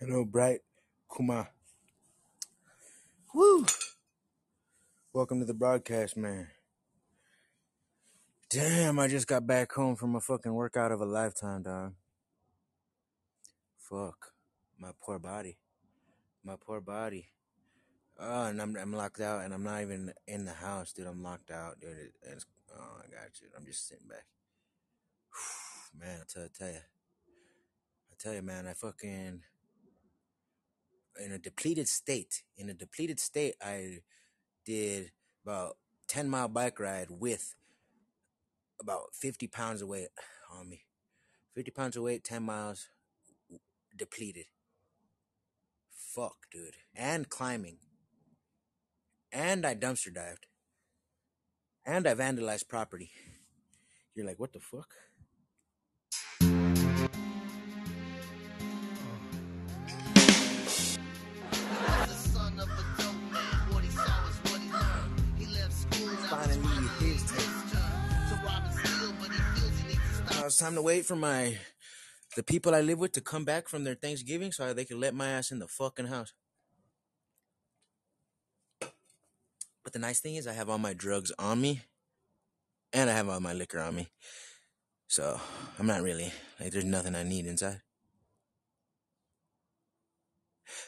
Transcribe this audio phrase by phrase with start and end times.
[0.00, 0.60] Hello, Bright
[1.12, 1.48] Kuma.
[3.34, 3.66] Woo!
[5.12, 6.46] Welcome to the broadcast, man.
[8.48, 11.94] Damn, I just got back home from a fucking workout of a lifetime, dog.
[13.76, 14.34] Fuck.
[14.78, 15.58] My poor body.
[16.44, 17.30] My poor body.
[18.20, 21.08] Oh, and I'm, I'm locked out, and I'm not even in the house, dude.
[21.08, 21.90] I'm locked out, dude.
[21.90, 23.48] It, it's, oh, I got you.
[23.56, 24.26] I'm just sitting back.
[25.98, 26.82] man, I tell, I tell you.
[28.12, 29.42] I tell you, man, I fucking.
[31.18, 32.42] In a depleted state.
[32.56, 33.98] In a depleted state, I
[34.64, 35.12] did
[35.44, 35.76] about
[36.08, 37.54] 10 mile bike ride with
[38.80, 40.08] about 50 pounds of weight
[40.50, 40.84] on me.
[41.54, 42.88] 50 pounds of weight, 10 miles,
[43.96, 44.46] depleted.
[45.92, 46.76] Fuck, dude.
[46.94, 47.78] And climbing.
[49.32, 50.46] And I dumpster dived.
[51.84, 53.10] And I vandalized property.
[54.14, 54.94] You're like, what the fuck?
[70.48, 71.58] It's time to wait for my
[72.34, 75.14] the people I live with to come back from their Thanksgiving so they can let
[75.14, 76.32] my ass in the fucking house.
[78.80, 81.82] But the nice thing is I have all my drugs on me
[82.92, 84.08] and I have all my liquor on me.
[85.06, 85.40] So
[85.78, 87.82] I'm not really like there's nothing I need inside.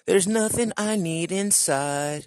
[0.06, 2.26] There's nothing I need inside.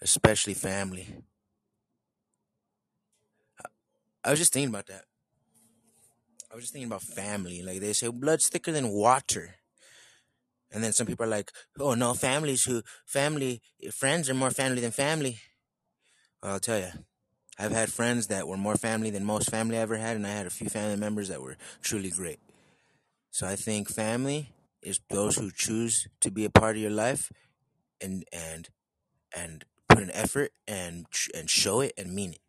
[0.00, 1.24] Especially family.
[4.24, 5.04] I was just thinking about that.
[6.50, 7.62] I was just thinking about family.
[7.62, 9.56] Like they say, blood's thicker than water.
[10.72, 13.60] And then some people are like, oh no, families who, family,
[13.92, 15.38] friends are more family than family.
[16.42, 16.90] Well, I'll tell you,
[17.58, 20.30] I've had friends that were more family than most family I ever had, and I
[20.30, 22.38] had a few family members that were truly great.
[23.30, 24.50] So I think family
[24.82, 27.30] is those who choose to be a part of your life
[28.00, 28.68] and, and,
[29.36, 32.40] and put an effort and, and show it and mean it.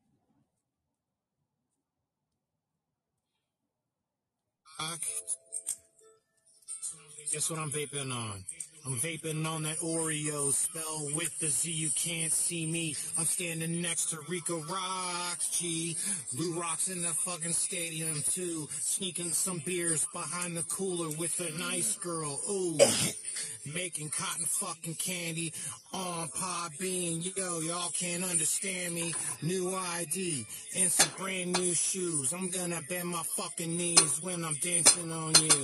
[7.31, 8.43] Guess what I'm vaping on?
[8.83, 11.71] I'm vaping on that Oreo spell with the Z.
[11.71, 12.95] You can't see me.
[13.17, 15.95] I'm standing next to Rico Roxx, G.
[16.33, 18.67] Blue Rocks in the fucking stadium too.
[18.71, 22.39] Sneaking some beers behind the cooler with a nice girl.
[22.49, 22.79] Ooh.
[23.75, 25.53] Making cotton fucking candy
[25.93, 27.37] on Podbean.
[27.37, 29.13] Yo, y'all can't understand me.
[29.43, 32.33] New ID and some brand new shoes.
[32.33, 35.63] I'm gonna bend my fucking knees when I'm dancing on you.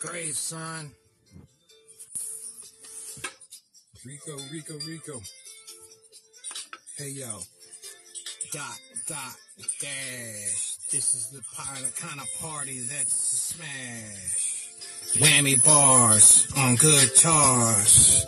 [0.00, 0.92] Great, son.
[4.06, 5.20] Rico, Rico, Rico.
[6.96, 7.40] Hey, yo.
[8.52, 8.78] Dot,
[9.08, 9.34] dot,
[9.80, 10.76] dash.
[10.92, 11.42] This is the
[12.00, 14.68] kind of party that's a smash.
[15.14, 18.26] Whammy bars on guitars.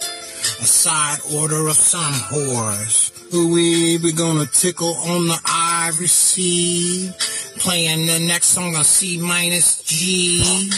[0.58, 3.12] A side order of some whores.
[3.30, 7.12] Who we be gonna tickle on the ivory sea.
[7.58, 10.72] Playing the next song on C minus G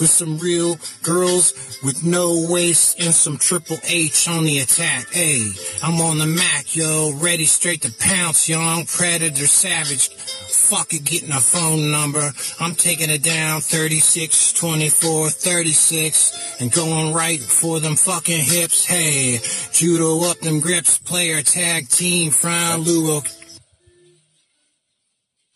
[0.00, 5.08] with some real girls with no waist and some triple H on the attack.
[5.12, 5.50] Hey,
[5.82, 10.08] I'm on the Mac, yo, ready straight to pounce, young predator savage.
[10.08, 12.32] Fuck it, getting a phone number.
[12.58, 18.84] I'm taking it down 36, 24, 36 and going right for them fucking hips.
[18.84, 19.38] Hey,
[19.72, 23.22] judo up them grips, player tag team, Frown Luo.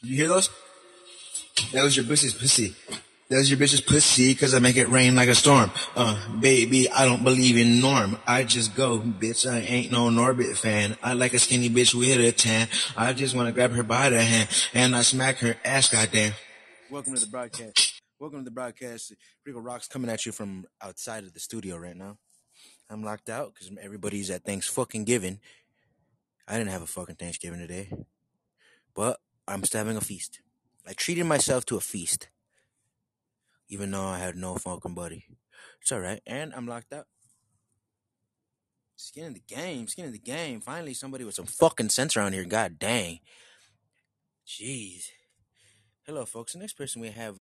[0.02, 0.48] You hear those?
[1.72, 2.74] That was your pussy's pussy.
[3.30, 5.70] That's your bitch's pussy, cause I make it rain like a storm.
[5.94, 8.18] Uh, baby, I don't believe in norm.
[8.26, 10.96] I just go, bitch, I ain't no Norbit fan.
[11.00, 12.66] I like a skinny bitch with a tan.
[12.96, 16.32] I just wanna grab her by the hand, and I smack her ass, goddamn.
[16.90, 18.02] Welcome to the broadcast.
[18.18, 19.14] Welcome to the broadcast.
[19.46, 22.18] Rico Roxx coming at you from outside of the studio right now.
[22.90, 25.38] I'm locked out because everybody's at thanks fucking giving.
[26.48, 27.92] I didn't have a fucking Thanksgiving today.
[28.92, 30.40] But I'm still having a feast.
[30.84, 32.26] I treated myself to a feast
[33.70, 35.24] even though I had no fucking buddy.
[35.80, 37.06] It's all right, and I'm locked up.
[38.96, 40.60] Skin in the game, skin in the game.
[40.60, 42.44] Finally, somebody with some fucking sense around here.
[42.44, 43.20] God dang.
[44.46, 45.06] Jeez.
[46.04, 46.52] Hello, folks.
[46.52, 47.36] The next person we have.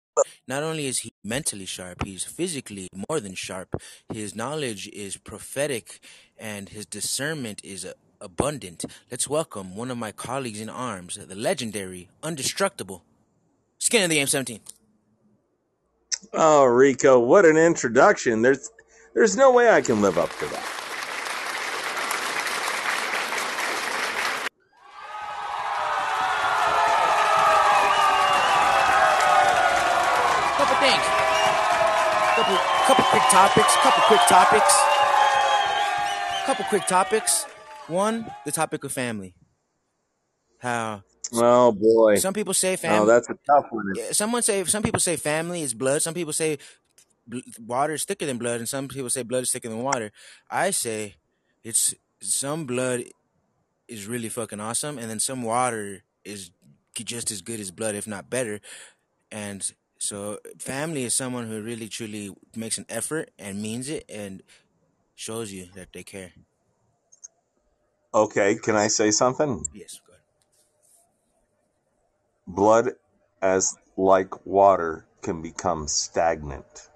[0.48, 3.80] Not only is he mentally sharp, he's physically more than sharp.
[4.12, 6.00] His knowledge is prophetic,
[6.38, 7.86] and his discernment is
[8.20, 8.84] abundant.
[9.10, 13.04] Let's welcome one of my colleagues in arms, the legendary, indestructible
[13.84, 14.60] Skin in the Game 17.
[16.32, 18.42] Oh, Rico, what an introduction.
[18.42, 18.70] There's
[19.14, 20.64] there's no way I can live up to that.
[30.56, 31.04] Couple things.
[32.34, 32.56] couple,
[32.86, 33.76] couple quick topics.
[33.76, 34.80] Couple quick topics.
[36.46, 37.44] Couple quick topics.
[37.86, 39.34] One, the topic of family.
[40.58, 42.16] How Oh boy.
[42.16, 42.98] some people say family.
[43.00, 43.92] Oh, that's a tough one.
[43.94, 46.02] Yeah, someone say some people say family is blood.
[46.02, 46.58] Some people say
[47.26, 50.12] bl- water is thicker than blood, and some people say blood is thicker than water.
[50.50, 51.16] I say
[51.62, 53.04] it's some blood
[53.88, 56.50] is really fucking awesome, and then some water is
[56.94, 58.60] just as good as blood, if not better.
[59.30, 64.42] And so, family is someone who really truly makes an effort and means it, and
[65.14, 66.32] shows you that they care.
[68.14, 69.64] Okay, can I say something?
[69.72, 70.00] Yes.
[72.46, 72.92] Blood,
[73.40, 76.88] as like water, can become stagnant.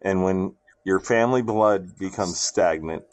[0.00, 0.54] And when
[0.84, 3.04] your family blood becomes stagnant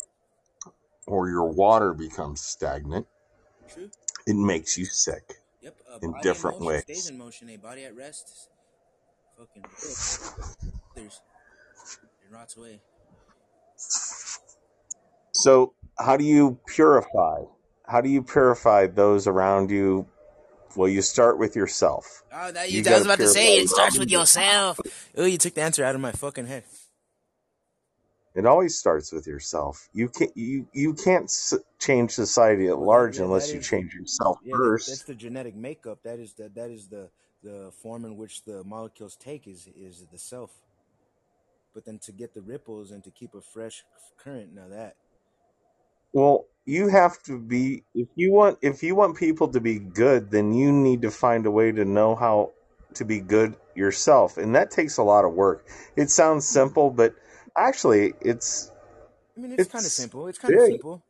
[1.08, 3.08] or your water becomes stagnant,
[3.68, 3.90] True.
[4.26, 5.76] it makes you sick Yep.
[6.04, 7.10] In body in different motion stays ways.
[7.10, 7.50] in motion.
[7.50, 8.50] A body at rest,
[9.36, 9.64] fucking
[10.96, 11.22] there's
[12.22, 12.82] it rots away.
[15.32, 17.42] So, how do you purify?
[17.88, 20.08] How do you purify those around you?
[20.76, 22.24] Well, you start with yourself.
[22.34, 24.80] Oh, that You you, I was about to say it starts with yourself.
[25.18, 26.64] Oh, you took the answer out of my fucking head.
[28.36, 29.88] It always starts with yourself.
[29.94, 33.94] You can't you you can't s- change society at large yeah, unless you is change
[33.94, 35.08] yourself yeah, that, that's first.
[35.08, 36.00] the genetic makeup.
[36.04, 37.10] That is the that is the
[37.44, 40.52] the form in which the molecules take is is the self.
[41.74, 43.84] But then to get the ripples and to keep a fresh
[44.18, 44.96] current, now that
[46.16, 50.32] Well, you have to be if you want if you want people to be good,
[50.32, 52.54] then you need to find a way to know how
[52.96, 55.68] to be good yourself, and that takes a lot of work.
[55.98, 57.16] It sounds simple, but
[57.58, 58.72] actually, it's
[59.38, 60.28] I mean, it's kind of simple.
[60.28, 60.72] It's kind of big.
[60.72, 61.04] simple.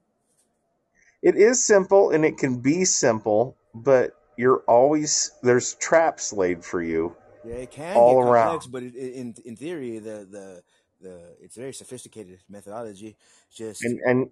[1.22, 6.82] It is simple, and it can be simple, but you're always there's traps laid for
[6.82, 8.72] you Yeah, it can all get complex, around.
[8.72, 10.64] but it, in in theory, the the
[11.02, 13.16] the it's very sophisticated methodology.
[13.54, 14.32] Just And and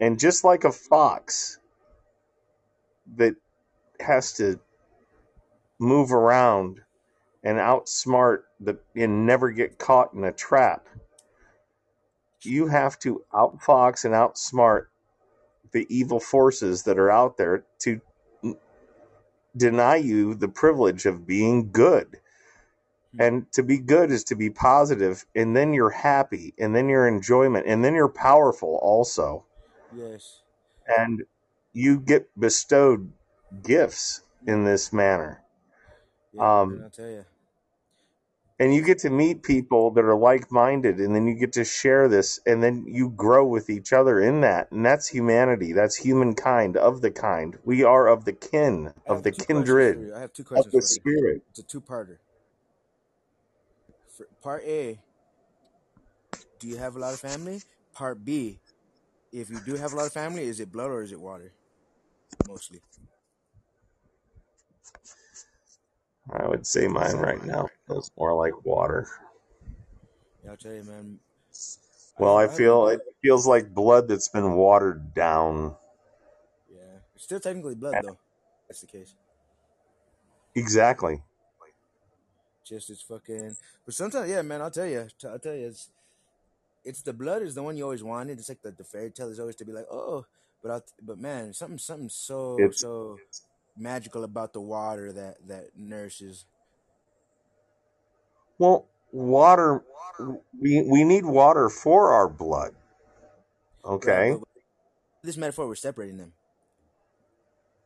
[0.00, 1.58] and just like a fox
[3.16, 3.34] that
[4.00, 4.60] has to
[5.78, 6.80] move around
[7.42, 10.86] and outsmart the and never get caught in a trap,
[12.42, 14.86] you have to outfox and outsmart
[15.72, 18.00] the evil forces that are out there to
[19.56, 22.18] deny you the privilege of being good.
[23.12, 26.88] hmm, And to be good is to be positive, and then you're happy, and then
[26.88, 29.44] you're enjoyment, and then you're powerful also.
[29.96, 30.42] Yes,
[30.98, 31.24] And
[31.72, 33.12] you get bestowed
[33.62, 35.42] gifts in this manner.
[36.32, 36.60] yeah.
[36.60, 37.24] Um, I'll tell you.
[38.58, 41.64] and you get to meet people that are like minded, and then you get to
[41.64, 44.70] share this, and then you grow with each other in that.
[44.72, 45.72] And that's humanity.
[45.72, 47.56] That's humankind of the kind.
[47.64, 50.12] We are of the kin, of the two kindred.
[50.14, 51.18] I have two of questions the for you.
[51.18, 51.42] spirit.
[51.50, 52.18] It's a two-parter.
[54.42, 54.98] Part A,
[56.58, 57.62] do you have a lot of family?
[57.94, 58.58] Part B,
[59.32, 61.52] if you do have a lot of family, is it blood or is it water?
[62.46, 62.80] Mostly.
[66.30, 69.08] I would say mine right now feels more like water.
[70.44, 71.18] Yeah, I'll tell you, man.
[72.18, 75.76] Well, I feel it feels like blood that's been watered down.
[76.70, 76.98] yeah.
[77.14, 78.18] It's still technically blood though.
[78.68, 79.14] That's the case.
[80.54, 81.22] Exactly.
[82.64, 83.56] Just it's fucking.
[83.86, 84.60] But sometimes, yeah, man.
[84.60, 85.06] I'll tell you.
[85.24, 85.68] I'll tell you.
[85.68, 85.88] It's
[86.88, 88.38] it's the blood is the one you always wanted.
[88.38, 90.26] It's like the, the fairy tale is always to be like, oh,
[90.62, 93.20] but I, but man, something something so It's so
[93.76, 96.46] magical about the water that that nourishes.
[98.58, 99.82] well, water.
[100.60, 102.74] We we need water for our blood.
[103.84, 104.36] Okay.
[105.22, 106.32] but this metaphor we're separating them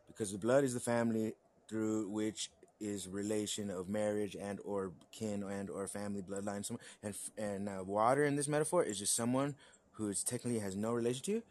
[0.09, 1.35] because the blood is the family
[1.69, 2.51] through which
[2.83, 7.83] is relation of marriage and or kin and or family bloodline someone and and uh,
[7.85, 9.55] water in this metaphor is just someone
[9.93, 11.43] who is technically has no relation to you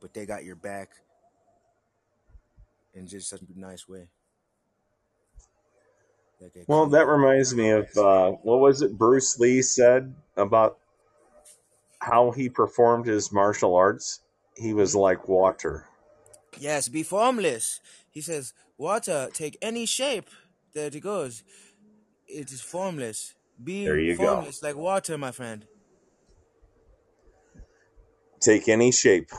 [0.00, 0.90] but they got your back
[2.94, 4.08] in just such a nice way
[6.40, 10.78] like Well, that reminds me of uh, what was it Bruce Lee said about
[12.00, 14.20] how he performed his martial arts?
[14.56, 15.86] He was like water.
[16.58, 20.28] yes be formless he says water take any shape
[20.74, 21.42] that it goes
[22.26, 23.34] it is formless.
[23.62, 24.26] Be There you go.
[24.34, 25.66] formless like water my friend.
[28.40, 29.30] Take any shape,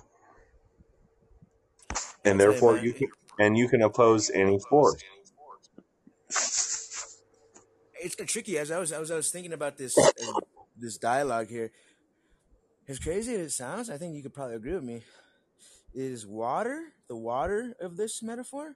[2.24, 5.01] and and i'll tell you therefore you can and you can oppose any force.
[8.01, 8.58] it's tricky.
[8.58, 10.39] As i was i was, I was thinking about this uh,
[10.77, 11.72] this dialogue here
[12.88, 15.01] as crazy as it sounds i think you could probably agree with me.
[15.94, 18.75] Is water the water of this metaphor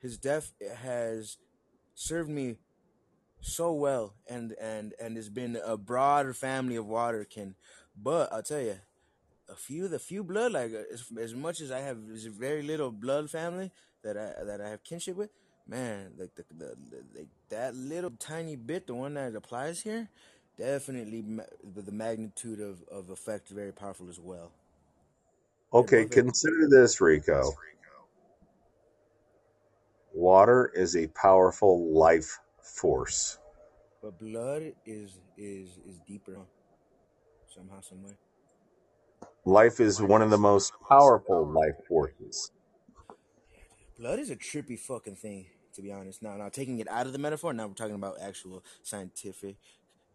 [0.00, 1.38] his death has
[1.98, 2.56] served me
[3.40, 7.54] so well, and and and it's been a broader family of water kin.
[8.00, 8.78] But I'll tell you,
[9.48, 12.62] a few the few blood like uh, as, as much as I have is very
[12.62, 15.30] little blood family that I that I have kinship with.
[15.66, 20.08] Man, like the, the, the, like that little tiny bit, the one that applies here,
[20.56, 21.42] definitely ma-
[21.74, 24.50] the, the magnitude of, of effect is very powerful as well.
[25.74, 27.52] Okay, consider this, Rico.
[30.18, 33.38] Water is a powerful life force.
[34.02, 36.38] but blood is is is deeper
[37.46, 38.16] somehow some way.
[39.44, 42.52] Life is one of the most powerful life forces.
[43.98, 46.22] Blood is a trippy fucking thing, to be honest.
[46.22, 49.56] Now, now taking it out of the metaphor, now we're talking about actual scientific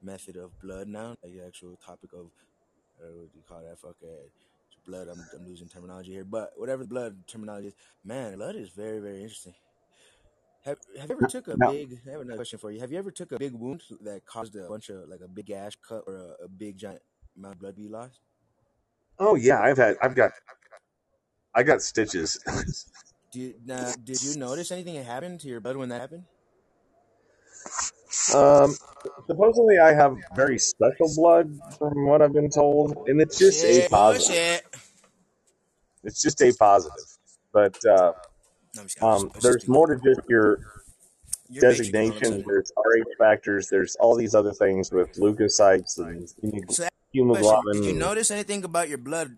[0.02, 2.32] method of blood now, like the actual topic of
[3.02, 3.80] uh, what do you call that?
[3.80, 4.32] Fuck it,
[4.86, 5.08] blood.
[5.08, 9.00] I'm, I'm losing terminology here, but whatever the blood terminology is, man, blood is very
[9.00, 9.56] very interesting.
[10.66, 12.00] Have Have you ever took a Now, big?
[12.08, 12.80] I have another question for you.
[12.80, 15.46] Have you ever took a big wound that caused a bunch of like a big
[15.48, 17.02] gash cut or a, a big giant
[17.36, 18.22] amount of blood be lost?
[19.20, 20.32] oh yeah, I've had, I've got,
[21.56, 22.40] I got stitches.
[23.32, 26.26] Did now, did you notice anything that happened to your blood when that happened?
[28.36, 28.76] um,
[29.28, 33.82] supposedly I have very special blood, from what I've been told, and it's just A
[33.82, 34.36] Bullshit, positive.
[34.36, 34.66] bullshit.
[36.04, 37.06] It's just A positive.
[37.52, 38.14] But uh,
[38.76, 40.60] No, just, um, just there's more to just your
[41.50, 42.44] You're matrix all of a designation.
[42.48, 43.70] There's RH factors.
[43.70, 46.28] There's all these other things with leukocytes and
[46.74, 46.88] So,
[47.36, 49.38] question: Did you notice anything about your blood,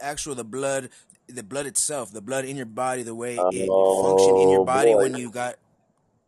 [0.00, 0.90] actual the blood,
[1.28, 3.42] the blood itself, the blood in your body, the way it
[4.02, 5.54] functioned in your oh body boy, when you got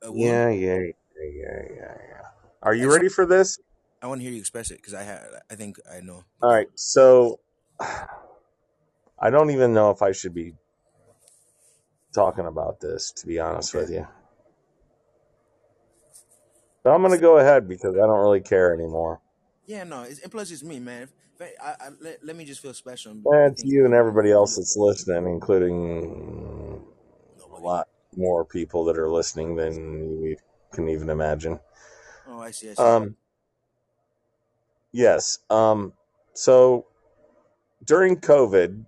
[0.03, 0.21] a wound?
[0.21, 2.23] yeah, yeah, yeah, yeah, yeah.
[2.63, 3.59] Are you ready for this?
[4.01, 6.23] I want to hear you express it because I had I think I know.
[6.43, 7.41] All right, so
[7.81, 10.53] I don't even know if I should be
[12.17, 13.83] talking about this, to be honest Okay.
[13.83, 14.07] with you.
[16.83, 19.21] But I'm gonna go ahead because I don't really care anymore.
[19.67, 21.09] Yeah, no, it's, and plus it's me, man.
[21.41, 23.13] I, I, let, let me just feel special.
[23.13, 26.83] and It's you and everybody else that's listening, including
[27.55, 30.37] a lot more people that are listening than we
[30.73, 31.61] can even imagine.
[32.29, 32.83] Oh, I see, I see.
[32.83, 33.17] Um,
[34.93, 35.39] yes.
[35.51, 35.93] Um,
[36.35, 36.87] so
[37.85, 38.85] during COVID,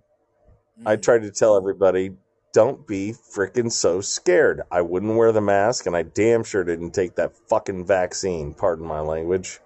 [0.85, 1.01] I Mm.
[1.01, 2.11] tried to tell everybody,
[2.53, 4.61] don't be freaking so scared.
[4.71, 8.53] I wouldn't wear the mask, and I damn sure didn't take that fucking vaccine.
[8.53, 9.59] Pardon my language.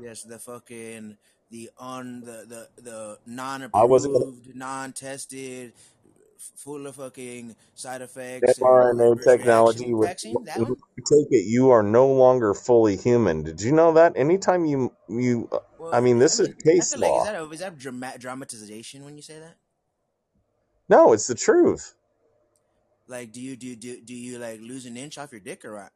[0.00, 1.16] Yes, the fucking
[1.50, 3.18] the on the the the
[3.74, 5.72] I wasn't non-approved, non-tested,
[6.56, 10.34] full of fucking side effects mRNA technology vaccine.
[10.44, 10.76] That one.
[10.96, 13.42] take it, you are no longer fully human.
[13.42, 14.14] Did you know that?
[14.16, 15.58] Anytime you you, uh,
[15.92, 17.24] I Well, mean, I this is mean, I case like is law.
[17.24, 19.56] that a, is that drama- dramatization when you say that?
[20.88, 21.94] No, it's the truth.
[23.10, 25.74] Like, do you do do do you like lose an inch off your dick or
[25.74, 25.90] what?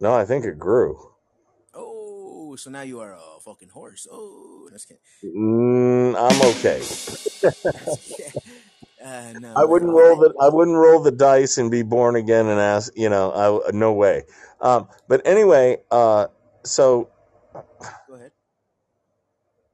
[0.00, 1.10] No, I think it grew.
[1.74, 4.06] Oh, so now you are a fucking horse.
[4.10, 5.02] Oh, that's kidding.
[5.24, 6.80] Mm, I'm okay.
[9.04, 12.14] uh, no, I wouldn't I, roll the I wouldn't roll the dice and be born
[12.14, 13.32] again and ask you know
[13.66, 14.22] I, no way.
[14.60, 16.28] Um, but anyway, uh,
[16.62, 17.08] so
[18.06, 18.30] go ahead.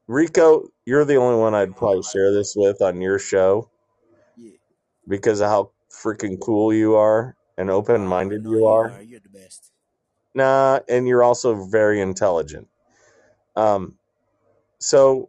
[0.06, 3.68] Rico, you're the only one I'd probably share this with on your show
[4.34, 4.52] Yeah.
[5.06, 9.00] because of how freaking cool you are and open minded you are.
[9.02, 9.72] You're the best.
[10.34, 12.68] Nah, and you're also very intelligent.
[13.56, 13.98] Um,
[14.78, 15.28] so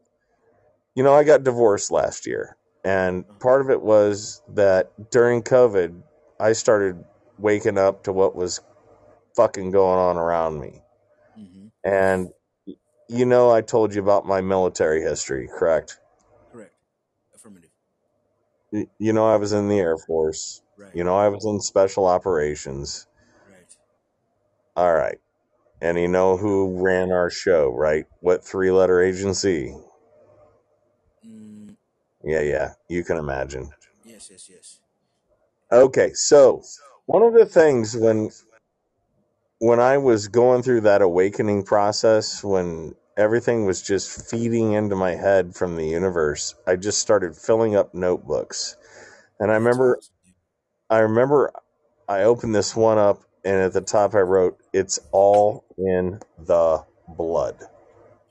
[0.95, 5.41] you know, I got divorced last year, and Uh, part of it was that during
[5.41, 6.01] COVID,
[6.39, 7.03] I started
[7.37, 8.61] waking up to what was
[9.35, 10.81] fucking going on around me.
[11.37, 11.67] mm-hmm.
[11.83, 12.29] And
[13.07, 15.49] you know, I told you about my military history?
[15.51, 15.99] Correct.
[18.71, 20.61] Y- You know, I was in the Air Force.
[20.77, 20.95] Right.
[20.95, 23.07] You know, I was in special operations.
[23.49, 23.75] Right.
[24.75, 25.19] All right.
[25.81, 28.05] And you know who ran our show, right?
[28.21, 29.75] What three letter agency?
[31.25, 31.75] Mm,
[32.23, 32.73] Yeah, yeah.
[32.87, 33.69] You can imagine.
[34.05, 34.29] yes.
[34.31, 34.49] Yes.
[34.49, 34.79] Yes.
[35.71, 36.61] Okay, so
[37.05, 38.29] one of the things when
[39.59, 45.11] when I was going through that awakening process, when everything was just feeding into my
[45.11, 48.75] head from the universe, I just started filling up notebooks.
[49.39, 49.99] And I remember
[50.89, 51.51] I remember
[52.07, 56.83] I opened this one up and at the top I wrote, It's all in the
[57.07, 57.57] blood.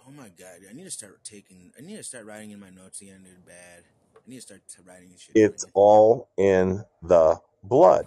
[0.06, 0.60] Oh my god!
[0.68, 1.72] I need to start taking.
[1.78, 3.46] I need to start writing in my notes again, dude.
[3.46, 3.84] Bad.
[4.14, 8.06] I need to start writing this shit It's all in the blood.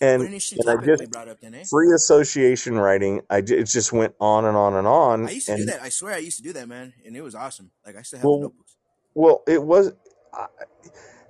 [0.00, 1.64] What And an interesting and I topic we just brought up then, eh?
[1.70, 5.46] free association writing, I ju- it just went on and on and on, I used
[5.46, 5.82] to do And that.
[5.82, 7.70] I swear, I used to do that, man, and it was awesome.
[7.84, 8.76] Like I still have the well, notebooks.
[9.14, 9.92] well, it was.
[10.34, 10.46] I,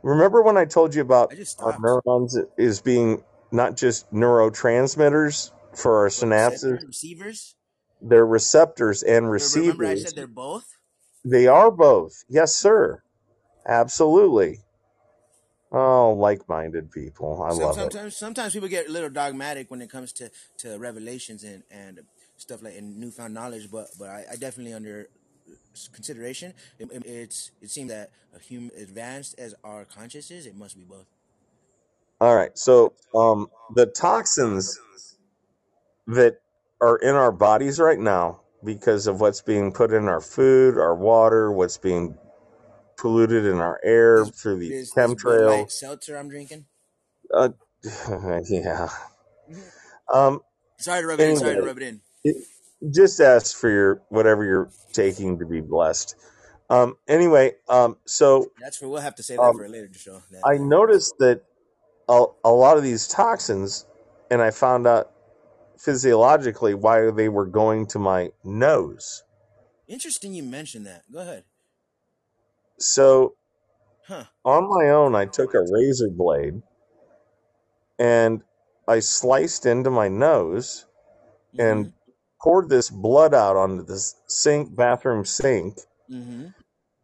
[0.03, 1.85] remember when I told you about I just our stopped.
[2.07, 6.87] neurons is being not just neurotransmitters for our What receptors, synapses.
[6.87, 7.55] receivers?
[8.03, 10.03] They're receptors and Re- Remember, I receivers.
[10.09, 10.67] said they're both.
[11.25, 12.25] They are both.
[12.29, 13.03] Yes, sir.
[13.67, 14.61] Absolutely.
[15.73, 17.43] Oh, like-minded people.
[17.43, 17.93] I Some love it.
[17.93, 22.01] sometimes sometimes people get a little dogmatic when it comes to, to revelations and, and
[22.37, 25.09] stuff like and newfound knowledge, but but I, I definitely under
[25.93, 26.55] consideration.
[26.79, 30.77] It, it- it's it seems that a human advanced as our conscious is, it must
[30.77, 31.07] be both.
[32.21, 32.57] All right.
[32.59, 34.79] So, um, the toxins
[36.09, 36.41] that
[36.81, 40.95] are in our bodies right now because of what's being put in our food, our
[40.95, 42.17] water, what's being
[42.97, 45.71] polluted in our air This through these this this Bud chemtrails.
[45.73, 46.67] Seltzer I'm drinking.
[47.33, 47.50] Uh,
[48.49, 48.88] yeah.
[49.50, 49.62] Mhm.
[50.12, 50.41] Um.
[50.79, 51.37] Sorry to rub it in.
[51.37, 52.00] Sorry to Anyway, rub it in.
[52.25, 52.37] it,
[52.95, 56.15] just ask for your whatever you're taking to be blessed.
[56.71, 56.97] Um.
[57.09, 57.55] Anyway.
[57.69, 57.97] Um.
[58.07, 58.50] So.
[58.61, 59.57] That's for we'll have to save that Um.
[59.57, 60.23] for a later show.
[60.31, 61.43] That I that noticed that
[62.09, 63.87] a, a lot of these toxins,
[64.31, 65.11] and I found out
[65.79, 69.23] physiologically why they were going to my nose.
[69.89, 70.35] interesting.
[70.35, 71.02] You mentioned that.
[71.13, 71.45] Go ahead.
[72.78, 73.34] So
[74.06, 74.25] Huh.
[74.45, 76.62] on my own, I took a razor blade
[77.99, 78.43] and
[78.89, 80.86] I sliced into my nose
[81.58, 81.91] and Mm-hmm.
[82.43, 85.78] poured this blood out onto the sink, bathroom sink.
[86.10, 86.49] Mm-hmm.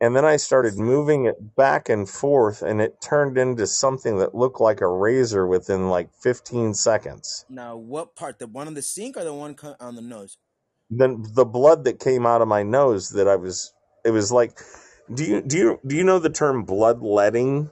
[0.01, 4.35] And then I started moving it back and forth, and it turned into something that
[4.35, 7.47] looked like a razor within like 15 seconds.
[7.49, 8.39] Now, what part?
[8.39, 10.39] The one on the sink or the one on the nose?
[10.91, 13.73] Then the blood that came out of my nose that I was,
[14.05, 14.59] it was like,
[15.13, 17.71] do you do you do you know the term bloodletting?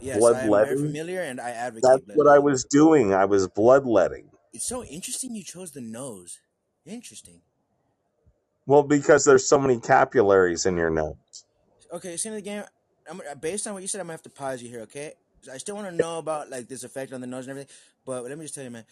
[0.00, 0.78] Yes, I am very Bloodletting.
[0.78, 3.14] familiar, and I That's advocate what I was doing.
[3.14, 4.30] I was bloodletting.
[4.52, 5.34] It's so interesting.
[5.34, 6.40] You chose the nose.
[6.84, 7.40] Interesting.
[8.66, 11.16] Well, because there's so many capillaries in your nose.
[11.92, 12.64] Okay, so in the game,
[13.08, 14.00] I'm based on what you said.
[14.00, 14.80] I'm gonna have to pause you here.
[14.82, 15.12] Okay,
[15.52, 17.74] I still want to know about like this effect on the nose and everything.
[18.04, 18.84] But let me just tell you, man,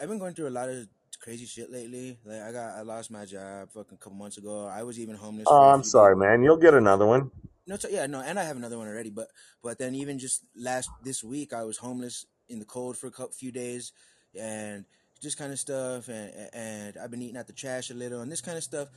[0.00, 0.86] I've been going through a lot of
[1.20, 2.18] crazy shit lately.
[2.24, 4.66] Like I got, I lost my job fucking a couple months ago.
[4.66, 5.90] I was even homeless Oh, I'm days.
[5.90, 6.42] sorry, man.
[6.42, 7.30] You'll get another one.
[7.66, 9.10] No, so, yeah, no, and I have another one already.
[9.10, 9.28] But
[9.62, 13.10] but then even just last this week, I was homeless in the cold for a
[13.12, 13.92] couple, few days,
[14.38, 14.84] and
[15.20, 16.08] just kind of stuff.
[16.08, 18.88] And and I've been eating out the trash a little and this kind of stuff.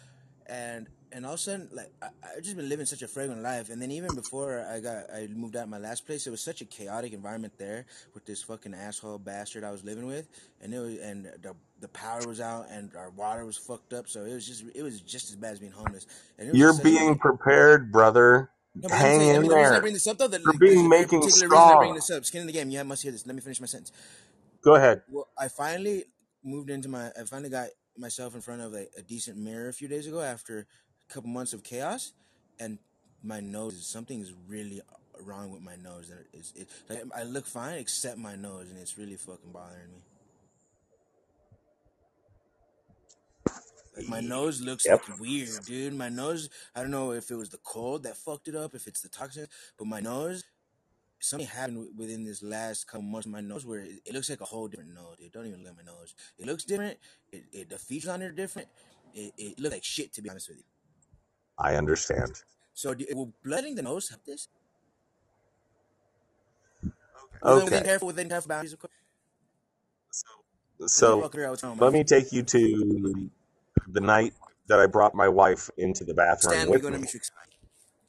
[0.48, 3.42] And and all of a sudden, like I, I just been living such a fragrant
[3.44, 3.70] life.
[3.70, 6.62] And then even before I got I moved out my last place, it was such
[6.62, 10.28] a chaotic environment there with this fucking asshole bastard I was living with,
[10.62, 14.10] and it was and the the power was out and our water was fucked up.
[14.10, 16.08] So it was just it was just as bad as being homeless.
[16.38, 18.52] And it was You're just such a being prepared, brother.
[18.76, 19.80] no, Hang saying, I in mean, the there.
[19.80, 21.22] bring this up, though, You're the, being making
[21.78, 21.94] bring strong.
[21.94, 23.26] this up, skin in the game, you must hear this.
[23.26, 23.92] Let me finish my sentence.
[24.64, 25.04] Go ahead.
[25.08, 26.06] Well, I finally
[26.44, 29.74] moved into my, I finally got myself in front of a, a decent mirror a
[29.74, 30.68] few days ago after
[31.14, 32.14] couple months of chaos,
[32.60, 32.80] and
[33.24, 34.82] my nose, something is really
[35.22, 36.10] wrong with my nose.
[36.10, 39.92] And it's, it, like, I look fine except my nose, and it's really fucking bothering
[39.92, 40.02] me.
[43.96, 45.02] Like my nose looks Yep.
[45.10, 45.94] like weird, dude.
[45.94, 48.88] My nose, I don't know if it was the cold that fucked it up, if
[48.88, 50.44] it's the toxins, but my nose,
[51.20, 53.28] something happened within this last couple months.
[53.28, 55.32] My nose, where it, it looks like a whole different nose, dude.
[55.32, 56.16] Don't even look at my nose.
[56.40, 56.98] It looks different.
[57.32, 58.70] It, it the features on it are different.
[59.14, 60.64] It, it looks like shit, to be honest with you.
[61.60, 62.32] I understand.
[62.74, 64.48] So, do, will blooding the nose help this?
[67.44, 67.66] Okay.
[67.66, 68.92] within careful, within careful boundaries, of course.
[70.88, 71.50] So fuck her out.
[71.52, 73.30] What's wrong, let me take you to
[73.88, 74.34] the night
[74.68, 77.32] that I brought my wife into the bathroom Stan, with me, Matrix.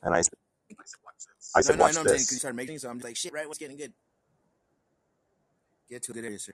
[0.03, 2.89] and I I No, said, no, I "Watch know I'm saying you started making, so
[2.91, 3.47] I'm like, shit, right?
[3.47, 3.93] What's getting good?
[5.89, 6.53] Get to it, sir.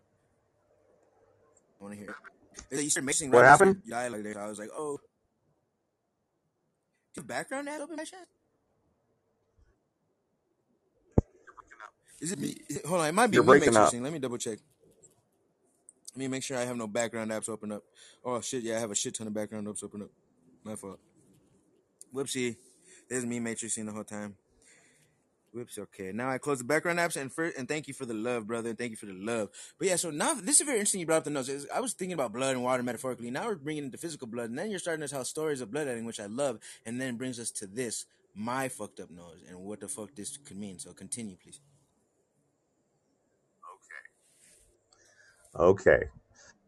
[1.81, 2.11] I want to hear
[2.71, 2.83] it.
[2.83, 3.83] You started mixing What right happened?
[3.89, 4.99] dialogue I was like, oh.
[7.15, 8.27] Do background ad open by chance?
[12.21, 12.57] Is it me?
[12.69, 13.93] Is it- hold on, it might be You're me breaking up.
[13.93, 14.03] matrixing.
[14.03, 14.59] Let me double check.
[16.13, 17.83] Let me make sure I have no background apps open up.
[18.25, 20.11] Oh shit, yeah, I have a shit ton of background apps open up.
[20.65, 20.99] My fault.
[22.15, 22.57] Whoopsie.
[23.09, 24.37] There's me matrixing the whole time.
[25.53, 25.79] Whoops.
[25.79, 26.13] Okay.
[26.13, 28.73] Now I close the background apps and first and thank you for the love, brother.
[28.73, 29.49] Thank you for the love.
[29.79, 31.01] But yeah, so now this is very interesting.
[31.01, 31.67] You brought up the nose.
[31.75, 33.31] I was thinking about blood and water metaphorically.
[33.31, 35.73] Now we're bringing it into physical blood, and then you're starting to tell stories of
[35.73, 39.59] bloodletting, which I love, and then brings us to this my fucked up nose and
[39.59, 40.79] what the fuck this could mean.
[40.79, 41.61] So continue, please.
[45.59, 45.65] Okay.
[45.65, 46.05] Okay.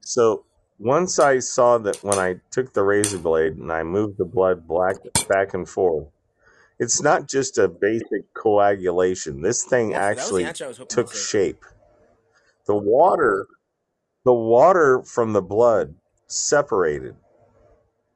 [0.00, 0.44] So
[0.78, 4.66] once I saw that when I took the razor blade and I moved the blood
[4.66, 4.96] black
[5.28, 6.08] back and forth,
[6.82, 9.40] it's not just a basic coagulation.
[9.40, 10.00] This thing Wonderful.
[10.00, 11.38] That was the actually answer I was hoping to took say.
[11.38, 11.64] shape.
[12.66, 13.46] The water,
[14.24, 15.94] the water from the blood
[16.26, 17.14] separated.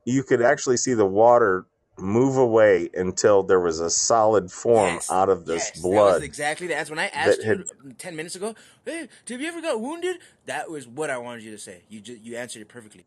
[0.04, 1.66] You could actually see the water
[1.98, 5.94] move away until there was a solid form Yes, out of this yes, that was
[5.94, 6.74] blood exactly that.
[6.74, 8.56] That's when I asked had you ten minutes ago.
[8.84, 10.18] Hey, have you ever got wounded?
[10.46, 11.82] That was what I wanted you to say.
[11.88, 13.06] You just you answered it perfectly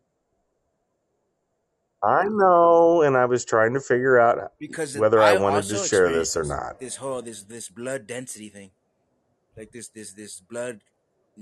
[2.02, 5.76] I know, and I was trying to figure out because whether I I wanted to
[5.86, 6.80] share this or not.
[6.80, 8.70] this whole this this blood density thing,
[9.56, 10.80] like this this this blood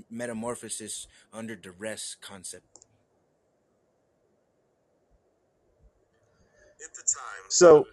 [0.09, 2.65] metamorphosis under duress concept.
[7.49, 7.85] So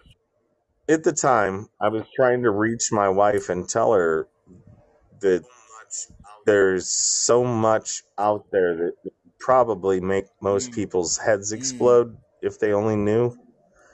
[0.89, 4.27] at the time, I was trying to reach my wife and tell her
[5.21, 5.43] that
[6.45, 8.93] there's so much out there that
[9.39, 13.37] probably make most Mm, people's heads mm, explode if they only knew.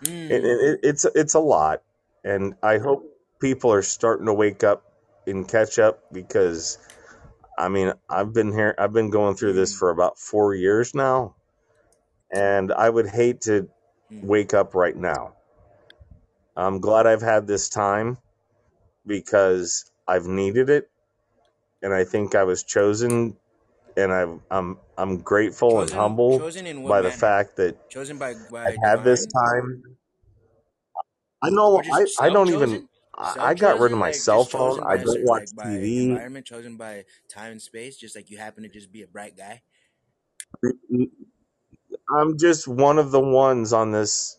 [0.04, 0.32] Mm.
[0.32, 1.82] it, it- it's it's a lot,
[2.24, 3.04] and I hope
[3.40, 4.84] people are starting to wake up
[5.28, 6.78] and catch up because
[7.58, 11.36] I mean I've been here, I've been going through this for about four years now,
[12.32, 13.70] and I would hate to
[14.12, 14.24] mm.
[14.24, 15.36] wake up right now.
[16.56, 18.18] I'm glad I've had this time
[19.06, 20.90] because I've needed it,
[21.82, 23.38] and I think I was chosen,
[23.98, 27.78] and I'm I'm I'm grateful and Chosen, humbled chosen in what by the fact that
[27.90, 29.84] Chosen by I've by had this time.
[31.42, 32.90] I know I I don't even chosen?
[33.16, 34.82] I, I got rid of my like cell phone.
[34.84, 36.10] I don't cer- watch like TV.
[36.10, 39.38] environment, chosen by time and space, just like you happen to just be a bright
[39.38, 39.62] guy.
[42.10, 44.38] I'm just one of the ones on this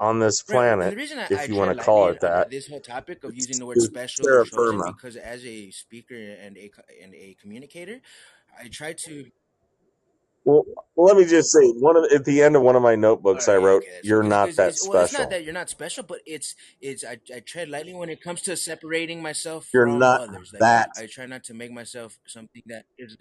[0.00, 0.78] on this Right.
[0.78, 2.50] The planet, reason I, if I you want tread to call lightly it that.
[2.50, 4.84] this whole topic of using the word special or terra chosen, firma.
[4.84, 6.70] because as a speaker and a
[7.02, 8.00] and a communicator,
[8.62, 9.26] I try to.
[10.44, 10.64] Well,
[10.96, 13.56] let me just say, one of at the end of one of my notebooks, I
[13.56, 17.02] wrote, "You're not that it's well, it's not that you're not special, but it's it's
[17.02, 20.52] I, I tread lightly when it comes to separating myself You're from not others.
[20.52, 23.20] Like that." I try not to make myself something that isn't.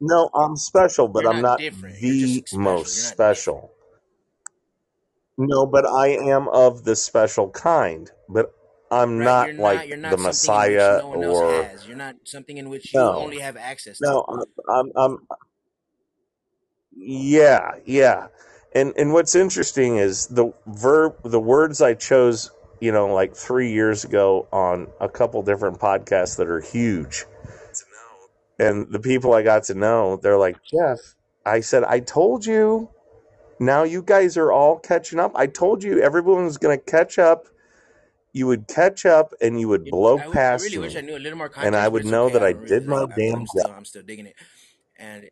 [0.00, 2.58] No, I'm special, but I'm not not the special.
[2.58, 2.88] most not different.
[2.88, 3.72] special.
[5.38, 8.10] No, but I am of the special kind.
[8.28, 8.52] But
[8.90, 9.24] I'm Right?
[9.24, 9.62] not not.
[9.62, 11.86] like the not something Messiah no or has.
[11.86, 14.06] You're not something in which you only have access to.
[14.06, 14.24] no.
[14.28, 15.18] I'm, I'm, I'm
[16.96, 18.28] yeah, yeah.
[18.74, 22.50] And and what's interesting is the verb, the words I chose,
[22.80, 27.26] you know, like three years ago on a couple different podcasts that are huge.
[28.58, 30.98] And the people I got to know, they're like, Jeff,
[31.46, 32.90] I said, I told you.
[33.62, 35.32] Now you guys are all catching up.
[35.34, 37.46] I told you everyone was going to catch up.
[38.32, 41.02] You would catch up and you would blow I, past really wish I me.
[41.02, 42.34] knew a little more And I but would it's know okay.
[42.34, 43.02] that I I really did my.
[43.02, 43.70] I'm, damn I'm job.
[43.76, 44.36] I'm still digging it,
[44.98, 45.28] and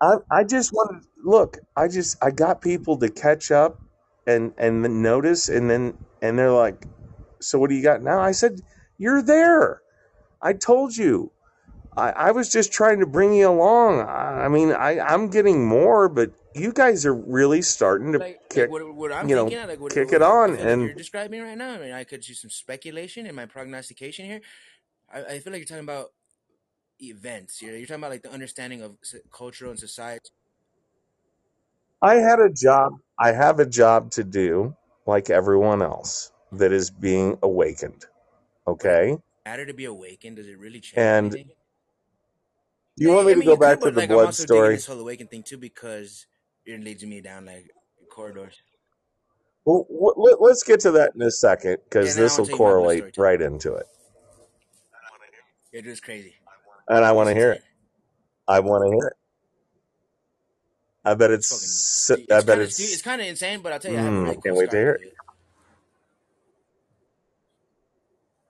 [0.00, 1.58] I, I just want to look.
[1.76, 3.80] I just I got people to catch up
[4.26, 6.86] and and then notice, and then and they're like,
[7.40, 8.60] "So what do you got now?" I said,
[8.98, 9.82] "You're there.
[10.42, 11.32] I told you.
[11.96, 14.00] I, I was just trying to bring you along.
[14.00, 18.28] I, I mean, I I'm getting more, but you guys are really starting to like
[18.28, 20.56] like kick, what what I'm you know, of, like what, kick it on.
[20.56, 21.72] like you're describing right now.
[21.74, 24.40] I mean, I could do some speculation in my prognostication here.
[25.12, 26.12] I, I feel like you're talking about
[27.00, 27.62] events.
[27.62, 28.96] You're, you're talking about like the understanding of
[29.32, 30.30] cultural and society.
[32.02, 32.98] I had a job.
[33.18, 38.04] I have a job to do, like everyone else that is being awakened.
[38.66, 41.50] Okay, matter to be awakened, does it really change and anything?
[42.96, 44.20] you Yeah, want me I to mean go you could, back to the like I'm
[44.20, 44.74] blood also story?
[44.74, 46.26] this whole awakened thing too because
[46.66, 47.70] it leads me down like
[48.10, 48.62] corridors.
[49.64, 52.42] Well, w- let- let's get to that in a second because I this will to
[52.42, 53.86] tell you my blood correlate right into it,
[55.72, 56.34] It is crazy.
[56.88, 57.62] and I want to hear it.
[58.48, 59.14] I want to hear it.
[61.04, 62.10] I bet It's it's.
[62.10, 62.26] fucking.
[62.32, 63.02] I It's bet it's it's.
[63.02, 64.76] kind of insane, but I'll tell you, I Mm, I really can't cool wait to
[64.76, 65.02] hear it.
[65.02, 65.14] it.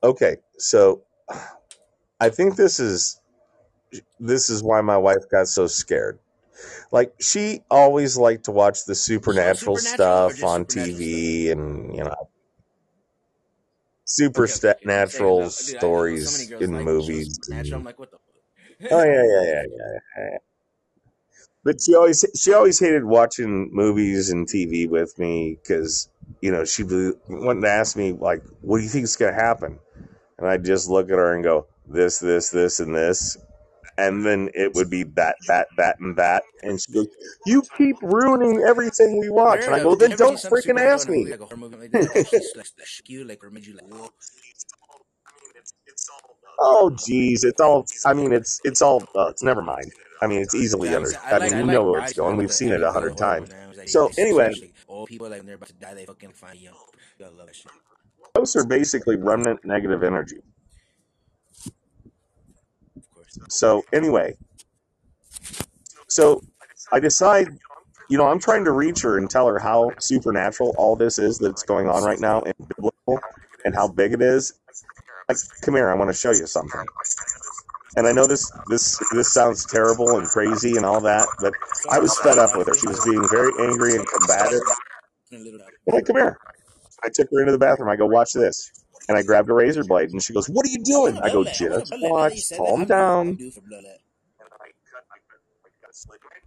[0.02, 1.02] Okay, so
[2.20, 3.20] I think this is
[4.20, 6.18] this is why my wife got so scared.
[6.90, 11.00] Like she always liked to watch the supernatural supernatural stuff on supernatural stuff?
[11.00, 12.28] TV and you know
[14.18, 14.86] Okay, okay, okay.
[14.86, 17.80] I'm supernatural dude, I, I so stories girls in like movies Supernatural.
[17.80, 18.18] I'm and like, what the
[18.90, 19.98] oh yeah yeah yeah yeah.
[20.18, 20.38] yeah.
[21.64, 26.08] But she always she always hated watching movies and TV with me because
[26.40, 29.78] you know she wanted to ask me like, "What do you think is gonna happen?"
[30.38, 33.36] And I'd just look at her and go, "This, this, this, and this,"
[33.98, 37.08] and then it would be that, that, that, and that, and she goes,
[37.46, 41.18] "You keep ruining everything we watch." And I go, "Then don't freaking ask in a
[41.18, 43.50] movie, me." like a horror movie like that, that actually like shook you, like or
[43.50, 44.08] made you like, whoa?
[46.58, 47.86] Oh, geez, it's all.
[48.06, 49.02] I mean, it's it's all.
[49.16, 49.92] Uh, it's never mind.
[50.20, 51.10] I mean, it's easily under.
[51.24, 52.36] I mean, we know where it's going.
[52.36, 53.50] We've seen it a hundred times.
[53.50, 53.64] man.
[53.64, 54.52] It was like So anyway,
[54.88, 56.74] old people like when they're about to die, they fucking find young.
[57.20, 57.72] I love that shit.
[58.34, 60.36] those are basically remnant negative energy.
[63.48, 64.36] So anyway,
[66.08, 66.42] so
[66.92, 67.48] I decide
[68.12, 71.38] you know, I'm trying to reach her and tell her how supernatural all this is
[71.38, 73.20] that's going on right now and biblical
[73.64, 74.52] and how big it is.
[75.30, 76.84] Like, come here, I want to show you something.
[77.96, 81.54] And I know this this this sounds terrible and crazy and all that, but
[81.90, 82.74] I was fed up with her.
[82.74, 84.60] She was being very angry and combative.
[85.32, 86.38] I'm like, come here.
[87.02, 87.88] I took her into the bathroom.
[87.88, 88.70] I go, watch this.
[89.08, 91.18] And I grabbed a razor blade and she goes, What are you doing?
[91.18, 93.38] I go, just watch, calm down.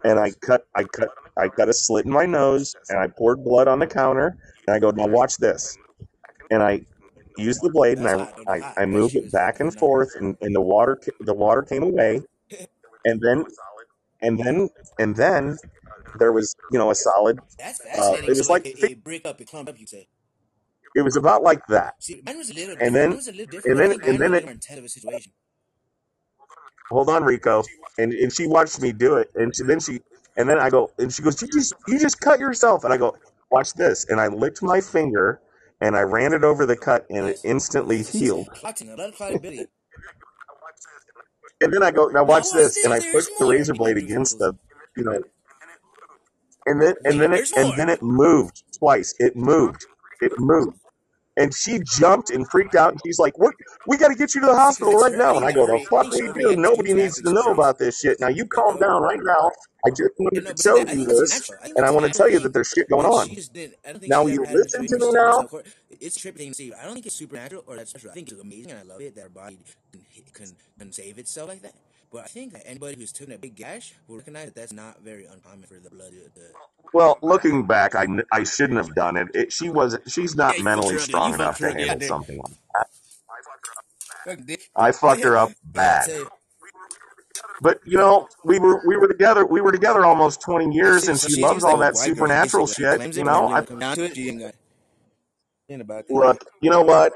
[0.04, 3.44] And I cut I cut I cut a slit in my nose and I poured
[3.44, 4.38] blood on the counter
[4.68, 5.78] and I go, Now watch this.
[6.50, 6.82] And I
[7.38, 10.62] used the blade and I I, I moved it back and forth and, and the
[10.62, 12.22] water the water came away
[13.04, 13.46] and then
[14.22, 15.58] and then and then
[16.18, 18.26] there was you know a solid That's uh, fascinating.
[18.26, 19.80] it was like it, it break up, it clump up.
[19.80, 20.08] You say.
[20.96, 22.02] It was about like that.
[22.02, 23.80] See, mine was a little and then was a little and different.
[23.80, 25.34] I then and then it a situation.
[26.90, 27.64] hold on rico.
[27.98, 29.30] And and she watched me do it.
[29.36, 30.00] And she, then she
[30.38, 32.84] and then i go and she goes you just you just cut yourself.
[32.86, 33.16] And i go
[33.52, 34.06] watch this.
[34.10, 35.42] And i licked my finger
[35.82, 38.50] and i ran it over the cut and it instantly healed.
[38.54, 39.66] clotting, a blood clotted ability.
[41.62, 42.84] and then i go now watch this.
[42.86, 44.54] and i pushed the razor blade against the
[44.96, 45.22] you know
[46.66, 49.14] and then and then it and then it moved twice.
[49.20, 49.86] It moved.
[50.22, 50.80] It moved
[51.38, 53.54] and she jumped and freaked out and she's like what
[53.88, 56.12] we got to get you to the hospital right now and i go the fuck
[56.12, 56.32] we.
[56.34, 59.52] Do nobody needs to know about this shit now you calm down right now
[59.86, 61.60] i just wanted to show you this natural.
[61.62, 63.76] I think and i want to tell you that there's shit going on she's didn't.
[63.86, 65.48] I don't think now she's will ever you listen to me now
[66.02, 66.74] it's tripping to see.
[66.74, 68.12] I don't think it's supernatural or that's special.
[68.12, 69.58] I think it's amazing, and I love it that our body
[69.92, 70.02] can,
[70.34, 71.74] can can save itself like that.
[72.16, 75.02] But I think that anybody who's taken a big gash will recognize that that's not
[75.02, 76.14] very uncommon for the blood.
[76.34, 76.54] The,
[76.94, 79.28] well looking back i, I shouldn't have done it.
[79.34, 81.00] it she was she's not fucked mentally dude.
[81.02, 82.54] You strong enough to up, yeah, handle something like
[84.46, 86.10] that i oh, fucked her up bad.
[87.62, 89.46] But you know, we were we were together.
[89.46, 93.16] We were together almost twenty years, and she loves all that supernatural shit.
[93.16, 94.56] You know, I it comes to it, she ain't got
[95.70, 96.14] ain't about that.
[96.14, 96.46] look.
[96.62, 97.14] You know what?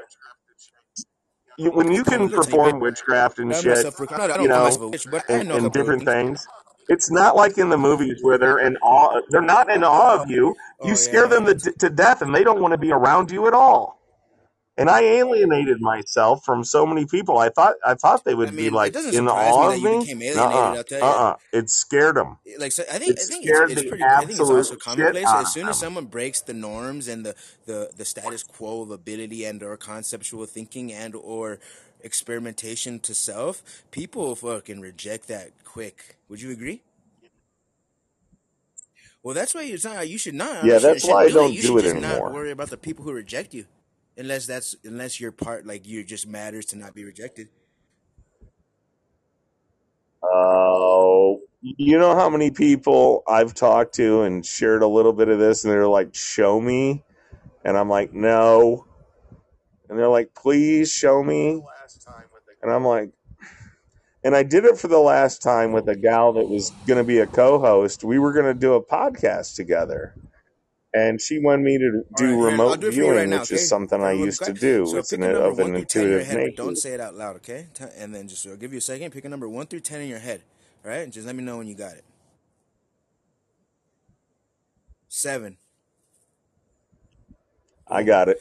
[1.60, 2.72] You, when you can you gonna tell you, bitch.
[2.72, 5.46] perform witchcraft and shit, I, don't- I you know, myself a witch, but I and,
[5.54, 6.50] and different things.
[6.90, 9.22] It's not like in the movies where they're in awe.
[9.30, 10.56] They're not in awe of you.
[10.84, 13.48] You Oh scare them to, to death, and they don't want to be around you
[13.48, 13.99] at all.
[14.80, 17.38] And I alienated myself from so many people.
[17.38, 19.90] I thought I thought they would be mean, it like in awe of me.
[19.90, 20.38] Uh alienated.
[20.38, 20.42] uh
[21.02, 21.36] I'll uh-uh.
[21.54, 22.38] It scared them.
[22.58, 24.76] like so I think It I think it's scared it's pretty I think it's also
[24.76, 28.92] commonplace as soon as someone breaks the norms and the, the, the status quo of
[28.92, 31.60] ability and or conceptual thinking and or
[32.02, 36.18] experimentation to self, people fucking reject that quick.
[36.30, 36.82] Would you agree?
[39.24, 40.08] Well, that's why it's not.
[40.08, 40.64] You should not.
[40.64, 41.50] Yeah, You should, that's why I should do it.
[41.50, 42.32] don't You do should it just not anymore.
[42.32, 43.66] worry about the people who reject you,
[44.20, 47.48] unless that's unless you're part like you just matters to not be rejected.
[50.22, 55.40] Oh, you know how many people I've talked to and shared a little bit of
[55.40, 57.04] this, and they're like, "Show me,"
[57.64, 58.86] and I'm like, "No,"
[59.88, 61.64] and they're like, "Please show me,"
[62.62, 63.12] and I'm like,
[64.24, 67.06] and I did it for the last time with a gal that was going to
[67.06, 68.04] be a co-host.
[68.04, 70.14] We were going to do a podcast together,
[70.94, 73.56] and she wanted me to do I'll remote do you right viewing, now, which okay?
[73.56, 74.86] is something I used to do.
[74.86, 76.56] So It's an, of an in intuitive nature.
[76.56, 77.68] don't say it out loud, okay?
[77.98, 79.12] And then just I'll give you a second.
[79.12, 80.42] Pick a number one through ten in your head.
[80.84, 82.06] All right, and just let me know when you got it.
[85.08, 85.58] Seven.
[87.88, 88.40] I got it.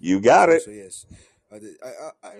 [0.00, 0.62] You got it.
[0.62, 1.06] so yes.
[1.52, 2.34] I I, I,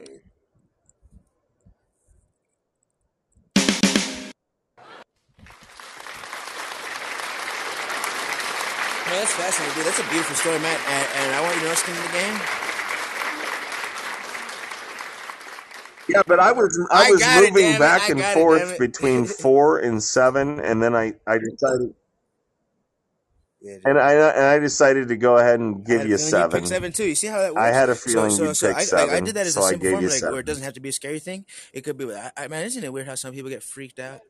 [9.13, 9.87] I that's fascinating, dude.
[9.87, 10.79] That's a beautiful story, man.
[10.89, 12.41] And, and I want you to know something in the game.
[16.09, 17.79] Yeah, but I was I I was moving it.
[17.79, 18.79] back and got it, damn forth it.
[18.79, 21.95] between four and seven, and then I I decided
[23.61, 26.67] yeah, and I and I decided to go ahead and give you feeling you'd seven.
[26.67, 27.07] seven too.
[27.07, 29.11] You see how that I had a So, feeling so, you'd so pick I like
[29.11, 30.81] I did that as so a I simple formula, like where it doesn't have to
[30.81, 31.47] be a scary thing.
[31.73, 32.13] It could be.
[32.13, 34.21] I, I, man, isn't it weird how some people get freaked out?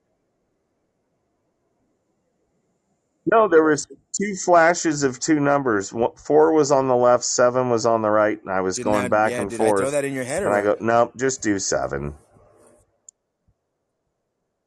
[3.33, 5.91] No, there was two flashes of two numbers.
[5.91, 8.85] One- Four was on the left, seven was on the right, and I was Did
[8.85, 9.91] going not, back yeah, and did I throw forth.
[9.93, 12.15] that in your head or And I go, no, just do seven.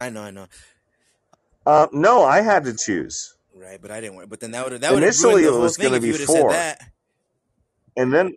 [0.01, 0.47] I know, I know.
[1.65, 3.35] Uh, no, I had to choose.
[3.55, 4.29] Right, but I didn't want.
[4.29, 5.97] But then that would that would have Initially, it the whole was thing going to
[5.97, 6.81] if be would have said four, that.
[7.95, 8.35] and then and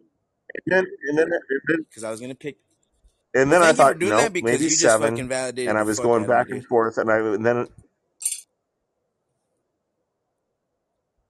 [0.67, 2.57] then and then and then, Because I was gonna pick.
[3.35, 5.29] and Well, then I thank you for thought, doing no, because maybe you just seven.
[5.29, 6.57] validated And I the was fuck going out of me, back dude.
[6.57, 7.67] and forth, and I and then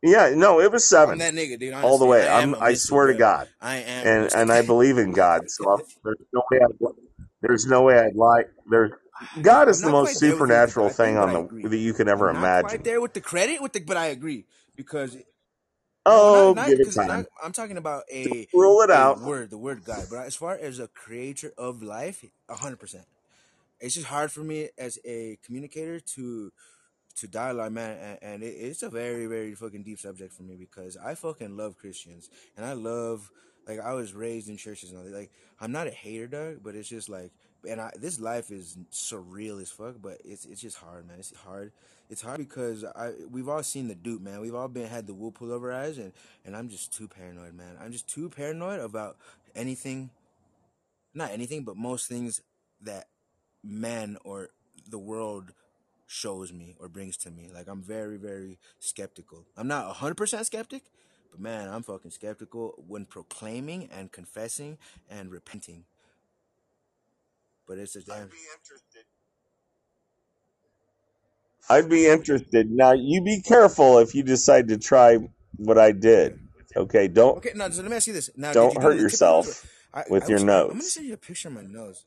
[0.02, 1.74] yeah, no, it was I'm seven that nigga, dude.
[1.74, 2.26] all the way.
[2.28, 3.14] I am I'm I swear to.
[3.14, 4.06] God, I am.
[4.06, 5.50] and and I believe in God.
[5.50, 6.94] So I'm, there's no way I'd,
[7.42, 8.44] there's no way I'd lie.
[8.70, 8.92] There's
[9.42, 11.76] God is the most quite there with you with the supernatural thing, on the that
[11.76, 12.82] you can ever I'm not imagine.
[12.84, 14.44] there with the credit with the, but I agree
[14.76, 15.16] because
[16.06, 17.26] Oh, not not give it time.
[17.42, 19.20] I'm talking about a Rule it a out.
[19.20, 20.06] word, the word God.
[20.10, 23.04] But as far as a creator of life, hundred percent.
[23.80, 26.52] It's just hard for me as a communicator to
[27.20, 30.56] to dialogue, man, and, and it, it's a very, very fucking deep subject for me
[30.56, 33.30] because I fucking love Christians and I love
[33.68, 35.12] like I was raised in churches and all that.
[35.14, 37.32] Like I'm not a hater, dog, but it's just like,
[37.68, 41.18] and I this life is surreal as fuck, but it's it's just hard, man.
[41.18, 41.72] It's hard.
[42.10, 44.40] It's hard because I we've all seen the dupe, man.
[44.40, 46.12] We've all been had the wool pulled over eyes, and
[46.46, 47.76] and I'm just too paranoid, man.
[47.80, 49.18] I'm just too paranoid about
[49.54, 50.10] anything,
[51.12, 52.40] not anything, but most things
[52.80, 53.08] that
[53.62, 54.48] men or
[54.88, 55.52] the world
[56.08, 57.50] shows me or brings to me.
[57.54, 59.46] Like I'm very, very skeptical.
[59.56, 60.84] I'm not hundred percent skeptic,
[61.30, 64.78] but man, I'm fucking skeptical when proclaiming and confessing
[65.10, 65.84] and repenting.
[67.68, 68.16] But it's a damn.
[68.24, 69.04] I'd be interested.
[71.70, 72.70] I'd be interested.
[72.70, 75.18] Now, you be careful if you decide to try
[75.56, 76.40] what I did.
[76.76, 78.30] Okay, don't Okay, now so let me ask you this.
[78.36, 79.56] Now, don't you hurt it on the tip of your nose?
[79.56, 81.62] yourself I, with I your wish, I, I'm gonna send you a picture of my
[81.62, 82.04] nose.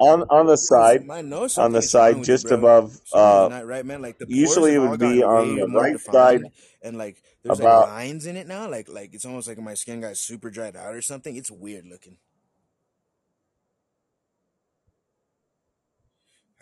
[0.00, 3.00] On on the side, my nose, on the side, you, just above.
[3.12, 4.02] Uh, not right, man.
[4.02, 6.42] Like the usually it would be on the right side,
[6.82, 7.88] and like there's like about.
[7.88, 8.68] lines in it now.
[8.68, 11.36] Like like it's almost like my skin got super dried out or something.
[11.36, 12.16] It's weird looking.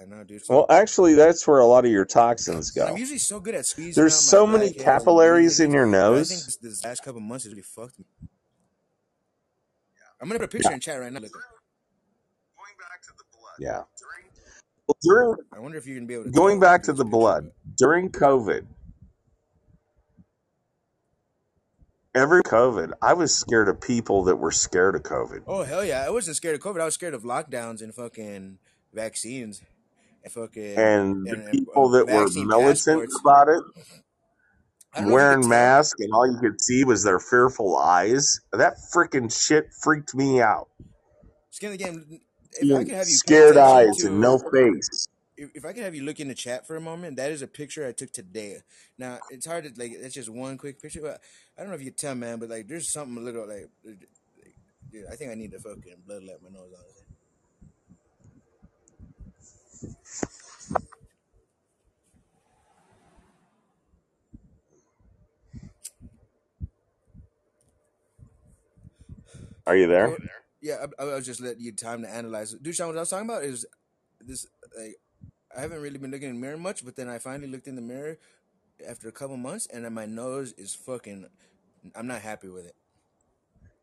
[0.00, 0.42] I know, dude.
[0.48, 2.98] Well, actually, that's where a lot of your toxins and I'm go.
[2.98, 6.12] usually so good at squeezing There's so many black hairs and capillaries in your but
[6.12, 6.28] I think nose.
[6.28, 8.04] this, this last couple months has really fucked me.
[10.20, 11.20] I'm gonna put a picture Yeah, in chat right now.
[11.20, 11.32] Look,
[13.58, 13.82] yeah.
[14.86, 16.98] Well, during I wonder if you're gonna be able to going tell back to this
[16.98, 18.66] the picture, blood but during COVID,
[22.14, 25.42] every COVID, I was scared of people that were scared of COVID.
[25.46, 26.80] oh hell yeah, I wasn't scared of COVID.
[26.80, 28.58] I was scared of lockdowns and fucking
[28.92, 29.62] vaccines
[30.24, 33.20] and fucking And the and, and people that were vaccine militant passports.
[33.20, 33.62] about it,
[34.94, 35.50] I don't know if you wearing could tell.
[35.50, 38.40] masks, and all you could see was their fearful eyes.
[38.52, 40.68] That freaking shit freaked me out.
[41.50, 42.20] Skin of the game.
[42.60, 45.08] If I could have you scared eyes and no face.
[45.36, 47.42] if, if I could have you look in the chat for a moment, that is
[47.42, 48.58] a picture I took today.
[48.98, 49.96] Now it's hard to like.
[50.00, 51.00] That's just one quick picture.
[51.02, 51.20] But
[51.56, 52.38] I don't know if you can tell, man.
[52.38, 53.68] But like, there's something a little like,
[54.90, 55.06] dude.
[55.10, 57.06] I think I need to fucking blood let my nose honestly.
[69.66, 70.16] Are you there?
[70.62, 72.52] Yeah, I, I was just letting you time to analyze.
[72.54, 73.66] Dude, Shawn, what I was talking about is
[74.20, 74.46] this.
[74.78, 74.96] Like,
[75.56, 77.74] I haven't really been looking in the mirror much, but then I finally looked in
[77.74, 78.18] the mirror
[78.88, 81.26] after a couple months, and then my nose is fucking.
[81.96, 82.76] I'm not happy with it.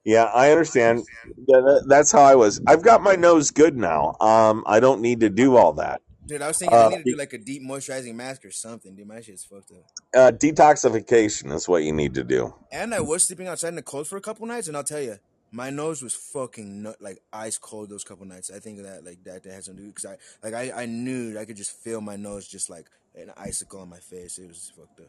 [0.06, 1.04] Yeah, I understand.
[1.48, 2.62] That- That's how I was.
[2.66, 4.16] I've got my nose good now.
[4.22, 6.02] Um, I don't need to do all that.
[6.26, 8.52] Dude, I was thinking I Uh, need to do like a deep moisturizing mask or
[8.52, 8.96] something.
[8.96, 9.84] Dude, my shit's fucked up.
[10.16, 12.54] uh, detoxification is what you need to do.
[12.72, 15.02] And I was sleeping outside in the cold for a couple nights, and I'll tell
[15.02, 15.18] you,
[15.52, 18.52] my nose was fucking nut, like ice cold those couple nights.
[18.52, 20.86] I think that like that that has something to do because I like I, I
[20.86, 24.38] knew I could just feel my nose just like an icicle on my face.
[24.38, 25.08] It was fucked up.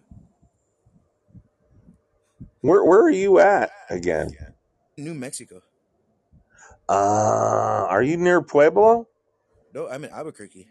[2.61, 4.31] Where Where are you at again?
[4.97, 5.63] New Mexico.
[6.89, 9.07] Uh, are you near Pueblo?
[9.73, 10.67] No, I'm in Albuquerque.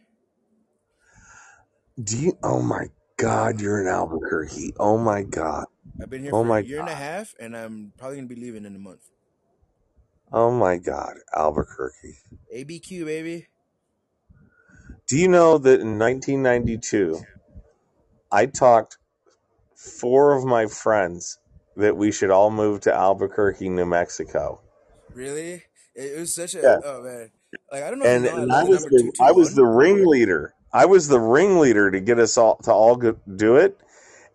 [2.02, 2.38] Do you?
[2.44, 2.88] Oh my
[3.18, 4.74] God, you're in Albuquerque.
[4.80, 5.66] Oh my God.
[6.02, 8.28] I've been here Oh for my a year and a half, and I'm probably gonna
[8.28, 9.10] be leaving in a month.
[10.32, 12.18] Oh my God, Albuquerque.
[12.56, 13.48] ABQ baby.
[15.08, 17.20] Do you know that in 1992,
[18.32, 18.98] I talked
[19.76, 21.40] four of my friends
[21.78, 24.62] that we should all move to Albuquerque, New Mexico.
[25.14, 25.64] Really?
[25.96, 27.32] It, was such a Yeah, oh man.
[27.72, 29.56] Like I don't know you and know, and I was two the two I was
[29.56, 30.54] the ringleader.
[30.72, 33.80] I was the ringleader to get us all to all go, do it.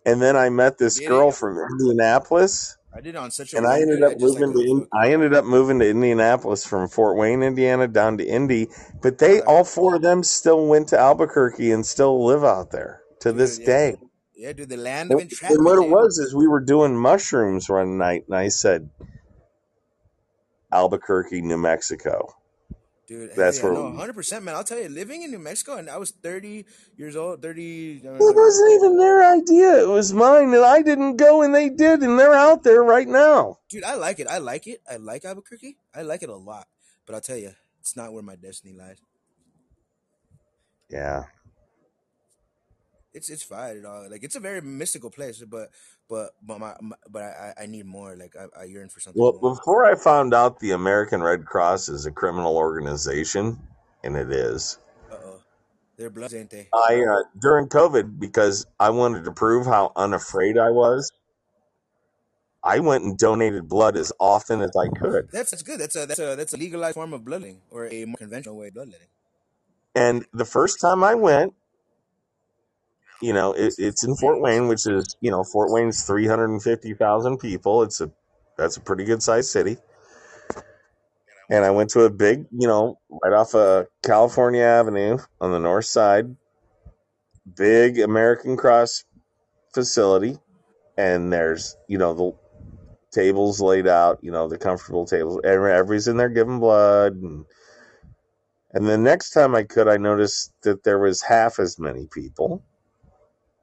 [0.05, 3.67] And then I met this Did girl from Indianapolis, I did on such a and
[3.67, 4.03] I ended dude.
[4.03, 7.17] up I just like moving to In- I ended up moving to Indianapolis from Fort
[7.17, 8.69] Wayne, Indiana, down to Indy.
[9.01, 13.01] But they all four of them still went to Albuquerque and still live out there
[13.19, 13.95] to this yeah, day.
[14.35, 14.69] yeah, dude.
[14.69, 18.25] The land And of and what it was is we were doing mushrooms one night,
[18.29, 18.89] and I said
[20.71, 22.33] Albuquerque, New Mexico.
[23.07, 23.71] Dude, That's where.
[23.71, 24.55] no, hundred percent, man.
[24.55, 26.65] I'll tell you, living in New Mexico, and I was thirty
[26.97, 28.01] years old, thirty.
[28.03, 29.83] Uh, It wasn't even their idea.
[29.83, 33.07] It was mine, and I didn't go, and they did, and they're out there right
[33.07, 33.59] now.
[33.69, 34.27] dude, I like it.
[34.27, 34.81] I like it.
[34.89, 35.77] I like Albuquerque.
[35.93, 36.65] I like it a lot.
[37.05, 38.97] But I'll tell you, it's not where my destiny lies.
[40.89, 41.25] Yeah.
[43.15, 44.09] It's it's fine and all.
[44.09, 45.71] Like it's a very mystical place, but
[46.09, 48.15] but but my, my but I I need more.
[48.15, 49.55] Like I, I yearn for something Well, more.
[49.55, 53.57] before I found out the American Red Cross is a criminal organization,
[54.03, 54.77] and it is,
[55.11, 55.41] Uh oh,
[55.97, 56.67] their bloods ain't they?
[56.73, 61.11] I uh, during COVID because I wanted to prove how unafraid I was.
[62.63, 65.29] I went and donated blood as often as I could.
[65.31, 65.79] That's that's good.
[65.79, 68.67] That's a that's a that's a legalized form of bloodletting or a more conventional way
[68.67, 69.07] of bloodletting.
[69.95, 71.53] And the first time I went,
[73.21, 77.83] you know, it, it's in Fort Wayne, which is, you know, Fort Wayne's 350,000 people.
[77.83, 78.11] It's a,
[78.57, 79.77] that's a pretty good sized city.
[81.49, 85.59] And I went to a big, you know, right off of California Avenue on the
[85.59, 86.35] north side,
[87.55, 89.03] big American Cross
[89.73, 90.37] facility.
[90.97, 92.31] And there's, you know, the
[93.11, 95.39] tables laid out, you know, the comfortable tables.
[95.43, 97.13] Every- Everybody's in there giving blood.
[97.13, 97.45] And,
[98.73, 102.63] and the next time I could, I noticed that there was half as many people.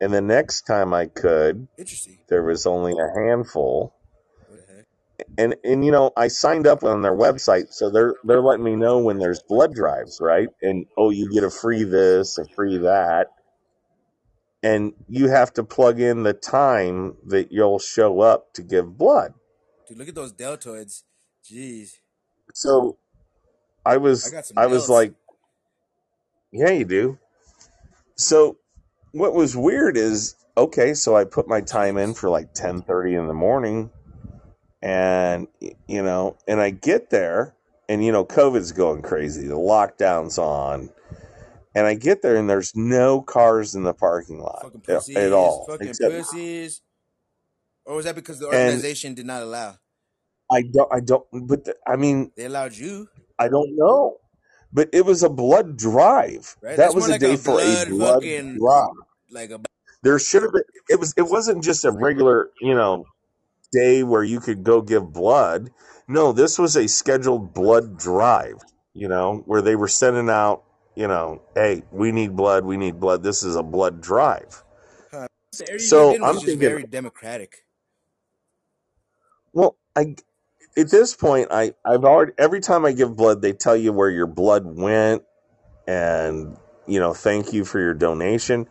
[0.02, 2.18] And the next time I could, Interesting.
[2.28, 3.94] there was only a handful.
[4.48, 4.86] What the heck?
[5.38, 8.74] And and you know, I signed up on their website, so they're they're letting me
[8.74, 10.48] know when there's blood drives, right?
[10.60, 13.28] And oh, you get a free this, a free that.
[14.64, 19.34] And you have to plug in the time that you'll show up to give blood.
[19.88, 21.04] Dude, look at those deltoids.
[21.48, 21.98] Jeez,
[22.54, 22.98] So
[23.86, 25.14] I I was some I was like,
[26.50, 27.18] yeah, you do.
[28.16, 28.56] So
[29.12, 33.26] what was weird is okay, so I put my time in for like 10:30 in
[33.28, 33.90] the morning
[34.82, 35.46] and
[35.86, 37.54] you know, and I get there
[37.88, 39.46] and you know COVID's going crazy.
[39.46, 40.90] The lockdown's on.
[41.74, 45.16] And I get there and there's no cars in the parking lot pussies.
[45.16, 45.64] at all.
[45.66, 46.82] Fucking Except pussies.
[47.86, 49.78] Or was that because the organization did not allow?
[50.50, 53.08] I don't I don't but the, I mean, They allowed you,
[53.38, 54.18] I don't know.
[54.72, 56.56] But it was a blood drive.
[56.62, 56.76] right?
[56.76, 58.90] That That's was a like day a for a blood blood fucking drive.
[59.30, 59.60] like a
[60.02, 63.04] there should have been it was it wasn't just a regular you know
[63.72, 65.70] day where you could go give blood
[66.08, 68.56] no this was a scheduled blood drive
[68.94, 70.64] you know where they were sending out
[70.96, 74.64] you know hey we need blood we need blood this is a blood drive
[75.10, 75.26] huh.
[75.58, 77.64] The area you lived so i'm just thinking very democratic.
[79.52, 80.14] well i
[80.76, 84.10] at this point i i've already every time i give blood they tell you where
[84.10, 85.22] your blood went
[85.86, 86.56] and
[86.86, 88.66] you know thank you for your donation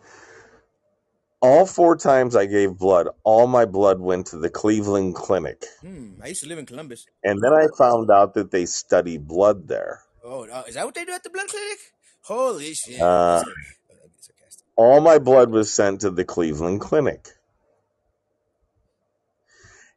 [1.40, 6.14] all four times i gave blood all my blood went to the cleveland clinic Hmm.
[6.22, 7.06] I used to live in Columbus.
[7.24, 10.02] And then I found out that they study blood there.
[10.24, 11.78] Oh, uh, is that what they do at the blood clinic?
[12.22, 13.00] Holy shit!
[13.00, 13.64] Uh, just kidding.
[13.90, 14.66] I'm being sarcastic.
[14.76, 17.30] all my blood was sent to the Cleveland Clinic.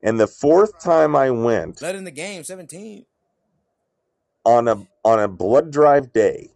[0.05, 3.05] And the fourth time I went Blood in the game, seventeen.
[4.45, 6.51] on a on a blood drive day,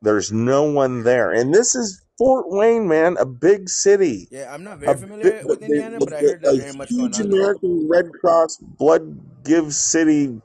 [0.00, 1.32] there's no one there.
[1.32, 4.28] And this is Fort Wayne, man, a big city.
[4.30, 6.72] Yeah, I'm not A very big, familiar with Indiana, but I heard a there's very
[6.76, 7.40] much going huge on there.
[7.40, 10.40] American Red Cross blood give city,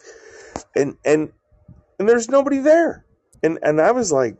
[0.75, 1.31] and and
[1.99, 3.05] and there's nobody there.
[3.43, 4.37] And and I was like,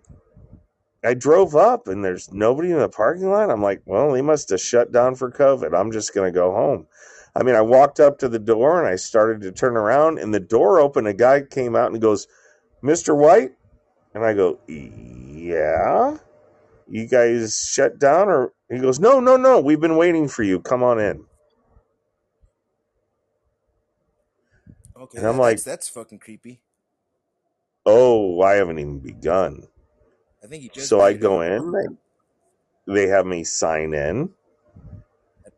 [1.04, 3.52] I drove up and there's nobody in the parking lot.
[3.52, 5.78] I'm like, well, they must have shut down for COVID.
[5.78, 6.88] I'm just going to go home.
[7.36, 10.34] I mean, I walked up to the door and I started to turn around and
[10.34, 11.08] the door opened.
[11.08, 12.28] A guy came out and goes,
[12.84, 13.18] Mr.
[13.18, 13.52] White?
[14.14, 16.18] And I go, yeah.
[16.88, 19.60] You guys shut down or he goes, no, no, no.
[19.60, 20.60] We've been waiting for you.
[20.60, 21.26] Come on in.
[24.96, 26.62] Okay, And I'm like, that's that's fucking creepy.
[27.86, 29.68] oh, I haven't even begun.
[30.44, 31.98] I think you just So I go in.
[32.86, 34.30] They have me sign in.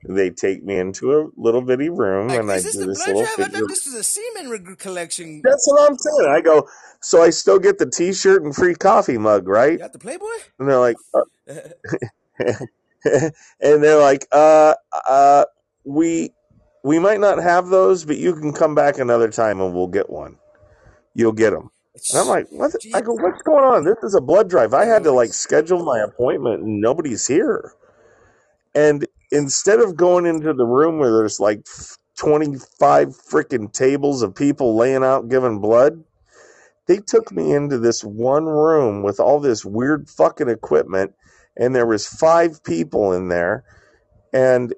[0.07, 2.97] They take me into a little bitty room Like, and I is this do this
[2.97, 3.47] blood little drive?
[3.47, 5.41] I thought this was a semen reg- collection.
[5.43, 6.29] That's what I'm saying.
[6.31, 6.67] I go,
[7.01, 9.73] so I still get the T-shirt and free coffee mug, right?
[9.73, 10.25] You got the Playboy?
[10.59, 11.21] And they're like, uh,
[13.05, 14.75] and they're like, uh,
[15.07, 15.45] uh,
[15.85, 16.31] we
[16.83, 20.09] we might not have those, but you can come back another time and we'll get
[20.09, 20.37] one.
[21.15, 21.71] You'll get them.
[22.11, 22.71] And I'm like, what?
[22.73, 23.85] the- I go, what's going on?
[23.85, 24.73] This is a blood drive.
[24.73, 27.73] I had to like schedule my appointment and nobody's here.
[28.75, 31.65] And instead of going into the room where there's like
[32.17, 36.03] 25 freaking tables of people laying out giving blood,
[36.87, 41.13] they took me into this one room with all this weird fucking equipment
[41.57, 43.63] and there was five people in there
[44.33, 44.73] and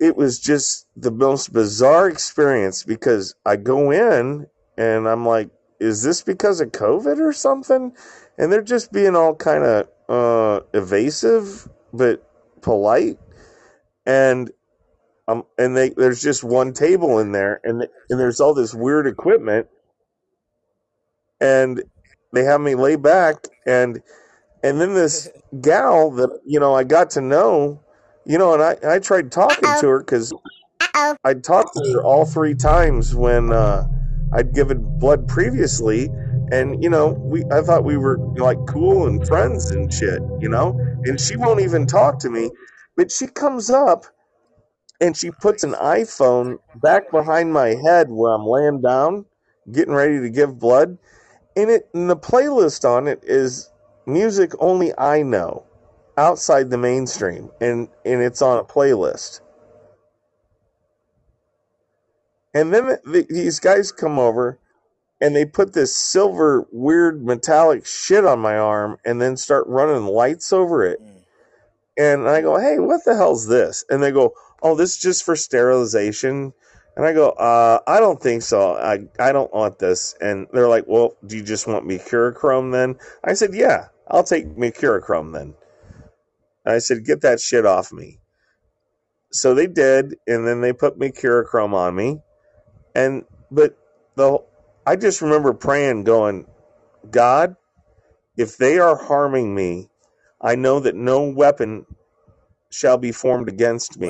[0.00, 6.02] it was just the most bizarre experience because I go in and I'm like, is
[6.02, 7.92] this because of COVID or something?
[8.36, 12.24] And they're just being all kind of uh, evasive but
[12.62, 13.18] polite.
[14.08, 14.50] And
[15.28, 19.06] um, and they there's just one table in there, and and there's all this weird
[19.06, 19.68] equipment,
[21.40, 21.82] and
[22.34, 24.00] they have me lay back, and
[24.64, 25.28] And then this
[25.62, 27.80] gal that you know I got to know,
[28.26, 30.34] you know, and I I tried talking to her because
[31.24, 33.86] I'd talked to her all three times when uh,
[34.34, 36.10] I'd given blood previously,
[36.52, 40.48] and you know we I thought we were like cool and friends and shit, you
[40.48, 42.50] know, and she won't even talk to me,
[42.98, 44.06] but she comes up
[45.00, 49.24] and she puts an iPhone back behind my head where I'm laying down,
[49.70, 50.98] getting ready to give blood,
[51.56, 53.70] and it and the playlist on it is
[54.04, 55.64] music only I know
[56.16, 59.42] outside the mainstream and and it's on a playlist.
[62.52, 64.58] And then the, these guys come over
[65.20, 70.06] and they put this silver weird metallic shit on my arm and then start running
[70.06, 71.00] lights over it.
[71.00, 71.17] Mm.
[71.98, 74.32] And I go, "Hey, what the hell's this?" And they go,
[74.62, 76.54] "Oh, this is just for sterilization."
[76.98, 78.74] And I go, uh, I don't think so.
[78.74, 80.16] I, I don't want this.
[80.20, 82.96] And they're like, well, do you just want mercurochrome then?
[83.22, 85.54] I said, yeah, I'll take mercurochrome then.
[86.64, 88.18] And I said, get that shit off me.
[89.30, 92.20] So they did, and then they put mercurochrome on me.
[92.96, 93.78] And, but
[94.16, 94.42] the,
[94.84, 96.46] I just remember praying, going,
[97.08, 97.54] God,
[98.36, 99.88] if they are harming me,
[100.40, 101.86] I know that no weapon
[102.70, 104.08] shall be formed against me.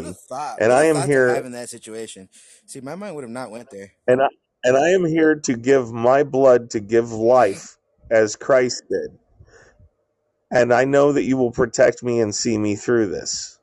[0.60, 2.28] And I am here in that situation.
[2.66, 3.92] See, my mind would have not went there.
[4.06, 4.28] and I,
[4.64, 7.76] and I am here to give my blood to give life
[8.10, 9.18] as Christ did.
[10.50, 13.57] And I know that you will protect me and see me through this.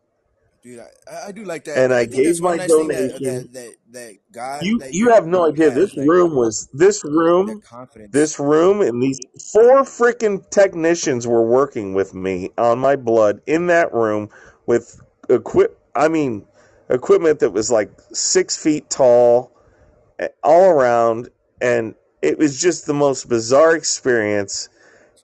[0.65, 1.77] Dude, I, I do like that.
[1.77, 3.53] And I I gave my nice thing that donation.
[3.53, 5.69] that that, that God You that you you have no idea.
[5.69, 7.61] This like room was this room,
[8.09, 9.19] this room, and these
[9.53, 14.29] four freaking technicians were working with me on my blood in that room
[14.65, 14.99] with
[15.29, 15.79] equip.
[15.95, 16.47] I mean,
[16.89, 19.51] equipment that was like six feet tall,
[20.17, 21.29] eh, all around,
[21.61, 21.93] and
[22.23, 24.69] it was just the most bizarre experience.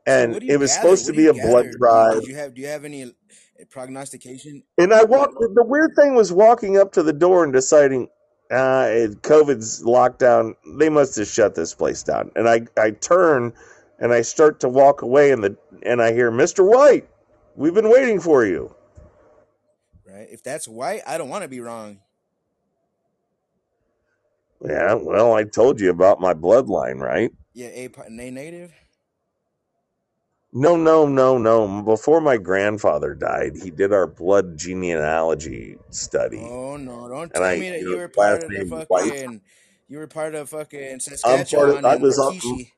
[0.05, 0.83] And do you it was gather?
[0.83, 1.71] supposed What to be a blood gather?
[1.71, 2.13] Do you, drive.
[2.21, 3.11] did you have do you have any
[3.69, 4.63] prognostication?
[4.77, 5.35] And I walked.
[5.39, 8.09] The weird thing was walking up to the door and deciding,
[8.49, 10.55] uh, it- COVID's lockdown.
[10.77, 12.31] They must have shut this place down.
[12.35, 13.53] And I, I turn,
[13.99, 16.67] and I start to walk away, and the and I hear, "Mr.
[16.67, 17.07] White,
[17.55, 18.75] we've been waiting for you."
[20.05, 20.27] Right?
[20.31, 21.99] If that's white, I don't want to be wrong.
[24.63, 27.31] Yeah, well, I told you about my bloodline, right?
[27.53, 28.73] Yeah, A, A negative.
[30.53, 31.83] No, no, no, no.
[31.83, 37.09] Before my grandfather died, he did our blood genealogy study, Oh no!
[37.09, 39.13] Don't tell I, me that you were part of the was White.
[39.13, 39.41] fucking.
[39.89, 41.79] You were part of fucking I'm part of.
[41.83, 42.19] I was.
[42.29, 42.71] Rikishi.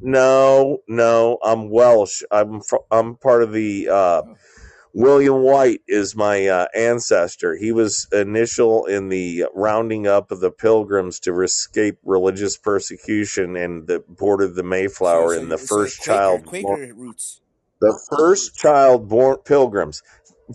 [0.00, 2.22] No, no, I'm Welsh.
[2.30, 4.36] I'm fr- I'm part of the uh, Oh,
[4.92, 7.54] William White is my uh, ancestor.
[7.56, 13.86] He was initial in the rounding up of the pilgrims to escape religious persecution and
[13.86, 15.34] that boarded the so Mayflower.
[15.34, 17.40] so And the first Quaker child born, roots.
[17.80, 20.02] the first child born pilgrims,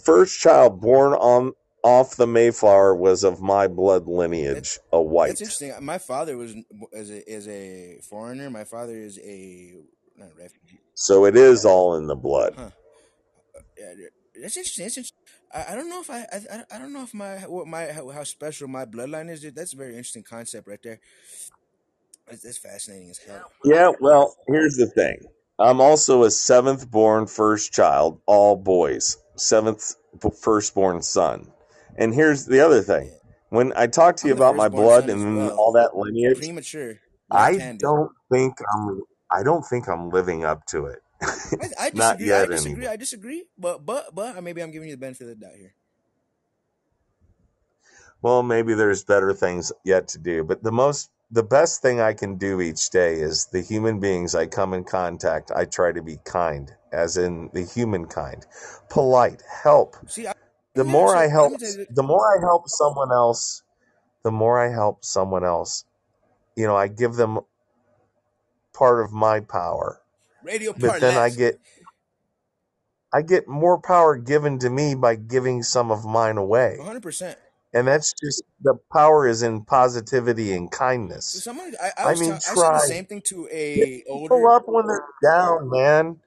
[0.03, 5.27] first child born on off the Mayflower was of my blood lineage, a white.
[5.29, 5.71] that's interesting.
[5.86, 6.55] My father was
[6.93, 8.49] as a as a foreigner.
[8.49, 9.75] My father is a
[10.17, 10.79] not refugee.
[10.95, 12.53] So it is all in the blood.
[12.57, 12.71] Huh.
[13.77, 13.93] Yeah,
[14.41, 14.86] that's interesting.
[14.86, 15.17] That's interesting.
[15.53, 18.09] I, I don't know if I, I I don't know if my what my how,
[18.09, 19.41] how special my bloodline is.
[19.53, 20.99] That's a very interesting concept right there.
[22.27, 23.51] That's, that's fascinating as hell.
[23.63, 25.17] Yeah, well, here's the thing.
[25.59, 29.95] I'm also a seventh born first child, all boys, seventh
[30.41, 31.51] firstborn son.
[31.97, 33.11] And here's the other thing.
[33.49, 35.57] When I talk to you I'm about my blood and well.
[35.57, 36.95] all that lineage, Premature,
[37.31, 40.99] I don't think I'm I don't think I'm living up to it.
[41.61, 42.31] I, I Not disagree.
[42.33, 42.71] I disagree.
[42.73, 42.93] anyway.
[42.93, 43.45] I disagree.
[43.57, 45.73] But but but maybe I'm giving you the benefit of the doubt here.
[48.21, 52.13] Well, maybe there's better things yet to do, but the most the best thing I
[52.13, 56.01] can do each day is the human beings I come in contact, I try to
[56.01, 58.45] be kind, as in the human kind,
[58.89, 59.95] polite, help.
[60.07, 60.33] See, I,
[60.75, 61.85] The more I help me tell you.
[61.89, 63.63] the more I help someone else,
[64.23, 65.85] the more I help someone else,
[66.55, 67.39] you know, I give them
[68.73, 70.01] part of my power.
[70.45, 71.59] Radio But then I get
[73.13, 76.77] I get more power given to me by giving some of mine away.
[76.77, 77.01] 100.
[77.01, 77.37] percent
[77.73, 80.71] And that's just the power is in positivity and
[81.27, 81.39] So kindness.
[81.39, 82.79] someone I, I I was mean, I said the try.
[82.79, 84.45] same thing to a older.
[84.45, 86.21] up when they're down, man.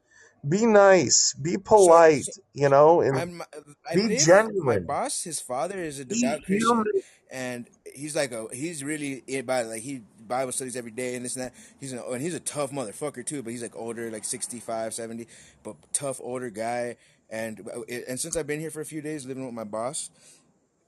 [0.48, 1.34] Be nice.
[1.34, 3.42] Be So, polite, so you know, and I'm
[3.88, 4.28] I be live.
[4.62, 4.78] My genuine.
[4.78, 6.84] boss, his father is a Be devout Christian, human.
[7.30, 11.24] and he's like a he's really about by like he Bible studies every day and
[11.24, 11.54] this and that.
[11.80, 15.26] He's an and he's a tough motherfucker too, but he's like older, like 65, 70,
[15.62, 16.96] but tough older guy.
[17.30, 17.68] And
[18.08, 20.10] and since I've been here for a few days living with my boss,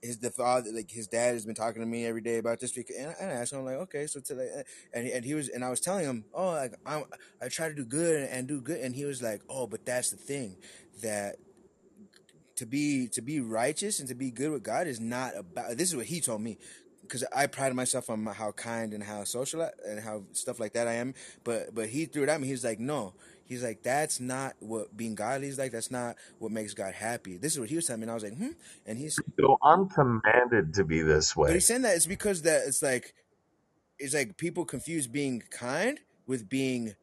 [0.03, 2.72] his the father like his dad has been talking to me every day about this
[2.72, 4.62] because and, I- and I asked him I'm like okay so today
[4.95, 7.05] and and he was and I was telling him oh like I'm
[7.43, 10.11] I try to do good and do good and he was like oh but that's
[10.11, 10.57] the thing
[11.03, 11.36] that
[12.57, 15.91] to be to be righteous and to be good with God is not about this
[15.91, 16.59] is what he told me
[17.11, 20.75] because I pride myself on how kind and how social I- and how stuff like
[20.75, 22.49] that I am but but he threw it at me.
[22.49, 23.15] He's like no.
[23.45, 25.73] He's like that's not what being godly is like.
[25.73, 27.37] That's not what makes God happy.
[27.37, 28.53] This is what he was telling me and I was like hmm?
[28.87, 31.49] And he's So I'm commanded to be this way.
[31.49, 33.15] but he's saying that it's because that it's like
[33.99, 36.95] it's like people confuse being kind with being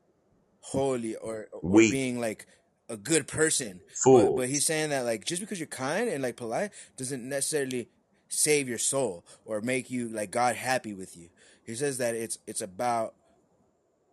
[0.62, 2.48] holy or or Weak, being like
[2.90, 3.82] a good person.
[4.06, 7.90] But but he's saying that like just because you're kind and like polite doesn't necessarily
[8.30, 11.30] save your soul or make you like God happy with you.
[11.66, 13.16] He says that it's it's about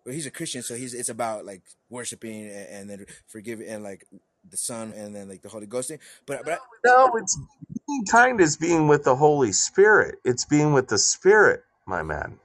[0.04, 3.84] well, he's a Christian, so he's it's about like worshiping and, and then forgiving and
[3.84, 4.06] like
[4.50, 6.00] the Son and then like the Holy Ghost thing.
[6.26, 7.38] But but No, it's
[7.88, 10.16] being kind is being with the Holy Spirit.
[10.24, 12.38] It's being with the Spirit, my man.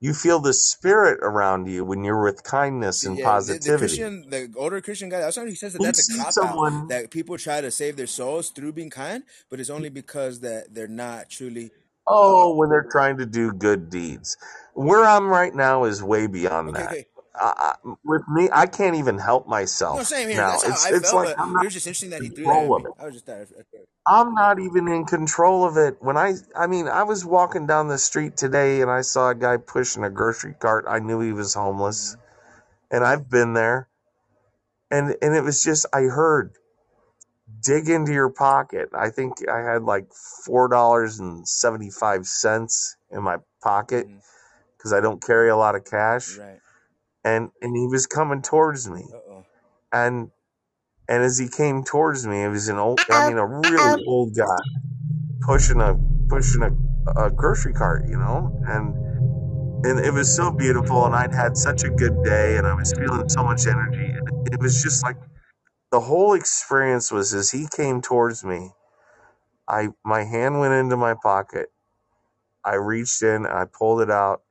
[0.00, 3.78] You feel the Spirit around you when you're with kindness and yeah, the, the positivity.
[3.78, 6.34] Christian, the older Christian guy, that's why he says that You that's a cop out.
[6.34, 10.40] someone, That people try to save their souls through being kind, but it's only because
[10.40, 11.70] that they're not truly
[12.06, 14.36] oh, when they're trying to do good deeds.
[14.74, 16.78] Where I'm right now is way beyond okay.
[16.80, 16.90] that.
[16.90, 17.06] Okay,
[17.40, 17.74] I,
[18.04, 20.36] with me, I can't even help no, myself same here.
[20.38, 20.52] now.
[20.52, 22.28] That's how It's I it's felt, like I'm it not was just interesting that he
[22.28, 22.92] threw that of it.
[22.98, 23.28] I was just.
[24.06, 25.96] I'm not even in control of it.
[26.00, 29.34] When I, I mean, I was walking down the street today and I saw a
[29.34, 30.86] guy pushing a grocery cart.
[30.88, 32.96] I knew he was homeless, Mhm.
[32.96, 33.88] and I've been there.
[34.90, 36.52] And and it was just I heard
[37.62, 38.88] dig into your pocket.
[38.94, 40.12] I think I had like
[40.44, 44.20] four dollars and seventy five cents in my pocket Mhm.
[44.76, 46.36] because I don't carry a lot of cash.
[46.38, 46.60] Right.
[47.24, 49.46] And and he was coming towards me, Uh oh.
[49.92, 50.30] and
[51.08, 54.34] and as he came towards me, it was an old, I mean, a really old
[54.36, 54.56] guy
[55.42, 55.96] pushing a
[56.28, 58.96] pushing a, a grocery cart, you know, and
[59.84, 62.92] and it was so beautiful, and I'd had such a good day, and I was
[62.92, 64.12] feeling so much energy.
[64.14, 65.16] And it was just like
[65.90, 68.72] the whole experience was as he came towards me,
[69.68, 71.72] I my hand went into my pocket,
[72.64, 74.42] I reached in, I pulled it out,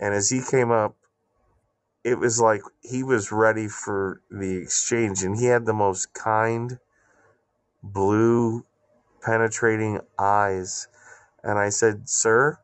[0.00, 0.96] and as he came up,
[2.06, 6.78] it was like he was ready for the exchange, and he had the most kind,
[7.82, 8.64] blue,
[9.22, 10.86] penetrating eyes,
[11.42, 12.60] and I said, "Sir."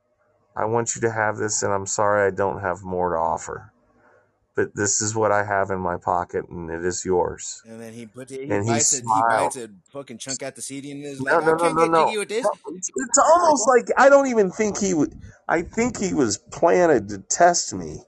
[0.54, 3.72] I want you to have this, and I'm sorry I don't have more to offer.
[4.54, 7.62] But this is what I have in my pocket, and it is yours.
[7.66, 9.54] And then he put it, he And he it, he smiled.
[9.54, 11.86] bites a fucking chunk out the CD and is No, like, no, no, can't no,
[11.86, 12.06] no.
[12.06, 12.44] jiggy with this.
[12.44, 15.18] No, It's, it's almost like I don't even think he would.
[15.48, 18.04] I think he was planted to test me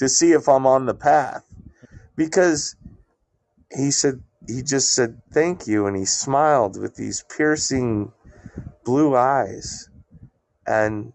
[0.00, 1.44] to see if I'm on the path
[2.16, 2.74] because
[3.70, 8.10] he said he just said thank you, and he smiled with these piercing
[8.82, 9.90] blue eyes,
[10.66, 11.12] and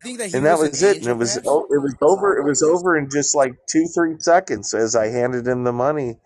[0.00, 0.98] think that he and that was an it.
[0.98, 2.38] And it was oh, it was over.
[2.38, 6.18] It was over in just like two, three seconds as I handed him the money.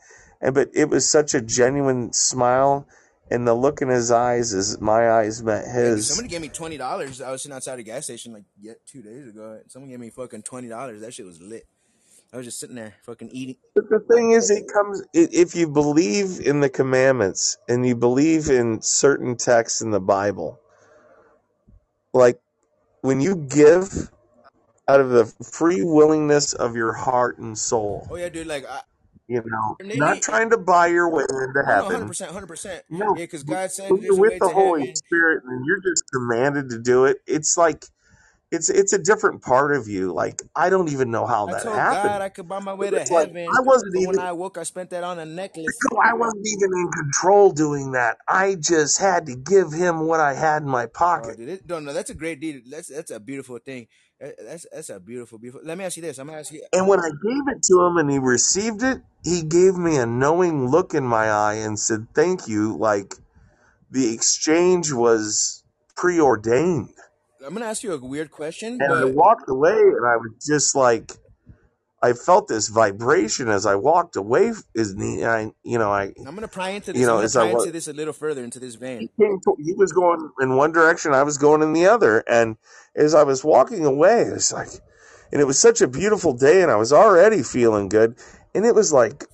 [0.43, 2.87] And but it was such a genuine smile,
[3.31, 6.09] and the look in his eyes as my eyes met his.
[6.09, 7.21] somebody gave me twenty dollars.
[7.21, 9.61] I was sitting outside a gas station like yeah, two days ago.
[9.69, 11.01] Someone gave me fucking twenty dollars.
[11.01, 11.67] That shit was lit.
[12.33, 13.57] I was just sitting there fucking eating.
[13.75, 18.49] But the thing is, it comes if you believe in the commandments and you believe
[18.49, 20.61] in certain texts in the Bible,
[22.13, 22.39] like
[23.01, 24.11] when you give
[24.87, 28.07] out of the free willingness of your heart and soul.
[28.11, 28.47] Oh yeah, dude.
[28.47, 28.81] Like I,
[29.31, 32.09] You know, not trying to buy your way into oh, no, no, hundred heaven.
[32.09, 32.85] percent, hundred percent.
[32.91, 34.95] No, Yeah, because God said you're with the Holy heaven.
[34.95, 37.85] Spirit and you're just commanded to do it, it's like
[38.51, 40.13] it's it's a different part of you.
[40.13, 41.93] Like I don't even know how I that happened.
[41.93, 44.33] God I could buy my way to like heaven, I wasn't but when even I
[44.33, 45.79] woke, I spent that on a necklace.
[46.03, 48.19] I wasn't even in control doing that.
[48.29, 51.37] I just had to give him what I had in my Oh, pocket.
[51.37, 52.65] dude, it, no, no, that's a great deed.
[52.71, 53.87] That's that's a beautiful thing.
[54.21, 55.67] That- That's that's a beautiful, beautiful.
[55.67, 56.19] Let me ask you this.
[56.19, 56.63] I'm gonna ask you.
[56.73, 60.07] And when I gave it to him and he received it, he gave me a
[60.07, 62.77] knowing look in my eye and said, Thank you.
[62.77, 63.15] Like
[63.91, 65.65] the exchange was
[65.97, 66.91] preordained.
[67.45, 70.77] I'm gonna ask you a weird question, And I walked away and I was just
[70.77, 71.13] like,
[72.03, 74.53] I felt this vibration as I walked away.
[74.75, 77.09] Is I, you know, I, I'm gonna pry into you this.
[77.09, 79.01] I'm know, as I into this a little further into this vein.
[79.01, 82.57] he came, he was going in one direction, I was going in the other, and
[82.97, 84.69] as I was walking away, it was like,
[85.31, 88.17] and it was such a beautiful day, and I was already feeling good,
[88.55, 89.25] and it was like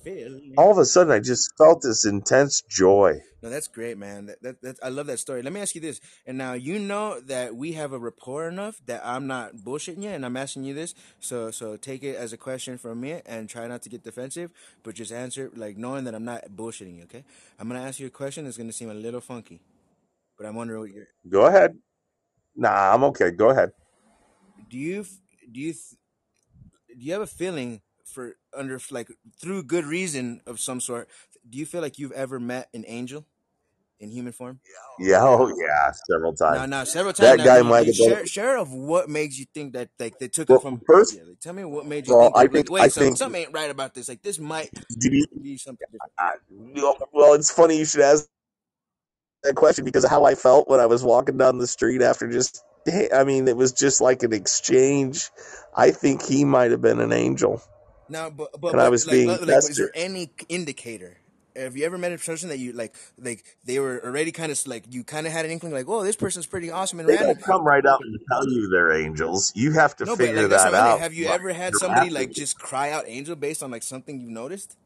[0.57, 3.21] all of a sudden I just felt this intense joy.
[3.41, 4.25] No, that's great, man.
[4.27, 5.41] That, that, that I love that story.
[5.43, 5.99] Let me ask you this.
[6.25, 10.09] And now you know that we have a rapport enough that I'm not bullshitting you,
[10.09, 10.95] and I'm asking you this.
[11.19, 14.51] So so take it as a question from me, and try not to get defensive,
[14.83, 17.03] but just answer like knowing that I'm not bullshitting you.
[17.03, 17.23] Okay?
[17.59, 18.47] I'm gonna ask you a question.
[18.47, 19.61] It's gonna seem a little funky,
[20.37, 21.07] but I'm wondering what you're.
[21.29, 21.77] Go ahead.
[22.55, 23.31] Nah, I'm okay.
[23.31, 23.71] Go ahead.
[24.69, 25.21] Do you f-
[25.51, 25.97] do you th-
[26.89, 29.09] do you have a feeling for under like
[29.39, 31.09] through good reason of some sort?
[31.49, 33.25] Do you feel like you've ever met an angel
[33.99, 34.59] in human form?
[34.99, 36.59] Yeah, oh yeah, several times.
[36.59, 37.37] no, no, several That times.
[37.39, 38.09] Now, guy might have been.
[38.09, 40.81] share share of what makes you think that like they took it from.
[40.87, 42.83] first, Yeah, like, tell me what made you well, think I that think like I
[42.85, 43.17] wait, so think.
[43.17, 44.09] something ain't right about this.
[44.09, 44.71] Like this might
[45.01, 46.13] you, be something different.
[46.19, 46.33] I,
[47.13, 48.27] well, it's funny you should ask
[49.43, 52.29] that question because of how I felt when I was walking down the street after
[52.31, 52.63] just.
[53.13, 55.29] I mean, it was just like an exchange.
[55.75, 57.61] I think he might have been an angel,
[58.09, 61.17] Now, but but and I was like being like is there any indicator?
[61.57, 64.67] Have you ever met a person that you like like they were already kind of
[64.67, 67.15] like you kind of had an inkling like oh this person's pretty awesome and They
[67.15, 69.51] random don't come right out and tell you they're angels.
[69.55, 70.97] You have to No, figure like that what I'm wondering.
[70.97, 73.83] out Have you like ever had somebody like just cry out angel based on like
[73.83, 74.77] something you noticed?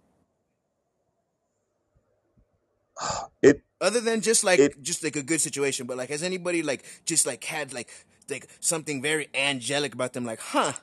[3.42, 6.64] It Other than just like it just like a good situation, but like has anybody
[6.64, 7.90] like just like had like
[8.30, 10.26] like something very angelic about them?
[10.26, 10.74] Like, huh?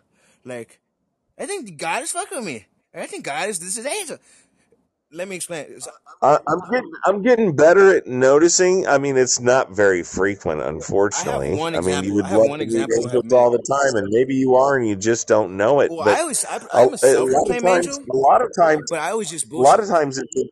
[0.45, 0.80] Like,
[1.39, 2.66] I think God is fucking with me.
[2.95, 4.18] I think God is this is angel.
[5.11, 5.81] Let me explain.
[5.81, 5.91] So,
[6.21, 8.87] I, I'm getting I'm getting better at noticing.
[8.87, 11.55] I mean, it's not very frequent, I unfortunately.
[11.55, 14.35] one I mean, you would love one to meet angels all the time, and maybe
[14.35, 15.91] you are, and you just don't know it.
[15.91, 18.51] Well, But I always I, I'm a a lot of times, angel, a lot of
[18.55, 20.49] times, but I always just a lot of times it's in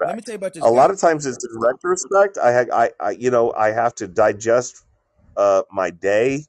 [0.00, 2.36] Let me tell you about this A lot of times it's in retrospect.
[2.36, 4.84] I had I, I you know I have to digest
[5.38, 6.44] uh my day,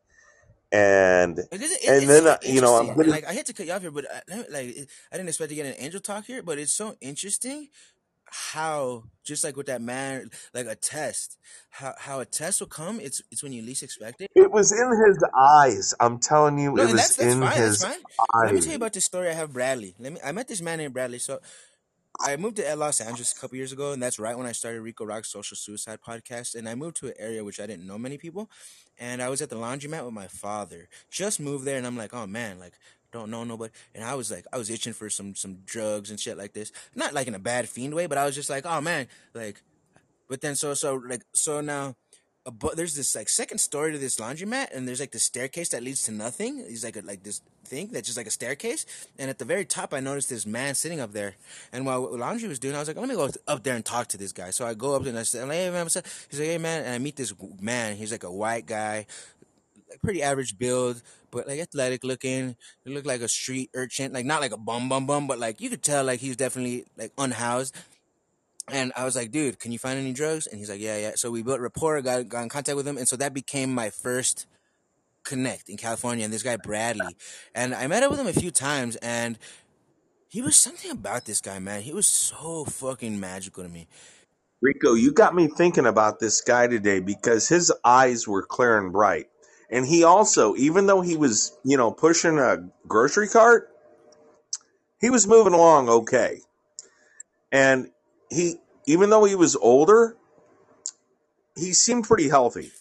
[0.72, 3.74] and It it, and then uh, you know I'm Like I hate to cut you
[3.74, 6.44] off here, but I, like I didn't expect to get an angel talk here.
[6.44, 7.70] But it's so interesting
[8.30, 11.38] how just like with that man, like a test,
[11.70, 13.00] how how a test will come.
[13.00, 14.30] It's it's when you least expect it.
[14.36, 15.94] It was in his eyes.
[16.00, 17.58] I'm telling you, No, it was that's that's in fine.
[17.58, 17.82] His.
[17.84, 17.98] But
[18.46, 19.96] let me tell you about this story I have Bradley.
[20.00, 20.20] Let me.
[20.24, 21.20] I met this man named Bradley.
[21.20, 21.40] So
[22.20, 24.82] I moved to Los Angeles a couple years ago, and that's right when I started
[24.82, 26.56] Rico Roxx Social Suicide podcast.
[26.56, 28.50] And I moved to an area which I didn't know many people,
[28.98, 30.90] and I was at the laundromat with my father.
[31.12, 32.74] Just moved there, and I'm like, oh man, like
[33.12, 33.72] don't know nobody.
[33.96, 36.72] And I was like, I was itching for some some drugs and shit like this.
[36.96, 39.62] Not like in a bad fiend way, but I was just like, oh man, like.
[40.30, 41.96] But then so so like so now.
[42.50, 45.84] But there's this like second story to this laundromat, and there's like the staircase that
[45.84, 46.64] leads to nothing.
[46.70, 48.86] He's like a, like this thing that's just like a staircase,
[49.20, 51.36] and at the very top, I noticed this man sitting up there.
[51.74, 54.08] And while laundry was doing, I was like, let me go up there and talk
[54.10, 54.52] to this guy.
[54.52, 56.06] So I go up and I said, hey man, what's up?
[56.30, 57.98] He's like, hey man, and I meet this man.
[57.98, 59.08] He's like a white guy,
[60.02, 62.56] pretty average build, but like athletic looking.
[62.86, 65.60] He looked like a street urchin, like not like a bum bum bum, but like
[65.60, 67.76] you could tell like he's definitely like unhoused.
[68.70, 70.48] And I was like, dude, can you find any drugs?
[70.48, 71.12] And he's like, yeah, yeah.
[71.16, 72.98] So we built rapport, got, got in contact with him.
[72.98, 74.46] And so that became my first
[75.24, 76.26] connect in California.
[76.26, 77.16] And this guy, Bradley.
[77.56, 78.98] And I met up with him a few times.
[78.98, 79.38] And
[80.28, 81.82] he was something about this guy, man.
[81.82, 83.88] He was so fucking magical to me.
[84.62, 88.92] Rico, you got me thinking about this guy today because his eyes were clear and
[88.92, 89.28] bright.
[89.70, 93.70] And he also, even though he was, you know, pushing a grocery cart,
[95.00, 96.40] he was moving along okay.
[97.52, 97.92] And
[98.30, 98.56] he,
[98.86, 100.16] even though he was older,
[101.56, 102.72] he seemed pretty healthy.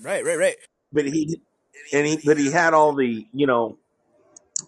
[0.00, 0.56] Right, right, right.
[0.92, 1.40] But he,
[1.92, 3.78] and he, but he had all the, you know,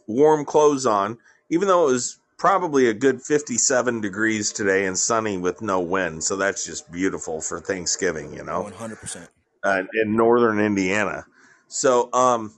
[0.07, 1.19] warm clothes on,
[1.51, 6.23] even though it was probably a good 57 degrees today and sunny with no wind.
[6.25, 9.29] So that's just beautiful for Thanksgiving, you know, 100%.
[9.63, 11.25] uh, in northern Indiana.
[11.69, 12.53] So, um,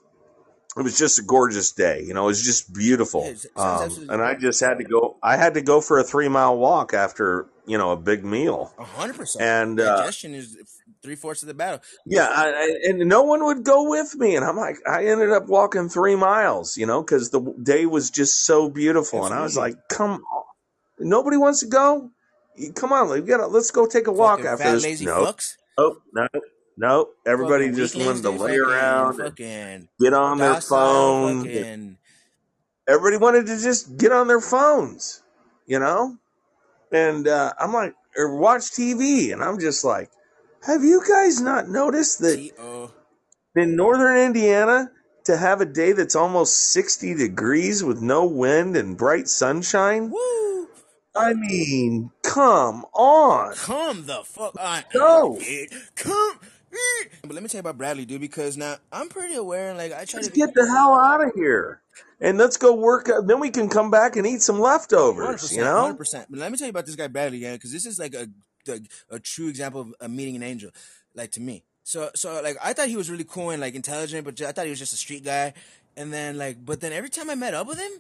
[0.77, 2.25] it was just a gorgeous day, you know.
[2.25, 3.23] It was just beautiful,
[3.57, 5.17] sounds um, and I just had to go.
[5.23, 8.73] I had to go for a three mile walk after you know a big meal,
[8.79, 9.41] 100%.
[9.41, 10.57] and uh, Digestion is
[11.03, 11.81] three fourths of the battle.
[12.05, 15.31] yeah, I, I, and no one would go with me, and I'm like, I ended
[15.31, 19.43] up walking three miles, you know, because the day was just so beautiful, and I
[19.43, 20.45] was like, come, on.
[20.99, 22.11] nobody wants to go.
[22.75, 24.85] Come on, we gotta, let's go take a walk Fucking after fat, this.
[24.85, 25.57] lazy No, fucks.
[25.79, 26.27] oh, no,
[26.77, 27.09] no.
[27.27, 31.45] Everybody Fucking just wanted to lay around and fucking get on their phones.
[31.45, 31.99] fucking.
[32.89, 35.23] Everybody wanted to just get on their phones,
[35.67, 36.17] you know.
[36.93, 40.11] And uh, I'm like, or watch TV, and I'm just like,
[40.67, 42.93] have you guys not noticed that T-O.
[43.57, 44.91] in northern Indiana,
[45.27, 50.11] to have a day that's almost 60 degrees with no wind and bright sunshine?
[50.11, 50.69] Woo!
[51.17, 53.55] I mean, come on.
[53.55, 54.85] Come the fuck on.
[54.93, 55.73] It.
[55.97, 56.39] Come.
[57.23, 59.93] But let me tell you about Bradley, dude, because now I'm pretty aware and like
[59.93, 61.83] I try Let's to get the hell out of here.
[62.21, 63.09] And let's go work.
[63.09, 63.27] out.
[63.27, 65.97] Then we can come back and eat some leftovers, you percent, hundred know?
[65.97, 66.27] percent.
[66.31, 68.29] But let me tell you about this guy Bradley, yeah, because this is like a
[68.65, 70.71] the, a true example of a meeting an angel,
[71.15, 71.65] like to me.
[71.83, 74.65] So so like I thought he was really cool and like intelligent, but I thought
[74.65, 75.55] he was just a street guy.
[75.97, 77.93] And then like, but then every time I met up with him,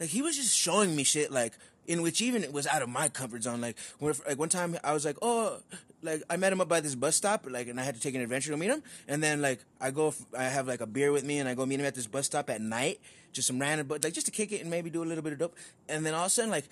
[0.00, 1.52] like he was just showing me shit like
[1.86, 3.60] in which even it was out of my comfort zone.
[3.60, 5.58] Like like one time I was like, oh,
[6.02, 8.14] like I met him up by this bus stop, like, and I had to take
[8.14, 8.82] an adventure to meet him.
[9.08, 11.66] And then like I go, I have like a beer with me, and I go
[11.66, 13.00] meet him at this bus stop at night,
[13.32, 15.32] just some random, but like just to kick it and maybe do a little bit
[15.32, 15.56] of dope.
[15.88, 16.68] And then all of a sudden, like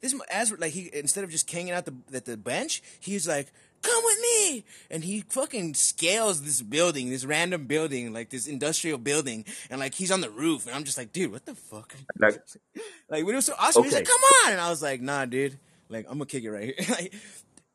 [0.00, 3.52] this, as like he instead of just hanging out the at the bench, he's like.
[3.84, 8.98] Come with me, and he fucking scales this building, this random building, like this industrial
[8.98, 11.94] building, and like he's on the roof, and I'm just like, dude, what the fuck?
[12.18, 12.40] Like,
[13.08, 15.00] Like when it was so awesome, he was like, "Come on!" And I was like,
[15.00, 15.58] "Nah, dude.
[15.88, 17.14] Like I'm gonna kick it right here." like,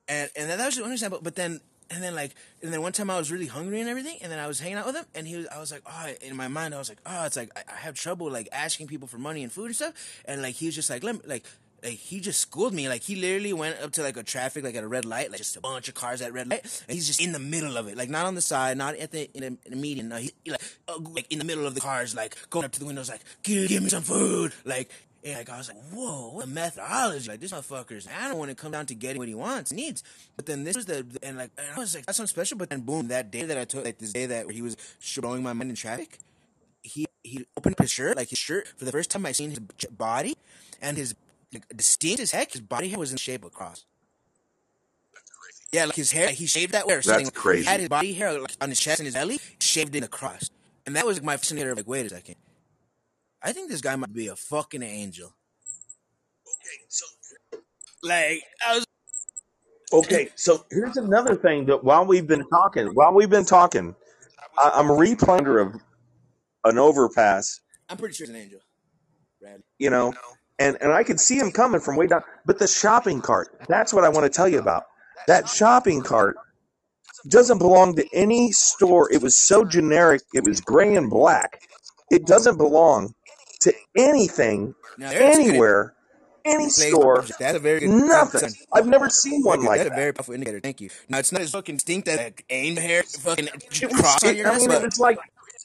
[0.07, 1.21] and and that was the understandable.
[1.21, 4.17] But then and then like and then one time I was really hungry and everything,
[4.21, 6.09] and then I was hanging out with him, and he was I was like, "Oh,"
[6.21, 8.87] in my mind I was like, "Oh, it's like I, I have trouble like asking
[8.87, 9.93] people for money and food and stuff,"
[10.25, 11.45] and like he was just like, "Let me like."
[11.83, 12.89] Like he just schooled me.
[12.89, 15.37] Like he literally went up to like a traffic, like at a red light, like
[15.37, 17.87] just a bunch of cars at red light, and he's just in the middle of
[17.87, 20.09] it, like not on the side, not at the in the, in median.
[20.09, 22.79] No, he like uh, like in the middle of the cars, like going up to
[22.79, 24.89] the windows, like give, give me some food, like
[25.23, 27.29] and like I was like, whoa, what a methodology!
[27.29, 30.03] Like this motherfucker's I don't want to come down to getting what he wants, needs.
[30.35, 32.57] But then this was the and like and I was like, that's something special.
[32.57, 34.77] But then boom, that day that I took, like this day that he was
[35.19, 36.19] blowing my mind in traffic,
[36.81, 39.49] he he opened up his shirt, like his shirt for the first time I seen
[39.49, 40.37] his body,
[40.81, 41.15] and his
[41.53, 43.85] like, distinct as heck, his body hair was in shape of cross.
[45.71, 47.29] Yeah, like his hair, he shaved that way or something.
[47.29, 47.63] crazy.
[47.63, 50.07] He had his body hair like, on his chest and his belly shaved in a
[50.07, 50.49] cross,
[50.85, 51.75] and that was like, my fascinator.
[51.75, 52.35] Like, wait a second,
[53.43, 55.33] I think this guy might be a fucking angel.
[58.01, 58.85] Like, I was
[59.93, 63.95] okay, so here's another thing that while we've been talking, while we've been talking,
[64.57, 65.79] I, I'm a replanter of
[66.65, 68.59] an overpass, I'm pretty sure it's an angel.
[69.39, 69.63] Bradley.
[69.77, 70.13] you know,
[70.59, 72.21] and and I could see him coming from way down.
[72.45, 74.83] But the shopping cart, that's what I want to tell you about.
[75.27, 76.35] That shopping cart
[77.27, 79.11] doesn't belong to any store.
[79.11, 80.21] It was so generic.
[80.33, 81.61] It was gray and black.
[82.11, 83.13] It doesn't belong
[83.61, 85.93] to anything, Now, anywhere,
[86.45, 87.25] any store.
[87.39, 88.51] That's a very Nothing.
[88.73, 90.59] I've never seen one like That's a very powerful indicator.
[90.59, 90.89] Thank you.
[91.09, 93.47] Now it's not as fucking stink that like, aim hair fucking
[93.93, 95.19] cross on It- your I ass, mean, but it's like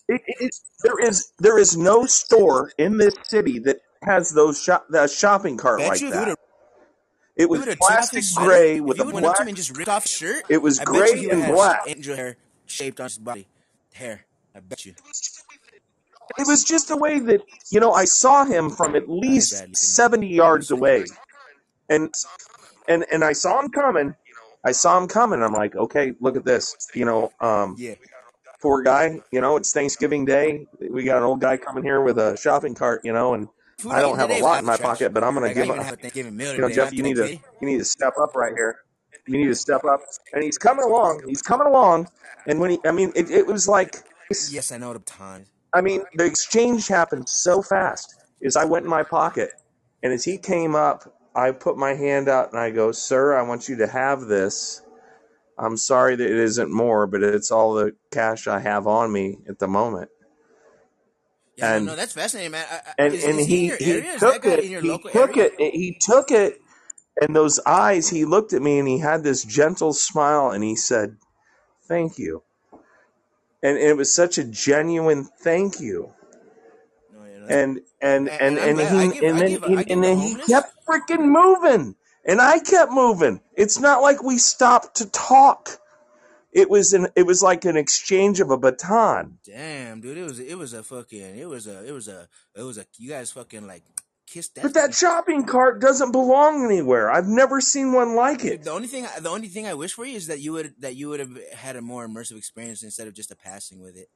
[0.08, 4.60] it, it, it, there is there is no store in this city that has those
[4.62, 6.38] shop that shopping cart like you if you would that.
[7.36, 9.48] It was plastic gray with a you went up to black.
[9.48, 11.82] and just ripped off shirt, It was I gray and black.
[11.86, 12.36] angel hair
[12.66, 13.48] shaped on his body.
[13.92, 14.24] Hair.
[14.54, 14.94] I bet you.
[16.38, 20.28] It was just a way that you know I saw him from at least seventy
[20.28, 21.04] yards away,
[21.88, 22.12] and
[22.88, 24.14] and and I saw him coming.
[24.64, 25.42] I saw him coming.
[25.42, 26.74] I'm like, okay, look at this.
[26.94, 27.96] You know, um, Yeah.
[28.62, 29.20] poor guy.
[29.30, 30.66] You know, it's Thanksgiving Day.
[30.90, 33.02] We got an old guy coming here with a shopping cart.
[33.04, 33.48] You know, and
[33.78, 35.78] Food I don't have a lot in my pocket, but I'm gonna Like, give even
[35.78, 36.68] a, have a Thanksgiving meal you know.
[36.68, 37.28] Jeff, you need to
[37.60, 38.78] you need to step up right here.
[39.26, 40.00] You need to step up.
[40.32, 41.22] And he's coming along.
[41.26, 42.08] He's coming along.
[42.46, 43.96] And when he, I mean, it, it was like,
[44.50, 45.46] Yes, I know the time.
[45.72, 48.14] I mean, the exchange happened so fast.
[48.40, 49.52] Is I went in my pocket,
[50.02, 53.42] and as he came up, I put my hand out and I go, "Sir, I
[53.42, 54.82] want you to have this.
[55.58, 59.38] I'm sorry that it isn't more, but it's all the cash I have on me
[59.48, 60.10] at the moment."
[61.56, 62.66] Yeah, And- no, that's fascinating, man.
[62.70, 64.02] I, and is, and is he he?
[64.18, 65.50] Took it he took area?
[65.58, 66.60] it he took it
[67.20, 70.74] and those eyes he looked at me and he had this gentle smile and he
[70.74, 71.16] said
[71.86, 72.42] thank you
[73.62, 76.12] and it was such a genuine thank you
[77.12, 78.80] No, yeah, no, and and And- and and and,
[79.14, 81.94] he give- and then give- he, and then he kept freaking moving
[82.24, 85.78] and I kept moving it's not like we stopped to talk
[86.54, 90.38] it was an it was like an exchange of a baton Damn, dude, it was
[90.38, 93.32] it was a fucking it was a it was a it was a you guys
[93.32, 93.82] fucking like
[94.26, 94.62] kissed that.
[94.62, 98.88] but that shopping cart doesn't belong anywhere I've never seen one like it the only
[98.88, 101.20] thing the only thing I wish for you is that you would that you would
[101.20, 104.08] have had a more immersive experience instead of just a passing with it.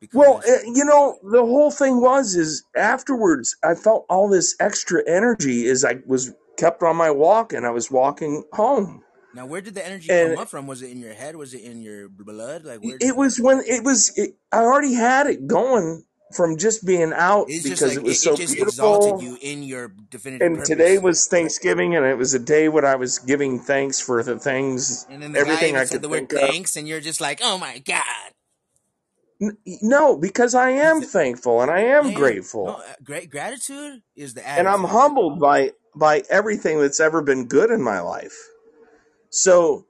[0.00, 4.56] Because Well, uh, you know, the whole thing was is afterwards I felt all this
[4.60, 9.03] extra energy as I was kept on my walk and I was walking home.
[9.34, 10.66] Now where did the energy and- come up from?
[10.66, 11.36] Was it in your head?
[11.36, 12.64] Was it in your blood?
[12.64, 12.96] Like where?
[13.00, 16.04] It was when it was it, I already had it going
[16.34, 18.68] from just being out it's because like it was it, so it just beautiful.
[18.96, 20.46] exalted you in your definitive.
[20.46, 20.68] And purpose.
[20.68, 24.38] today was Thanksgiving and it was a day when I was giving thanks for the
[24.38, 26.48] things and then the everything I said could the word think of.
[26.50, 28.02] thanks, and you're just like, oh my god.
[29.82, 32.66] No, because I am thankful and I am Man, grateful.
[32.66, 37.46] No, uh, great gratitude is the and I'm humbled by by everything that's ever been
[37.46, 38.34] good in my life.
[39.34, 39.84] So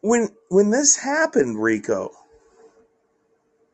[0.00, 2.12] when when this happened, Rico,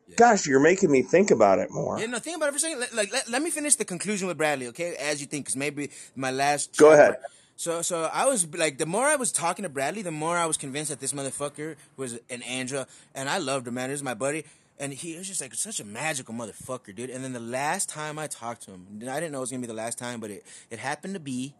[0.07, 0.15] Yeah.
[0.17, 1.99] gosh, you're making me think about it more.
[1.99, 2.79] Yeah, no, think about it for a second.
[2.79, 4.95] Let, like, let, let me finish the conclusion with Bradley, okay?
[4.95, 6.75] As you think, because maybe my last.
[6.77, 7.17] Go chapter- ahead.
[7.57, 10.45] So so I was like, the more I was talking to Bradley, the more I
[10.47, 12.85] was convinced that this motherfucker was an angel,
[13.15, 13.89] and I loved him, man.
[13.89, 14.45] He was my buddy,
[14.79, 17.09] and he was just like such a magical motherfucker, dude.
[17.11, 19.61] And then the last time I talked to him, I didn't know it was gonna
[19.61, 21.53] be the last time, but it it happened to be.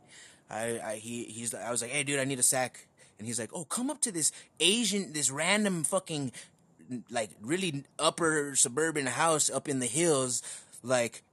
[0.49, 2.85] I, I he he's I was like, hey, dude, I need a sack,
[3.18, 6.32] and he's like, oh, come up to this Asian, this random fucking
[7.09, 10.41] like really upper suburban house up in the hills,
[10.84, 11.24] like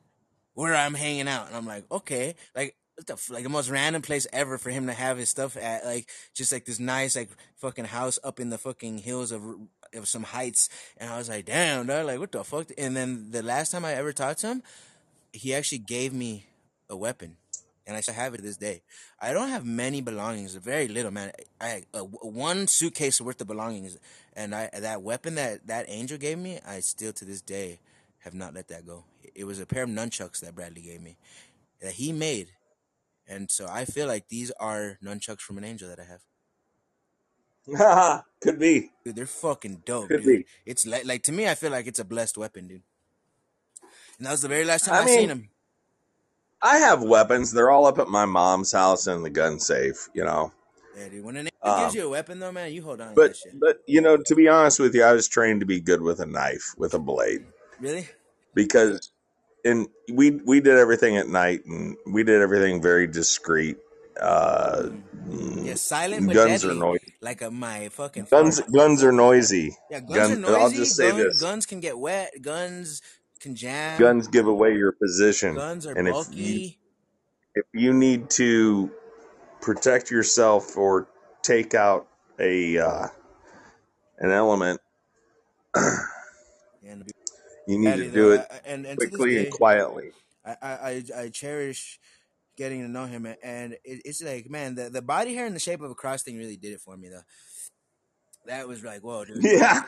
[0.54, 1.46] where I'm hanging out.
[1.48, 4.86] And I'm like, okay, like what the like the most random place ever for him
[4.86, 8.50] to have his stuff at, like just like this nice like fucking house up in
[8.50, 9.42] the fucking hills of
[9.94, 10.68] of some heights.
[10.96, 12.68] And I was like, damn, dog, like what the fuck?
[12.78, 14.62] And then the last time I ever talked to him,
[15.32, 16.46] he actually gave me
[16.88, 17.36] a weapon.
[17.86, 18.82] And I still have it to this day.
[19.20, 21.32] I don't have many belongings, very little, man.
[21.60, 23.98] I uh, one suitcase worth of belongings,
[24.34, 27.80] and I that weapon that that angel gave me, I still to this day
[28.20, 29.04] have not let that go.
[29.34, 31.18] It was a pair of nunchucks that Bradley gave me,
[31.82, 32.48] that he made,
[33.28, 36.22] and so I feel like these are nunchucks from an angel that I have.
[38.40, 38.90] Could be.
[39.04, 40.44] Dude, they're fucking dope, Could dude.
[40.44, 40.46] be.
[40.66, 42.82] It's like like to me, I feel like it's a blessed weapon, dude.
[44.18, 45.48] And that was the very last time I I, seen him.
[46.64, 47.52] I have weapons.
[47.52, 50.50] They're all up at my mom's house in the gun safe, you know.
[50.96, 51.24] Yeah, dude.
[51.24, 53.28] When an angel gives Um, you a weapon, though, man, you hold on to but
[53.28, 53.60] that shit.
[53.60, 56.20] but you know, to be honest with you, I was trained to be good with
[56.20, 57.44] a knife, with a blade,
[57.80, 58.08] Really?
[58.54, 59.10] because
[59.64, 63.76] and we we did everything at night, and we did everything very discreet.
[64.20, 64.90] Uh,
[65.28, 67.14] Yeah, silent but guns are noisy.
[67.20, 69.76] like a, my fucking Guns guns are noisy.
[69.90, 70.44] Yeah, guns Gun.
[70.44, 72.30] are I'll just say Gun, this: guns can get wet.
[72.40, 73.02] Guns
[73.44, 74.00] can jam.
[74.00, 76.70] guns give away your position, Guns are and if you
[77.54, 78.90] if you need to
[79.60, 81.06] protect yourself or
[81.42, 83.06] take out a uh,
[84.18, 84.80] an element,
[86.86, 87.04] And
[87.66, 90.12] you need to do it I, and and quickly and quietly.
[90.44, 91.98] I, I I I cherish
[92.56, 95.60] getting to know him, and it, it's like, man, the the body hair and the
[95.60, 97.22] shape of a cross thing really did it for me, though.
[98.46, 99.42] That was like, whoa, dude.
[99.42, 99.82] Yeah.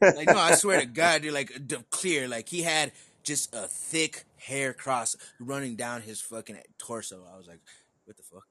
[0.00, 1.52] Like, no, I swear to God, dude, like,
[1.90, 2.28] clear.
[2.28, 2.92] Like, he had
[3.22, 7.22] just a thick hair cross running down his fucking torso.
[7.32, 7.60] I was like,
[8.04, 8.46] what the fuck?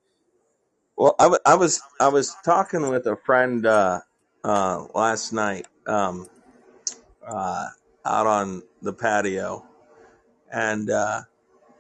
[0.96, 4.02] Well, I, w- I was I was talking with a friend uh,
[4.44, 6.28] uh, last night um,
[7.26, 7.68] uh,
[8.06, 9.66] out on the patio,
[10.52, 11.22] and uh,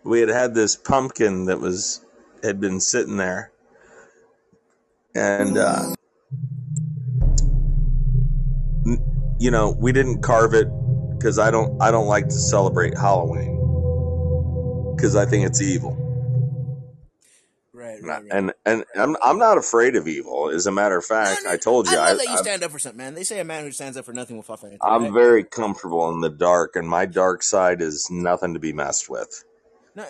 [0.03, 2.05] we had had this pumpkin that was
[2.43, 3.51] had been sitting there,
[5.13, 5.57] and
[9.39, 10.67] you know we didn't carve it
[11.17, 13.55] because I don't I don't like to celebrate Halloween
[14.95, 15.97] because I think it's evil.
[17.73, 18.31] Right, right, right.
[18.31, 20.49] and and I'm I'm not afraid of evil.
[20.49, 22.63] As a matter of fact, no, I told you I, love that you I stand
[22.63, 23.15] up for something, man.
[23.15, 25.13] They say a man who stands up for nothing will fall for anything, I'm right?
[25.13, 29.45] very comfortable in the dark, and my dark side is nothing to be messed with.
[29.95, 30.07] No, uh,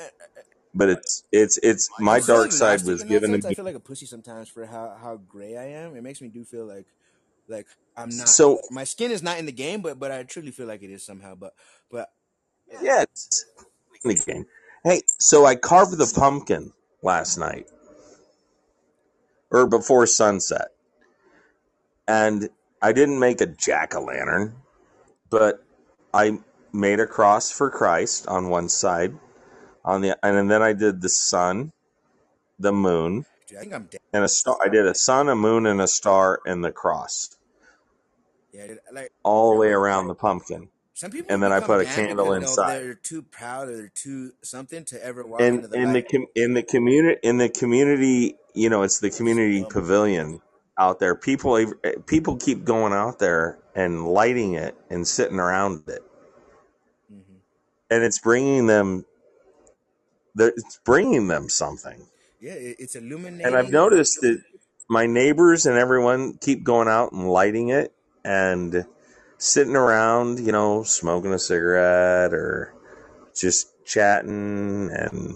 [0.74, 3.46] But it's it's it's my I'm dark side was given to sense.
[3.46, 5.96] I feel like a pussy sometimes for how how gray I am.
[5.96, 6.88] It makes me do feel like
[7.50, 8.28] like I'm not.
[8.30, 10.92] So My skin is not in the game, but but I truly feel like it
[10.92, 11.36] is somehow.
[11.36, 11.54] But
[11.92, 12.10] but
[12.82, 13.46] yeah, it's
[14.04, 14.46] in the game.
[14.84, 16.74] Hey, so I carved the pumpkin
[17.04, 17.68] last night
[19.52, 20.70] or before sunset,
[22.08, 22.50] and
[22.82, 24.56] I didn't make a jack o' lantern,
[25.30, 25.64] but
[26.14, 26.40] I
[26.74, 29.14] made a cross for Christ on one side,
[29.86, 31.72] on the and then I did the sun,
[32.60, 34.02] the moon, dude, I think I'm dead.
[34.14, 34.58] and a star.
[34.64, 37.38] I did a sun, a moon, and a star, and the cross
[38.52, 40.70] Yeah, dude, like all the way around the pumpkin.
[40.94, 42.82] some people And then I put a candle inside.
[42.82, 46.02] they're too proud or they're too something to ever walk And into the in the
[46.02, 50.42] com- in the community in the community, you know, it's the community pavilion
[50.78, 51.16] out there.
[51.16, 51.74] People
[52.08, 56.02] people keep going out there and lighting it and sitting around it,
[57.12, 57.22] mhm.
[57.92, 59.06] and it's bringing them.
[60.38, 62.08] It's bringing them something.
[62.40, 64.42] Yeah, it, it's And I've noticed that
[64.88, 67.94] my neighbors and everyone keep going out and lighting it
[68.24, 68.86] and
[69.38, 72.74] sitting around, you know, smoking a cigarette or
[73.36, 75.36] just chatting and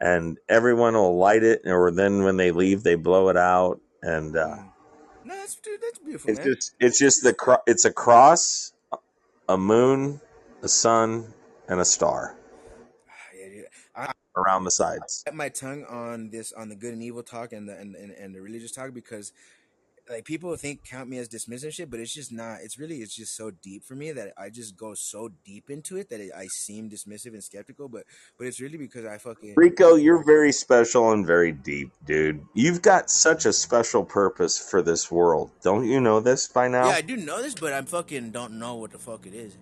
[0.00, 4.36] and everyone will light it or then when they leave they blow it out and
[4.36, 4.72] uh Mm.
[5.24, 6.46] No, that's dude, that's beautiful, it's man.
[6.46, 8.72] just it's just the cro- it's a cross,
[9.48, 10.20] a moon,
[10.62, 11.34] a sun
[11.68, 12.36] and a star
[13.36, 13.64] Yeah, dude.
[13.96, 15.24] I, around the sides.
[15.24, 18.12] kept my tongue on this on the good and evil talk and the and, and,
[18.12, 19.32] and the religious talk because
[20.08, 22.58] like people think count me as dismissive shit, but it's just not.
[22.62, 25.96] It's really it's just so deep for me that I just go so deep into
[25.96, 27.88] it that it, I seem dismissive and skeptical.
[27.88, 28.04] But
[28.38, 32.40] but it's really because I fucking Rico, you're very special and very deep, dude.
[32.54, 35.50] You've got such a special purpose for this world.
[35.62, 36.88] Don't you know this by now?
[36.88, 36.94] yeah?
[36.94, 39.56] I do know this, but I'm fucking don't know what the fuck it is.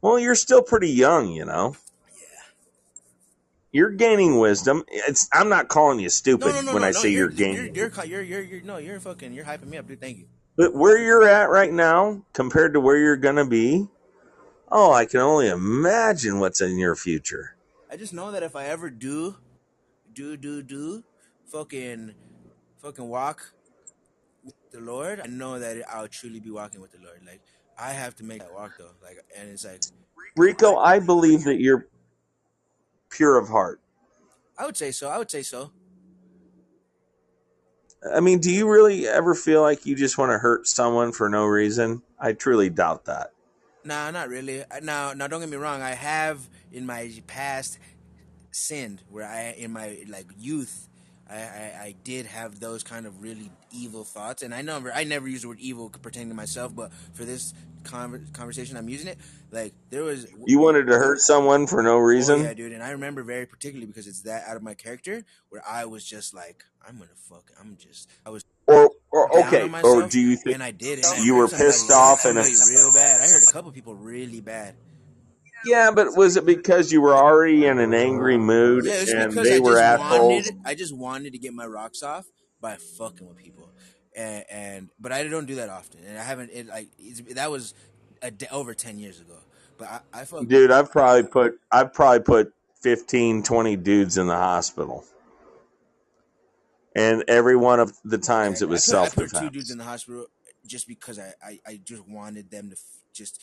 [0.00, 1.76] Well, you're still pretty young, you know.
[3.72, 4.84] You're gaining wisdom.
[4.88, 7.00] It's I'm not calling you stupid no, no, when no, I no.
[7.00, 7.74] say You're you're you're gaining.
[7.74, 10.00] you're you're you're, you're no, you're fucking you're hyping me up, dude.
[10.00, 10.26] Thank you.
[10.56, 13.88] But where you're at right now compared to where you're gonna be,
[14.70, 17.56] oh, I can only imagine what's in your future.
[17.90, 19.36] I just know that if I ever do,
[20.12, 21.04] do, do, do,
[21.46, 22.14] fucking,
[22.78, 23.52] fucking walk
[24.44, 27.20] with the Lord, I know that I'll truly be walking with the Lord.
[27.26, 27.40] Like
[27.78, 28.90] I have to make that walk though.
[29.02, 29.80] Like, and it's like
[30.36, 31.86] Rico, I believe that you're
[33.12, 33.80] pure of heart.
[34.58, 35.08] I would say so.
[35.08, 35.70] I would say so.
[38.12, 41.28] I mean, do you really ever feel like you just want to hurt someone for
[41.28, 42.02] no reason?
[42.18, 43.30] I truly doubt that.
[43.84, 44.64] Nah, not really.
[44.82, 45.82] Now, now, don't get me wrong.
[45.82, 47.78] I have in my past
[48.50, 50.88] sinned where I, in my like youth,
[51.28, 55.04] I, I, I did have those kind of really evil thoughts, and I never, I
[55.04, 57.54] never use the word evil pertaining to myself, but for this
[57.84, 59.18] conversation, I'm using it.
[59.50, 62.42] Like there was, You wanted to hurt someone for no oh reason?
[62.42, 65.62] yeah, dude, and I remember very particularly because it's that out of my character where
[65.68, 70.08] I was just like, I'm gonna fuck, I'm just, I was Or, or okay, or
[70.08, 72.92] do you think and I did, and I you were pissed off and it's real
[72.94, 73.20] bad.
[73.20, 74.74] I heard a couple people really bad.
[75.64, 79.56] yeah, but was it because you were already in an angry mood Yeah, and they
[79.56, 80.46] I were assholes?
[80.46, 82.26] wanted, I just wanted to get my rocks off
[82.60, 83.68] by fucking with people,
[84.16, 86.50] and, and but I don't do that often, and I haven't.
[86.52, 87.74] It like it's, that was
[88.22, 89.36] a de- over ten years ago,
[89.78, 90.46] but I, I fuck.
[90.46, 95.04] Dude, I've probably put I've probably put 15, 20 dudes in the hospital,
[96.94, 99.70] And every one of the times it was I put, I self put two dudes
[99.70, 100.26] in the hospital
[100.66, 102.82] just because I, I, I just wanted them to f-
[103.12, 103.40] just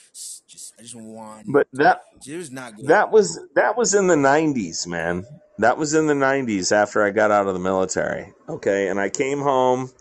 [0.48, 1.52] just I just wanted.
[1.52, 2.88] But that It was not good.
[2.88, 5.26] that was that was in the 90s, man.
[5.60, 8.34] That was in the 90s after I got out of the military.
[8.48, 9.92] Okay, and I came home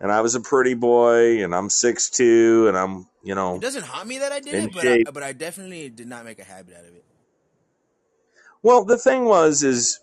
[0.00, 3.56] and I was a pretty boy and I'm 6'2 and I'm, you know.
[3.56, 4.86] It doesn't haunt me that I did it, but.
[4.86, 7.04] I, but I definitely did not make a habit out of it.
[8.62, 10.00] Well, the thing was is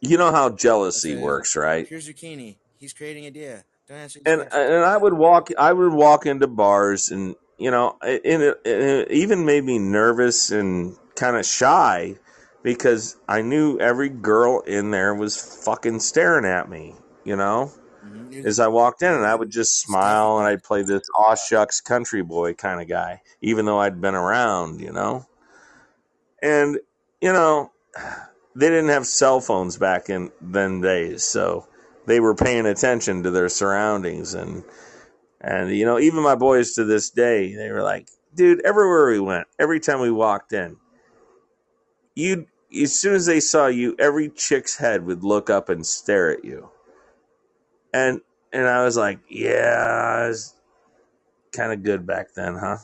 [0.00, 1.86] you know how jealousy Okay, works, right?
[1.88, 2.56] here's zucchini.
[2.78, 3.58] He's creating a deal.
[3.88, 4.72] Don't answer and these questions.
[4.74, 9.10] and I would walk I would walk into bars and you know it, it, it
[9.10, 12.16] even made me nervous and kind of shy
[12.62, 17.72] because I knew every girl in there was fucking staring at me, you know,
[18.02, 20.46] hmm was as I walked in and I would just smile and.
[20.46, 24.80] I'd play this aw shucks country boy kind of guy, even though I'd been around,
[24.80, 25.26] you know.
[26.42, 26.78] And
[27.20, 27.72] you know,
[28.54, 31.66] they didn't have cell phones back in then days, so
[32.06, 34.64] they were paying attention to their surroundings and
[35.40, 39.20] and you know, even my boys to this day, they were like, dude, everywhere we
[39.20, 40.76] went, every time we walked in,
[42.14, 42.46] you
[42.82, 46.44] as soon as they saw you, every chick's head would look up and stare at
[46.44, 46.70] you.
[47.92, 48.20] And
[48.52, 50.54] and I was like, yeah, it's
[51.52, 52.78] kind of good back then, huh?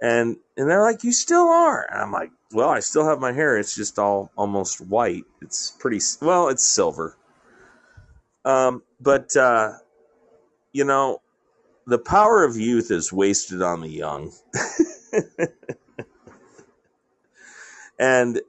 [0.00, 1.86] And and they're like, you still are.
[1.90, 3.58] And I'm like, well, I still have my hair.
[3.58, 5.24] It's just all almost white.
[5.42, 7.16] It's pretty well, it's silver.
[8.44, 9.72] Um, but uh,
[10.72, 11.20] you know,
[11.86, 14.32] the power of youth is wasted on the young.
[17.98, 18.40] and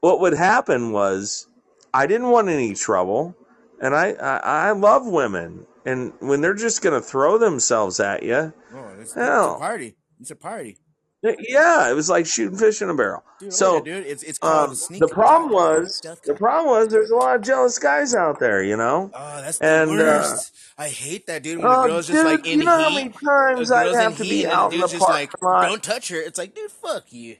[0.00, 1.46] what would happen was
[1.92, 3.34] I didn't want any trouble,
[3.80, 4.36] and I I,
[4.68, 9.16] I love women, and when they're just gonna throw themselves at you, Oh, it's, it's
[9.16, 9.96] a party.
[10.20, 10.78] It's a party,
[11.22, 13.22] yeah, it was like shooting fish in a barrel.
[13.40, 13.48] dude.
[13.48, 14.06] Oh yeah, So dude.
[14.06, 18.14] It's it's um, the problem was the problem was there's a lot of jealous guys
[18.14, 20.54] out there, you know, Oh, that's the and uh, worst.
[20.78, 21.58] I hate that, dude.
[21.58, 24.16] When the oh, girl's just like dude, in you know how many times in have
[24.18, 27.04] to heat, be out in the just like, "Don't touch her." It's like, dude, fuck
[27.12, 27.36] you.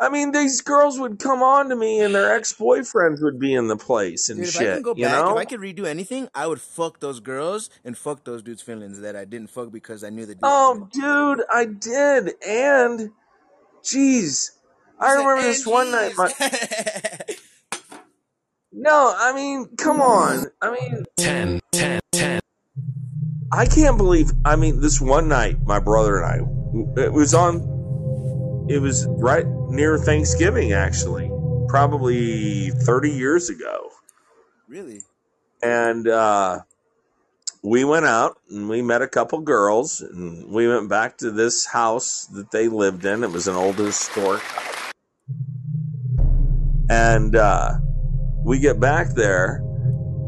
[0.00, 3.52] I mean, these girls would come on to me, and their ex boyfriends would be
[3.52, 5.60] in the place and Dude, if I can shit, go you back, if I could
[5.60, 9.50] redo anything, I would fuck those girls and fuck those dudes' feelings that I didn't
[9.50, 10.44] fuck because I knew the dude.
[10.44, 13.10] Oh, dude, I did, and
[13.82, 14.50] jeez,
[15.00, 16.12] I remember and this one night.
[16.16, 16.32] My
[18.72, 22.40] no, I mean, come on, I mean, 10, 10, 10.
[23.50, 24.30] I can't believe.
[24.44, 27.77] I mean, this one night, my brother and I, it was on.
[28.68, 31.30] It was right near Thanksgiving, actually,
[31.68, 33.90] probably thirty years ago,
[34.68, 35.02] really?
[35.62, 36.60] and uh,
[37.62, 41.66] we went out and we met a couple girls, and we went back to this
[41.66, 43.24] house that they lived in.
[43.24, 44.42] It was an old historic,
[46.88, 47.74] and uh,
[48.44, 49.62] we get back there,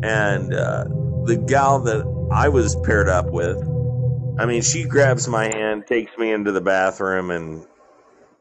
[0.02, 0.84] and uh,
[1.26, 3.58] the gal that I was paired up with,
[4.38, 7.66] I mean, she grabs my hand, takes me into the bathroom, and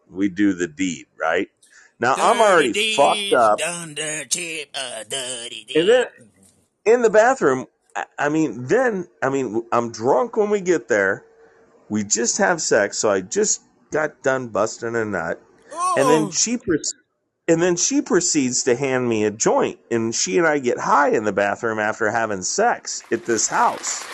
[0.10, 1.50] we do the deed, right?
[2.00, 5.04] Now I'm Dirty already fucked up, cheap, a
[5.80, 6.08] and then
[6.86, 11.26] in the bathroom, I, I mean, then I mean, I'm drunk when we get there.
[11.90, 13.62] We just have sex, so I just
[13.92, 15.42] got done busting a nut,
[15.98, 16.58] and then she,
[17.48, 21.10] And then she proceeds to hand me a joint, and she and I get high
[21.10, 24.06] in the bathroom after having sex at this house.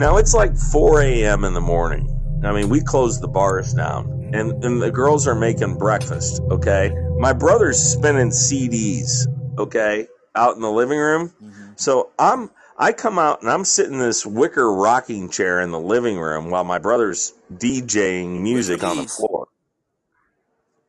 [0.00, 1.44] Now it's like 4 a.m.
[1.44, 2.08] in the morning.
[2.42, 6.90] I mean, we closed the bars down, and, and the girls are making breakfast, okay?
[7.18, 9.26] My brother's spinning CDs,
[9.58, 11.28] okay, out in the living room.
[11.28, 11.72] Mm-hmm.
[11.76, 15.78] So I'm I come out and I'm sitting in this wicker rocking chair in the
[15.78, 19.48] living room while my brother's DJing music on the floor.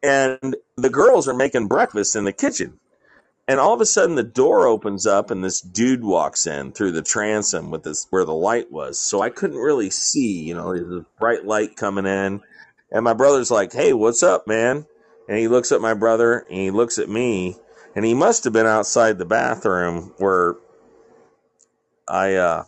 [0.02, 2.80] And the girls are making breakfast in the kitchen.
[3.48, 6.92] And all of a sudden the door opens up and this dude walks in through
[6.94, 9.00] the transom with this where the light was.
[9.00, 12.42] So I couldn't really see, you know, a bright light coming in.
[12.92, 14.86] And my brother's like, Hey, what's up, man?
[15.28, 17.58] And he looks at my brother and he looks at me
[17.96, 20.56] and he must have been outside the bathroom where
[22.08, 22.64] I uh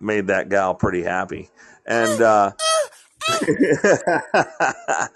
[0.00, 1.50] made that gal pretty happy.
[1.86, 2.52] And uh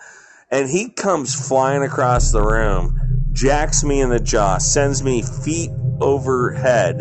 [0.50, 3.00] and he comes flying across the room,
[3.34, 5.70] jacks me in the jaw, sends me feet
[6.00, 7.00] overhead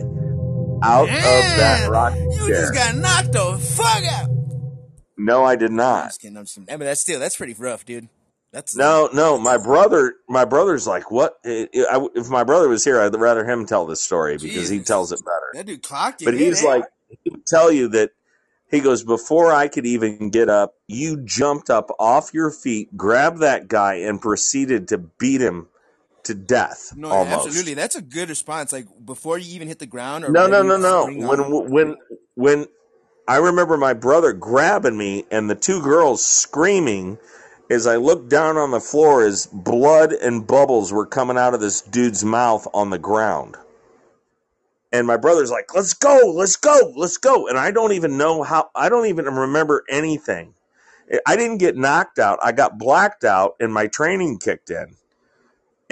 [0.83, 1.91] out of that Damn!
[1.91, 2.61] rocking You chair.
[2.61, 4.29] just got knocked the fuck out.
[5.17, 5.83] No, I did not.
[5.83, 6.05] I'm not.
[6.09, 6.37] just kidding.
[6.37, 6.69] I'm just kidding.
[6.73, 8.09] I mean, that's still that's pretty rough, dude.
[8.51, 11.37] That's No, no, my brother, my brother's like, what?
[11.45, 14.79] I- I- If my brother was here, I'd rather him tell this story because he
[14.81, 15.51] tells it better.
[15.53, 16.25] That dude clocked you.
[16.25, 16.67] But he's eh?
[16.67, 16.83] like,
[17.23, 18.11] he would tell you that
[18.69, 23.39] he goes, before I could even get up, you jumped up off your feet, grabbed
[23.39, 25.67] that guy, and proceeded to beat him
[26.25, 27.47] to death No, almost.
[27.47, 27.73] absolutely.
[27.73, 28.71] That's a good response.
[28.71, 31.05] Like before you even hit the ground or No, no, no, no.
[31.05, 31.95] When, on when,
[32.35, 32.65] when
[33.27, 37.17] I remember my brother grabbing me and the two girls screaming
[37.69, 41.61] as I looked down on the floor as blood and bubbles were coming out of
[41.61, 43.55] this dude's mouth on the ground.
[44.91, 47.47] And my brother's like, let's go, let's go, let's go.
[47.47, 50.53] And I don't even know how, I don't even remember anything.
[51.25, 52.39] I didn't get knocked out.
[52.43, 54.95] I got blacked out and my training kicked in.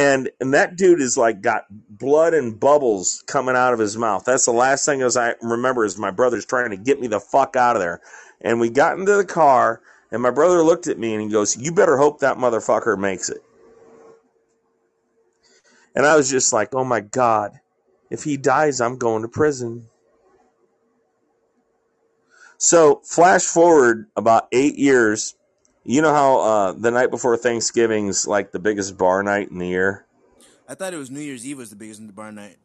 [0.02, 4.24] And, and that dude is like got blood and bubbles coming out of his mouth.
[4.26, 7.20] That's the last thing as I remember is my brother's trying to get me the
[7.20, 8.02] fuck out of there.
[8.42, 9.80] And we got into the car
[10.12, 13.30] and my brother looked at me and he goes, you better hope that motherfucker makes
[13.30, 13.44] it.
[15.96, 17.60] And I was just like, oh my God,
[18.10, 19.88] if he dies, I'm going to prison.
[22.58, 25.36] So flash forward about eight years.
[25.84, 29.68] You know how uh, the night before Thanksgiving's like the biggest bar night in the
[29.68, 30.06] year?
[30.68, 32.58] I thought it was New Year's Eve was the biggest in the bar night.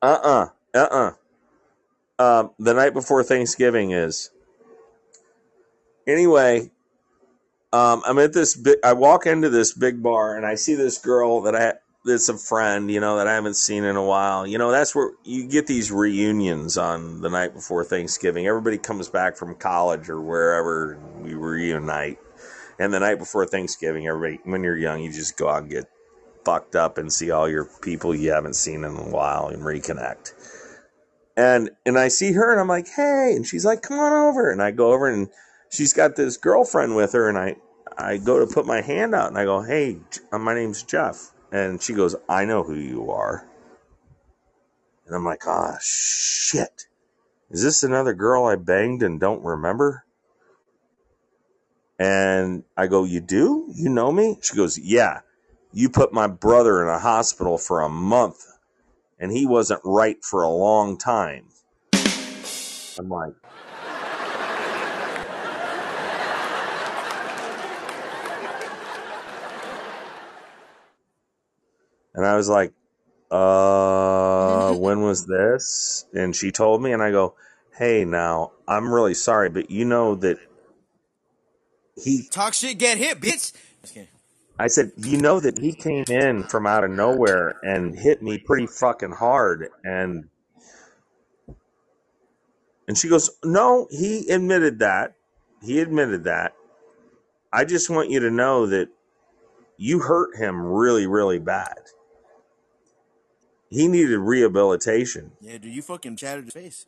[0.00, 1.12] Uh uh-uh, uh.
[2.18, 4.30] Um, the night before Thanksgiving is.
[6.06, 6.70] Anyway,
[7.72, 8.78] um, I'm at this big.
[8.82, 11.74] I walk into this big bar and I see this girl that I
[12.06, 14.46] that's a friend, you know, that I haven't seen in a while.
[14.46, 18.46] You know, that's where you get these reunions on the night before Thanksgiving.
[18.46, 22.18] Everybody comes back from college or wherever we reunite.
[22.78, 25.86] And the night before Thanksgiving, everybody, when you're young, you just go out and get
[26.44, 30.32] fucked up and see all your people you haven't seen in a while and reconnect.
[31.36, 34.50] And and I see her and I'm like, hey, and she's like, come on over.
[34.50, 35.28] And I go over and
[35.70, 37.56] she's got this girlfriend with her, and I
[37.98, 39.98] I go to put my hand out and I go, hey,
[40.32, 43.46] uh, my name's Jeff, and she goes, I know who you are.
[45.06, 46.86] And I'm like, ah, shit.
[47.50, 50.05] Is this another girl I banged and don't remember?
[51.98, 53.72] And I go, you do?
[53.74, 54.38] You know me?
[54.42, 55.20] She goes, yeah.
[55.72, 58.44] You put my brother in a hospital for a month,
[59.18, 61.48] and he wasn't right for a long time.
[62.98, 63.34] I'm like,
[72.16, 72.72] And I was like,
[73.30, 76.06] uh, when was this?
[76.14, 77.34] And she told me, and I go,
[77.78, 80.38] hey, now, I'm really sorry, but you know that
[81.96, 83.52] he, Talk shit, get hit, bitch.
[84.58, 88.38] I said, you know that he came in from out of nowhere and hit me
[88.38, 89.68] pretty fucking hard.
[89.84, 90.28] And,
[92.88, 95.14] and she goes, no, he admitted that.
[95.62, 96.54] He admitted that.
[97.52, 98.88] I just want you to know that
[99.76, 101.78] you hurt him really, really bad.
[103.68, 105.32] He needed rehabilitation.
[105.40, 106.86] Yeah, do you fucking shattered his face.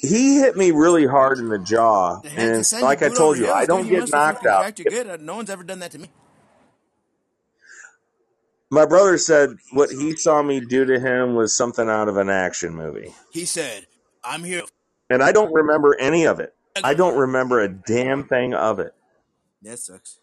[0.00, 3.08] He hit me really hard in the jaw, The head to and send like I
[3.08, 3.84] boot told you, I hills, don't.
[3.86, 4.60] You get must have knocked fucking out.
[4.60, 5.06] cracked you good.
[5.08, 6.10] Uh, No one's ever done that to me.
[8.70, 12.30] My brother said what he saw me do to him was something out of an
[12.30, 13.86] action movie, He said,
[14.24, 14.62] "I'm here."
[15.10, 16.54] and I don't remember any of it.
[16.84, 18.94] I don't remember a damn thing of it.
[19.62, 20.18] That sucks.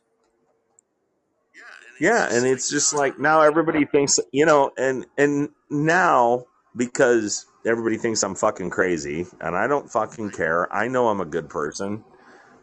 [1.99, 6.45] Yeah, and it's just like now everybody thinks, you know, and and now
[6.75, 10.73] because everybody thinks I'm fucking crazy, and I don't fucking care.
[10.73, 12.03] I know I'm a good person,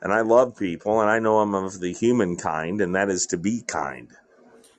[0.02, 3.26] and I love people, and I know I'm of the human kind, and that is
[3.26, 4.10] to be kind.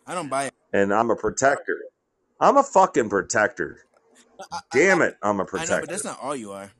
[0.07, 0.53] I don't buy it.
[0.73, 1.79] And I'm a protector.
[2.39, 3.79] I'm a fucking protector.
[4.51, 5.87] I, Damn it, I'm a I know, but protector.
[5.89, 6.71] that's not all you are.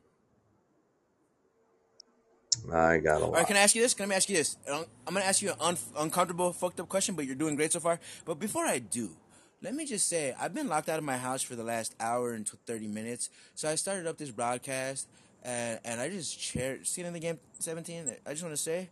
[2.74, 3.48] I got a All right, lot.
[3.48, 3.94] can I ask you this?
[3.94, 4.58] Can I ask you this?
[4.72, 7.72] Um, I'm gonna ask you an un- uncomfortable, fucked up question, but you're doing great
[7.74, 8.00] so far.
[8.26, 9.12] But before I do,
[9.62, 12.34] let me just say I've been locked out of my house for the last hour
[12.34, 13.30] and 30 minutes.
[13.56, 15.08] So I started up this broadcast,
[15.44, 16.86] and and I just shared.
[16.88, 18.16] Skin in the game 17.
[18.26, 18.90] I just want to say.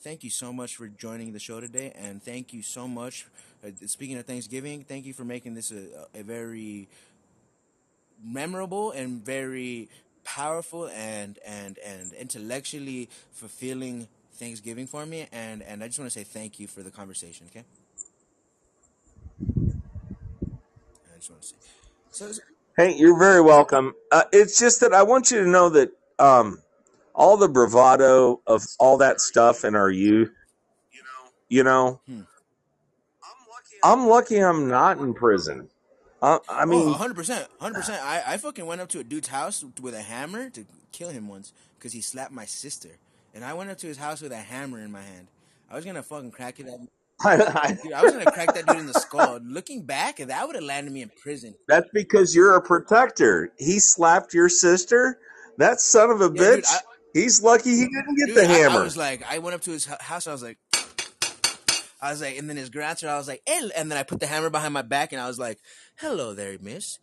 [0.00, 3.26] Thank you so much for joining the show today, and thank you so much.
[3.64, 6.88] Uh, speaking of Thanksgiving, thank you for making this a, a very
[8.22, 9.88] memorable and very
[10.24, 16.18] powerful and and and intellectually fulfilling Thanksgiving for me and and I just want to
[16.18, 17.64] say thank you for the conversation okay
[21.13, 21.42] I just want
[22.10, 22.42] to say so
[22.76, 23.94] Hey, you're very welcome.
[24.10, 26.60] Uh, it's just that I want you to know that um,
[27.14, 30.32] all the bravado of all that stuff in our youth,
[31.48, 32.22] you know, Hmm.
[33.84, 35.68] I'm lucky I'm not in prison.
[36.20, 39.64] Uh, I oh mean, 100% 100% I, I fucking went up to a dude's house
[39.80, 42.88] with a hammer to kill him once because he slapped my sister.
[43.34, 45.28] And I went up to his house with a hammer in my hand.
[45.70, 46.80] I was gonna fucking crack it at
[47.24, 50.46] I, I, dude I was gonna crack that dude in the skull looking back that
[50.46, 53.52] would have landed me in prison that's because you're a protector.
[53.58, 55.18] He slapped your sister.
[55.58, 56.66] That son of a Yeah, dude, bitch.
[56.70, 56.80] I-
[57.12, 58.80] he's lucky he didn't get Dude, the hammer.
[58.80, 60.26] I was like, I went up to his house.
[60.26, 60.58] I was like,
[62.02, 63.08] I was like, and then his grandson.
[63.08, 65.26] I was like, hey, and then I put the hammer behind my back, and I
[65.26, 65.58] was like,
[65.96, 66.98] hello there, miss.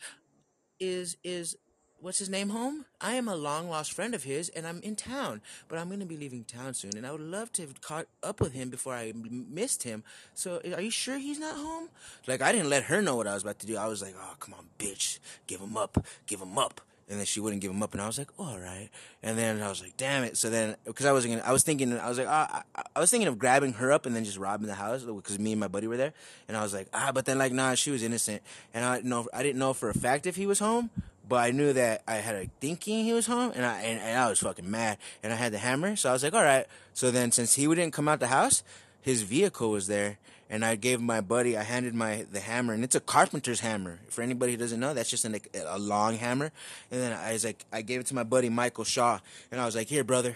[0.79, 1.55] Is is
[2.01, 2.85] what's his name home?
[2.99, 6.05] I am a long lost friend of his, and I'm in town, but I'm gonna
[6.05, 8.93] be leaving town soon, and I would love to have caught up with him before
[8.93, 10.03] I missed him.
[10.33, 11.89] So, are you sure he's not home?
[12.27, 13.77] Like, I didn't let her know what I was about to do.
[13.77, 16.81] I was like, oh, come on, bitch, give him up, give him up.
[17.09, 18.89] And then she wouldn't give him up, and I was like, oh, all right.
[19.21, 20.37] And then I was like, damn it.
[20.37, 22.99] So then, because I wasn't gonna, I was thinking, I was like, ah, I, I
[23.01, 25.59] was thinking of grabbing her up and then just robbing the house because me and
[25.59, 26.13] my buddy were there.
[26.47, 28.41] And I was like, ah, but then like, nah, she was innocent,
[28.73, 30.89] and I know, I didn't know for a fact if he was home,
[31.31, 34.19] but I knew that I had a thinking he was home, and I and, and
[34.19, 36.67] I was fucking mad, and I had the hammer, so I was like, all right.
[36.93, 38.63] So then, since he didn't come out the house,
[39.01, 40.17] his vehicle was there,
[40.49, 43.99] and I gave my buddy, I handed my the hammer, and it's a carpenter's hammer.
[44.09, 46.51] For anybody who doesn't know, that's just an, a long hammer.
[46.91, 49.19] And then I was like, I gave it to my buddy Michael Shaw,
[49.53, 50.35] and I was like, here, brother,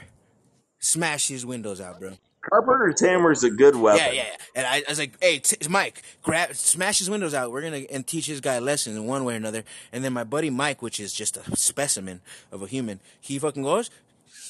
[0.80, 2.14] smash these windows out, bro.
[2.50, 4.06] Carpenter's hammer is a good weapon.
[4.06, 4.24] Yeah, yeah.
[4.28, 4.38] yeah.
[4.56, 7.52] And I, I was like, "Hey, t- Mike, grab, smash his windows out.
[7.52, 10.14] We're gonna and teach this guy a lesson in one way or another." And then
[10.14, 13.90] my buddy Mike, which is just a specimen of a human, he fucking goes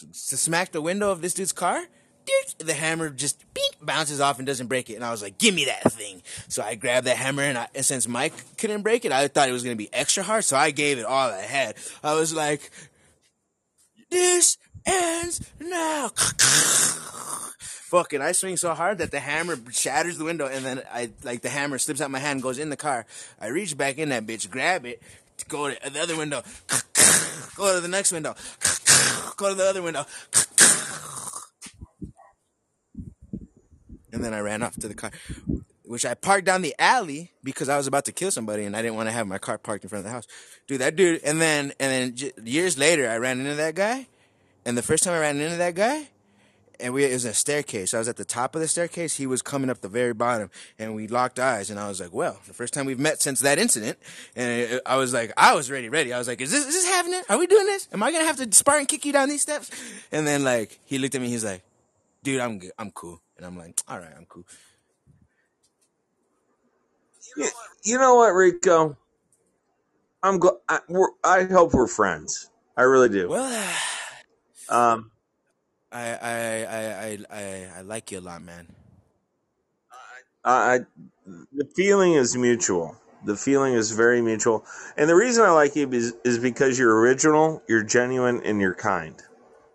[0.01, 1.85] to smack the window of this dude's car.
[2.25, 4.95] Dude, the hammer just beep, bounces off and doesn't break it.
[4.95, 7.67] And I was like, "Give me that thing!" So I grabbed that hammer, and, I,
[7.73, 10.43] and since Mike couldn't break it, I thought it was gonna be extra hard.
[10.43, 11.75] So I gave it all I had.
[12.03, 12.71] I was like,
[14.09, 16.11] "This ends now."
[17.85, 21.41] fucking I swing so hard that the hammer shatters the window and then I like
[21.41, 23.05] the hammer slips out my hand goes in the car.
[23.39, 25.01] I reach back in that bitch, grab it,
[25.47, 26.41] go to the other window,
[27.55, 28.33] go to the next window,
[29.37, 30.05] go to the other window.
[34.11, 35.11] And then I ran off to the car,
[35.83, 38.81] which I parked down the alley because I was about to kill somebody and I
[38.81, 40.25] didn't want to have my car parked in front of the house.
[40.67, 44.07] Dude, that dude, and then and then years later, I ran into that guy,
[44.63, 46.07] and the first time I ran into that guy,
[46.79, 47.93] and we it was a staircase.
[47.93, 49.15] I was at the top of the staircase.
[49.17, 51.69] He was coming up the very bottom, and we locked eyes.
[51.69, 53.97] And I was like, "Well, the first time we've met since that incident."
[54.35, 56.13] And I was like, I was ready, ready.
[56.13, 57.21] I was like, "Is this is this happening?
[57.29, 57.87] Are we doing this?
[57.91, 59.71] Am I gonna have to Spartan kick you down these steps?"
[60.11, 61.29] And then like he looked at me.
[61.29, 61.63] He's like,
[62.23, 62.71] "Dude, I'm good.
[62.77, 64.45] I'm cool." And I'm like, "All right, I'm cool."
[67.83, 68.97] You, know what, Rico?
[70.23, 72.49] I'm gl- I, we're, I hope we're friends.
[72.77, 73.29] I really do.
[73.29, 73.73] Well,
[74.67, 75.11] Um,
[75.95, 78.67] I I I I I, like you a lot, man.
[80.43, 80.79] I, I
[81.53, 82.97] the feeling is mutual.
[83.23, 84.65] The feeling is very mutual,
[84.97, 88.75] and the reason I like you is is because you're original, you're genuine, and you're
[88.75, 89.15] kind.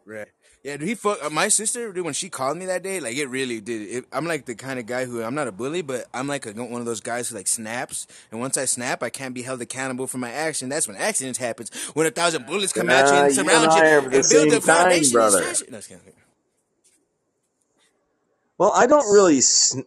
[0.05, 0.28] Right.
[0.62, 1.91] Yeah, dude, he fuck uh, my sister.
[1.91, 3.81] Dude, when she called me that day, like it really did.
[3.89, 6.45] It, I'm like the kind of guy who I'm not a bully, but I'm like
[6.45, 8.07] a, one of those guys who like snaps.
[8.31, 10.69] And once I snap, I can't be held accountable for my action.
[10.69, 11.70] That's when accidents happens.
[11.95, 14.16] When a thousand bullets come at you Uh, and you and surround you are the
[14.19, 15.12] and build kind, foundation.
[15.12, 15.43] brother.
[15.43, 15.70] and.
[15.70, 15.81] No.
[18.59, 19.41] Well, I don't really.
[19.41, 19.85] Sn-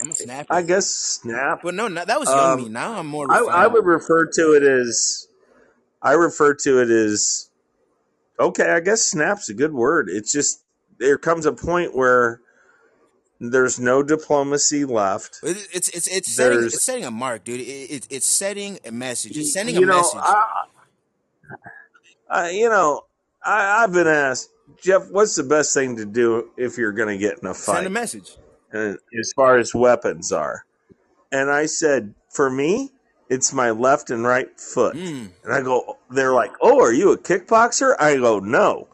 [0.00, 0.52] I'm a snapper.
[0.52, 1.60] I guess snap.
[1.62, 2.68] But no, no, that was young Um, me.
[2.68, 3.30] Now I'm more.
[3.30, 5.28] I, I would refer to it as.
[6.02, 7.47] I refer to it as.
[8.40, 10.08] Okay, I guess snap's a good word.
[10.10, 10.62] It's just
[10.98, 12.40] there comes a point where
[13.40, 15.40] there's no diplomacy left.
[15.42, 17.60] It- It's it's it's setting There's- it's setting a mark, dude.
[17.60, 19.36] It, it, it's setting a message.
[19.36, 20.20] It's sending you a know, message.
[20.22, 20.64] I,
[22.30, 23.02] I, you know,
[23.44, 24.50] I, I've been asked,
[24.82, 27.76] Jeff, what's the best thing to do if you're going to get in a fight?
[27.76, 28.36] Send a fight, message.
[28.72, 30.64] and as far as weapons are?
[31.32, 32.90] And I said, for me,
[33.30, 34.96] it's my left and right foot.
[34.96, 35.30] Mm.
[35.44, 37.94] And I go, they're like, oh, are you a kickboxer?
[37.98, 38.88] I go, no,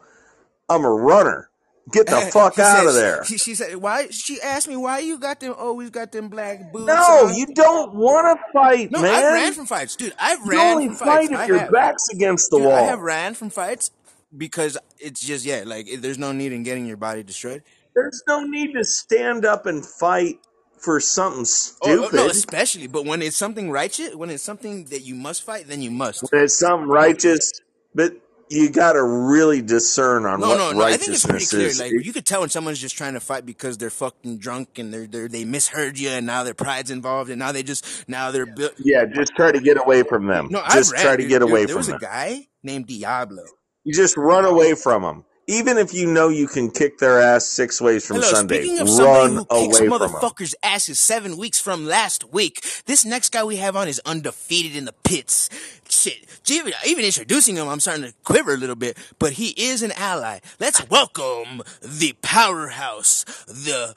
[0.69, 1.49] I'm a runner.
[1.91, 3.23] Get the fuck out said- of there.
[3.25, 5.53] She, she said, "Why?" She asked me, "Why you got them?
[5.55, 9.13] Always got them black boots?" No, you don't want to fight, No, man.
[9.13, 10.11] I've ran from fights, dude.
[10.17, 11.31] I've you ran only from fight fights.
[11.33, 11.71] if I your have.
[11.71, 12.75] back's against the Dude, wall.
[12.75, 13.91] I have ran from fights
[14.35, 17.61] because it's just yeah, like there's no need in getting your body destroyed.
[17.93, 20.39] There's no need to stand up and fight
[20.77, 22.09] for something stupid.
[22.13, 25.67] oh, no, especially, but when it's something righteous, when it's something that you must fight,
[25.67, 26.23] then you must.
[26.31, 27.51] when it's something righteous,
[27.93, 28.13] but
[28.49, 30.81] you got to really discern on No, what no, no.
[30.83, 31.67] I think it's pretty righteousness clear.
[31.67, 31.79] is.
[31.97, 34.93] Like you could tell when someone's just trying to fight because they're fucking drunk and
[34.93, 38.29] they're, they're they misheard you and now their pride's involved and now they just now
[38.29, 38.73] they're built.
[38.77, 40.49] yeah, just try to get away from them.
[40.51, 41.29] No, just I ran, try to dude.
[41.29, 41.95] get There- away There from was them.
[41.95, 43.41] a guy named Diablo.
[43.83, 45.23] You just run away from them.
[45.47, 48.79] Even if you know you can kick their ass six ways from Hello, Sunday, speaking
[48.79, 50.09] of somebody run who kicks away from them.
[50.09, 54.75] motherfuckers' asses seven weeks from last week, this next guy we have on is undefeated
[54.75, 55.49] in the pits.
[55.87, 59.83] Shit, even, even introducing him, I'm starting to quiver a little bit, but he is
[59.83, 60.39] an ally.
[60.59, 63.95] Let's welcome the powerhouse, the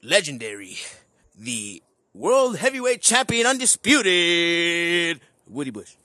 [0.00, 0.76] legendary,
[1.36, 1.82] the
[2.14, 5.96] world heavyweight champion, undisputed, Woody Bush.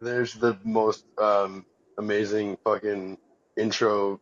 [0.00, 1.66] There's the most um,
[1.98, 3.18] amazing fucking
[3.56, 4.20] intro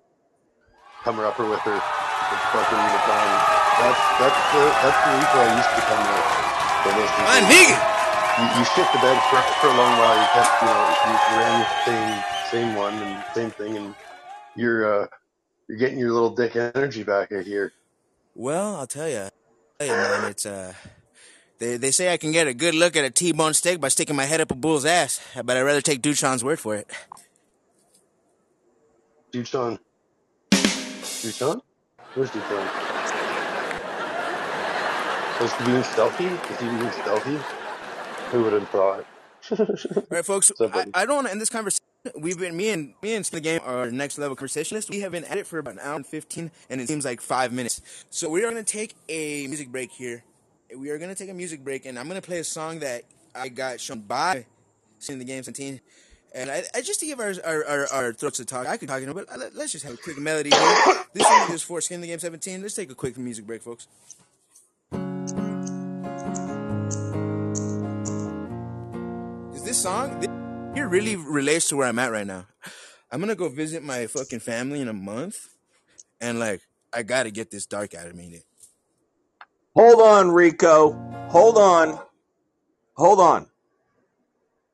[1.04, 1.76] comer upper with her.
[1.76, 3.32] It's fucking the time.
[3.80, 6.42] That's that's the that's the Rico I used to come with.
[6.82, 8.02] Man, to.
[8.38, 10.18] You, you shit the bed for, for a long while.
[10.18, 13.94] You kept you know you, ran the same same one and same thing, and
[14.56, 15.06] you're uh
[15.68, 17.72] you're getting your little dick energy back hear.
[18.34, 19.28] Well, I'll tell you,
[19.78, 20.72] tell you, man, it's uh,
[21.58, 24.16] they they say I can get a good look at a T-bone steak by sticking
[24.16, 26.90] my head up a bull's ass, but I'd rather take Dude Shawn's word for it.
[29.32, 29.78] Dude Shawn.
[30.50, 31.62] Duchan?
[32.14, 32.68] Where's Dude Shawn?
[35.40, 36.26] Was he being stealthy?
[36.26, 37.38] Is he being stealthy?
[38.30, 39.06] Who would have thought?
[39.50, 40.84] All right, folks, up, I.
[40.92, 41.82] I don't want to end this conversation.
[42.18, 44.90] We've been me and me and the game are next level conversationalists.
[44.90, 47.22] We have been at it for about an hour and fifteen, and it seems like
[47.22, 47.80] five minutes.
[48.10, 50.24] So we are going to take a music break here.
[50.76, 52.80] We are going to take a music break, and I'm going to play a song
[52.80, 53.04] that
[53.34, 54.44] I got shown by
[54.98, 55.80] seeing the game 17.
[56.34, 58.88] And I, I just to give our our, our, our throats to talk, I could
[58.88, 60.94] talk, you know, but let, us just have a quick melody here.
[61.12, 62.62] This is for Skin the Game 17.
[62.62, 63.86] Let's take a quick music break, folks.
[69.54, 70.20] Is this song?
[70.20, 70.28] This,
[70.74, 72.46] it really relates to where I'm at right now.
[73.10, 75.48] I'm gonna go visit my fucking family in a month,
[76.18, 76.62] and like
[76.94, 78.40] I gotta get this dark out of me.
[79.76, 80.92] Hold on, Rico.
[81.28, 82.00] Hold on.
[82.94, 83.46] Hold on.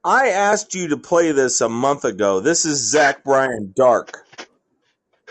[0.08, 2.40] I asked you to play this a month ago.
[2.40, 4.24] This is Zach Bryan Dark.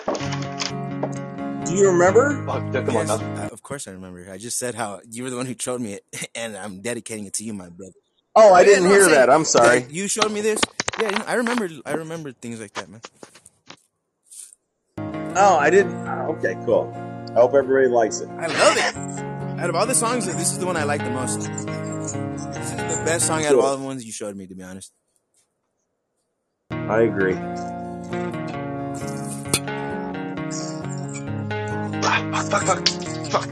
[0.06, 2.46] Do you remember?
[2.46, 3.28] Fuck, check him on Yes, nothing.
[3.40, 4.30] uh, of course I remember.
[4.32, 7.26] I just said how you were the one who showed me it, and I'm dedicating
[7.26, 7.94] it to you, my brother.
[8.36, 9.32] Oh, I Oh, didn't hear that.
[9.32, 9.80] I'm sorry.
[9.80, 10.62] that you showed me this.
[11.02, 11.68] Yeah, you know, I remember.
[11.84, 13.02] I remember things like that, man.
[15.36, 15.96] Oh, I didn't.
[16.08, 16.92] Okay, cool.
[17.36, 18.30] I hope everybody likes it.
[18.30, 19.60] I love it.
[19.60, 21.50] Out of all the songs, this is the one I like the most.
[22.14, 24.64] This is the best song out of all the ones you showed me, to be
[24.64, 24.92] honest.
[26.72, 27.34] I agree.
[32.02, 32.88] Fuck, fuck, fuck,
[33.28, 33.50] fuck.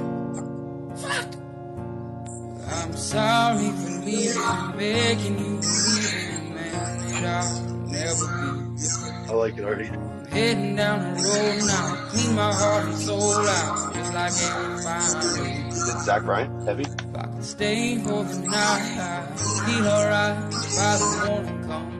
[2.67, 8.27] I'm sorry for leaving, making you believe in a man that I'll never
[8.75, 9.14] be.
[9.27, 9.89] I like it already.
[10.29, 15.67] Heading down the road now, clean my heart and soul out, just like every fine.
[15.67, 16.65] Is it Zach Bryan?
[16.65, 16.83] Heavy?
[16.83, 21.91] If I could stay for the night, I'd feel alright by the morning come.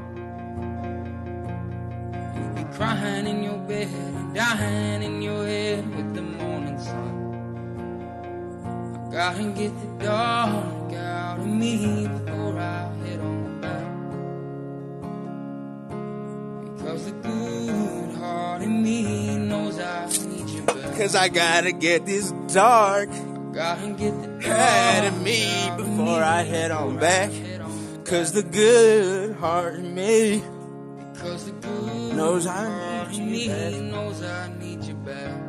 [2.35, 7.11] You'd be crying in your bed and dying in your head with the morning sun.
[9.07, 12.07] I gotta get the dark out of me
[16.95, 20.97] Because the good heart in me knows I need you back.
[20.97, 23.09] Cause I gotta get this dark
[23.51, 25.45] Gotta get the dark out of me
[25.75, 27.31] before I head on back.
[28.05, 30.41] Cause the good heart in me
[31.15, 33.11] Cause the good knows I
[34.57, 35.44] need you back.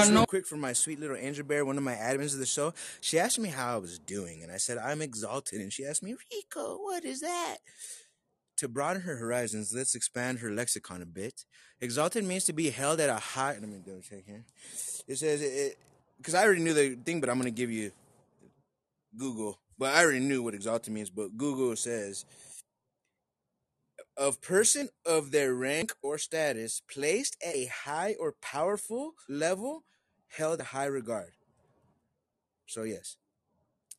[0.00, 2.46] Just real quick for my sweet little angel bear, one of my admins of the
[2.46, 5.84] show, she asked me how I was doing, and I said I'm exalted, and she
[5.84, 7.58] asked me, Rico, what is that?
[8.58, 11.44] To broaden her horizons, let's expand her lexicon a bit.
[11.80, 13.52] Exalted means to be held at a high.
[13.52, 14.44] Let me double check here.
[15.06, 15.76] It says it
[16.16, 17.90] because I already knew the thing, but I'm gonna give you
[19.16, 19.58] Google.
[19.78, 21.10] But I already knew what exalted means.
[21.10, 22.24] But Google says
[24.16, 29.84] of person of their rank or status placed at a high or powerful level,
[30.28, 31.32] held high regard.
[32.66, 33.16] So yes,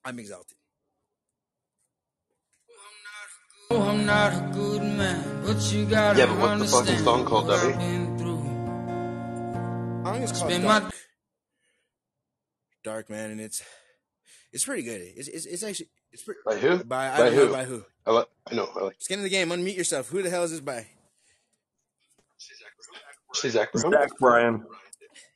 [0.06, 0.58] I'm exalted.
[3.70, 7.26] Oh, I'm not a good man, but you gotta Yeah, but what's the fucking song
[7.26, 7.74] called, Debbie?
[10.04, 10.94] song is called Spend my Dark.
[12.84, 13.62] Dark man, and it's
[14.54, 15.02] it's pretty good.
[15.02, 15.90] It's it's, it's actually
[16.24, 16.84] pretty By who?
[16.84, 17.86] by I By don't know by who.
[18.06, 18.70] I, li- I know.
[18.76, 18.96] I like.
[19.00, 19.50] Skin in the game.
[19.50, 20.10] Unmute yourself.
[20.10, 20.88] Who the hell is this by?
[23.34, 23.92] See Zach Brown.
[23.92, 24.54] Zach Bryan.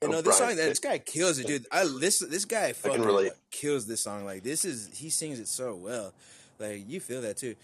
[0.02, 0.58] You Oh, know this Brian.
[0.58, 0.66] song.
[0.66, 1.66] This guy kills it, dude.
[1.72, 3.34] I this this guy fucking relate.
[3.52, 4.26] kills this song.
[4.26, 6.14] Like this is he sings it so well.
[6.60, 7.56] Like you feel that too.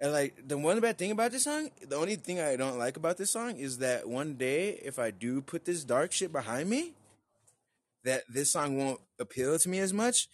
[0.00, 2.96] And like the one bad thing about this song, the only thing I don't like
[2.96, 6.70] about this song is that one day if I do put this dark shit behind
[6.70, 6.92] me,
[8.04, 10.28] that this song won't appeal to me as much.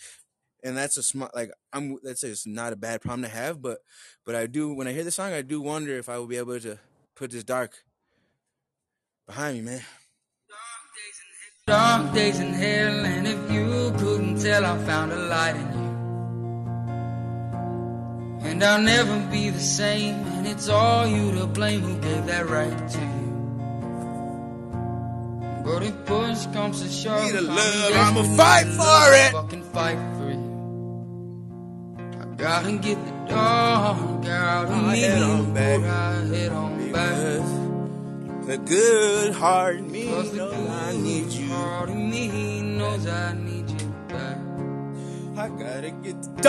[0.64, 3.78] And that's a smart like I'm that's just not a bad problem to have, but
[4.24, 6.38] but I do when I hear the song I do wonder if I will be
[6.38, 6.78] able to
[7.14, 7.84] put this dark
[9.26, 9.82] behind me, man.
[11.66, 15.84] dark days in hell, and if you couldn't tell, I found a light in you.
[18.48, 22.48] And I'll never be the same, and it's all you to blame who gave that
[22.48, 23.24] right to you.
[25.64, 29.32] But if push comes to shove, Need a I'm love, I'ma fight for it.
[29.32, 30.13] Fucking fight for you.
[30.13, 30.13] I
[32.36, 35.00] gotta get the dark out of me.
[35.00, 35.80] head on back.
[35.80, 38.46] before I head on back.
[38.46, 41.48] The good heart in me knows I need you.
[41.48, 44.38] part of me knows I need you back.
[45.36, 46.42] I gotta get the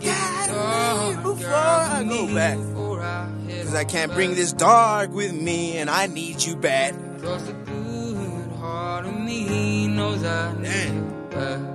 [0.00, 0.16] get
[0.50, 2.58] out of me before I go back.
[2.58, 6.56] before I head Cause I can't bring this dark with me and I need you
[6.56, 6.94] bad.
[7.20, 11.71] Cause the good heart of me knows I need you back.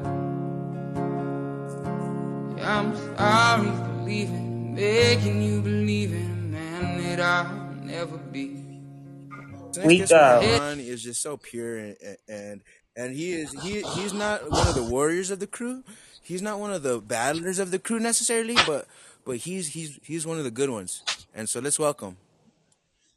[2.68, 8.64] Yeah, I'm sorry for leaving, making you believe in a man that I'll never be.
[9.84, 10.39] We We go.
[10.80, 12.61] is just so pure and, and
[12.95, 15.84] and he is he he's not one of the warriors of the crew.
[16.22, 18.88] He's not one of the battlers of the crew necessarily, but
[19.26, 21.03] but he's he's he's one of the good ones.
[21.34, 22.18] And so let's welcome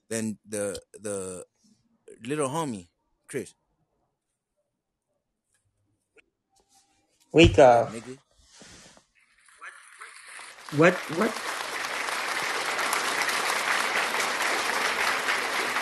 [0.09, 1.45] then the the
[2.25, 2.89] little homie
[3.29, 3.55] Chris.
[7.33, 7.89] We go.
[7.93, 8.19] Nigga.
[10.77, 10.95] What?
[11.19, 11.31] What?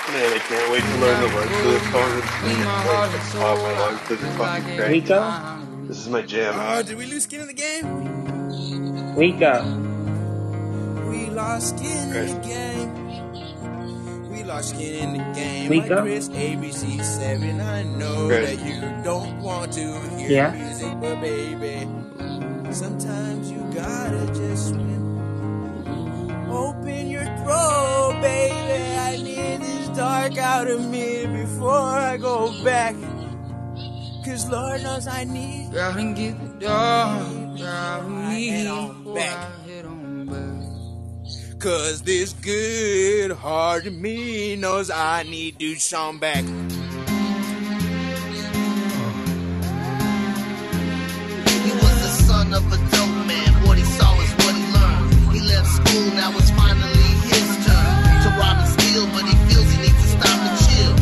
[0.09, 2.19] Man, I can't wait to learn the words to this song.
[2.19, 4.09] It's Clean my heart oh my out, lungs.
[4.09, 4.91] This is fucking every great.
[5.03, 5.59] Rico?
[5.87, 6.55] This is my jam.
[6.57, 9.15] Oh, did we lose skin in the game?
[9.15, 9.63] We go.
[11.11, 14.31] We lost skin in the game.
[14.31, 15.69] We lost skin in the game.
[15.69, 16.01] We like.
[16.01, 17.61] Chris ABC seven.
[17.61, 18.57] I know Chris.
[18.57, 20.53] that you don't want to hear Yeah.
[20.53, 21.87] music, but baby,
[22.73, 25.19] sometimes you gotta just swim.
[26.51, 28.97] Open your throat, baby.
[28.99, 32.95] I need this dark out of me before I go back.
[34.25, 39.37] Cause Lord knows I need Gotta get the dark out of me Head on back.
[39.37, 41.61] I head on back.
[41.61, 46.45] Cause this good heart of me knows I need to some back.
[55.89, 57.93] Now it's finally his turn
[58.25, 60.95] to rob and steal, but he feels he needs to stop and chill.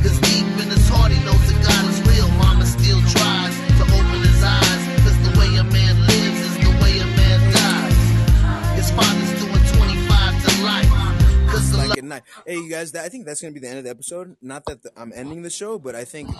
[0.00, 2.28] Cause deep in his heart, he knows that God is real.
[2.40, 4.82] Mama still tries to open his eyes.
[5.04, 8.00] Cause the way a man lives is the way a man dies.
[8.80, 10.92] His father's doing 25 to life.
[11.52, 12.22] Cause the Like at night.
[12.46, 14.36] Hey, you guys, that, I think that's gonna be the end of the episode.
[14.40, 16.30] Not that the, I'm ending the show, but I think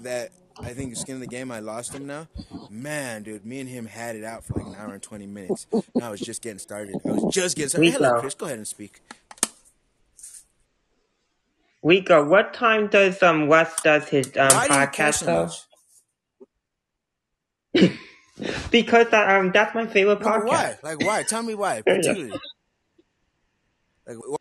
[0.00, 1.50] that I think skin of the game.
[1.50, 2.28] I lost him now.
[2.70, 5.66] Man, dude, me and him had it out for like an hour and twenty minutes.
[5.72, 6.96] And I was just getting started.
[7.06, 7.86] I was just getting started.
[7.90, 8.20] Hey, hello, Rico.
[8.20, 8.34] Chris.
[8.34, 9.00] Go ahead and speak.
[11.82, 12.24] We go.
[12.24, 15.42] What time does um Wes does his um Why do you care podcast though?
[17.74, 17.92] much?
[18.70, 20.78] Because that, um that's my favorite No, but why?
[20.82, 21.22] Like why?
[21.22, 22.32] Tell me why, particularly.
[24.06, 24.36] Like, wh-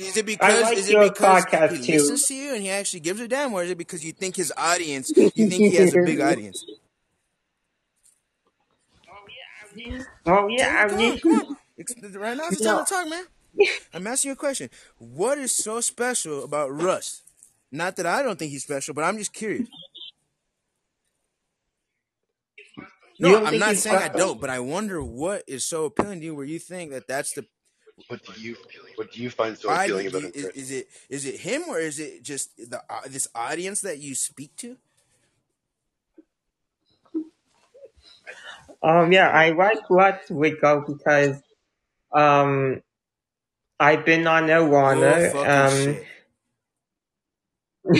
[0.00, 1.92] is it because like is it because he too.
[1.92, 4.34] listens to you and he actually gives a damn, or is it because you think
[4.34, 6.64] his audience, you think he has a big audience?
[10.24, 12.12] Oh yeah, I mean, come on, come on.
[12.14, 12.76] right now, it's no.
[12.76, 13.24] time to talk, man.
[13.94, 14.70] I'm asking you a question.
[14.96, 17.20] What is so special about Russ?
[17.70, 19.68] Not that I don't think he's special, but I'm just curious.
[23.18, 23.96] No, I'm not saying.
[23.96, 27.06] I don't, but I wonder what is so appealing to you where you think that
[27.06, 27.44] that's the
[28.08, 28.56] what do you
[28.96, 30.32] what do you find so appealing do about you- him?
[30.34, 30.56] is, Chris?
[30.56, 34.14] is it is it him or is it just the uh, this audience that you
[34.14, 34.76] speak to?
[38.82, 41.36] Um, yeah, I like Let's Rico because
[42.12, 42.82] um,
[43.78, 45.98] I've been on their Oh Um,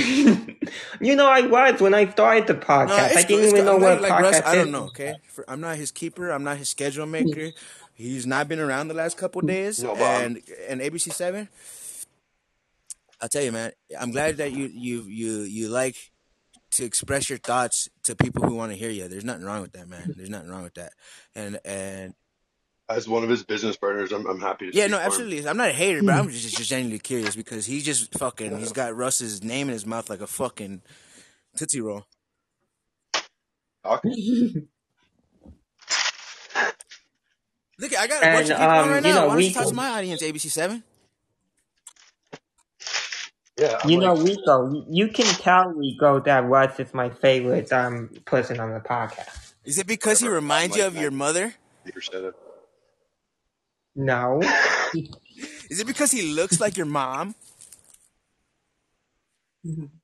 [1.01, 3.09] you know, I was when I started the podcast.
[3.11, 4.41] it's I didn't It's even know I'm what a glad, like Russ.
[4.41, 4.85] podcast I don't know.
[4.85, 6.31] Okay, For, I'm not his keeper.
[6.31, 7.51] I'm not his schedule maker.
[8.01, 11.49] He's not been around the last couple days, No, and and ABC Seven.
[13.21, 13.73] I'll tell you, man.
[13.99, 16.11] I'm glad that you you you you like
[16.73, 19.07] to express your thoughts to people who want to hear you.
[19.07, 20.01] There's nothing wrong with that, man.
[20.03, 20.13] Mm-hmm.
[20.17, 20.93] There's nothing wrong with that.
[21.35, 22.15] And and
[22.89, 25.07] As one of his business partners, I'm, I'm happy to yeah, no, for him.
[25.07, 25.49] absolutely.
[25.49, 26.33] I'm not a hater, but I'm mm.
[26.33, 28.59] just, just genuinely curious because he's just fucking.
[28.59, 30.81] He's got Russ's name in his mouth like a fucking
[31.55, 32.07] tootsie roll.
[33.85, 34.03] Talk.
[37.81, 39.23] Look, I got a bunch And of people on um, right you now.
[39.23, 40.85] know, Why don't you we, talk to my audience, ABC Seven?
[43.59, 47.73] Yeah, I'm you know, like Rico, you can tell Rico that Russ is my favorite
[47.73, 49.53] um person on the podcast.
[49.65, 51.55] Is it because he reminds you of your mother?
[51.85, 52.35] ninety percent of.
[53.97, 54.41] No,
[55.71, 57.35] Is it because he looks like your mom?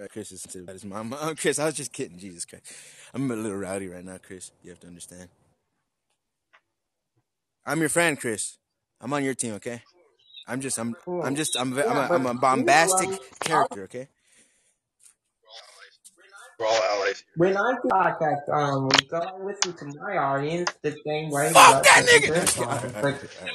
[0.00, 1.14] Uh, Chris is about his mom.
[1.20, 2.18] Oh, Chris, I was just kidding.
[2.18, 2.66] Jesus Christ,
[3.14, 4.50] I'm a little rowdy right now, Chris.
[4.62, 5.28] You have to understand.
[7.66, 8.58] I'm your friend, Chris.
[9.00, 9.82] I'm on your team, okay?
[10.46, 13.18] I'm just, I'm, I'm just, I'm, I'm, yeah, a, I'm but a you bombastic um,
[13.42, 14.08] character, okay?
[16.58, 20.96] We're all allies when I do podcast, um, Rico, I listen to my audience the
[21.06, 22.32] same way Fuck that nigga.
[22.32, 22.70] to No, his just kidding.
[22.70, 22.94] All audience.
[22.94, 23.52] right, all right, But all right.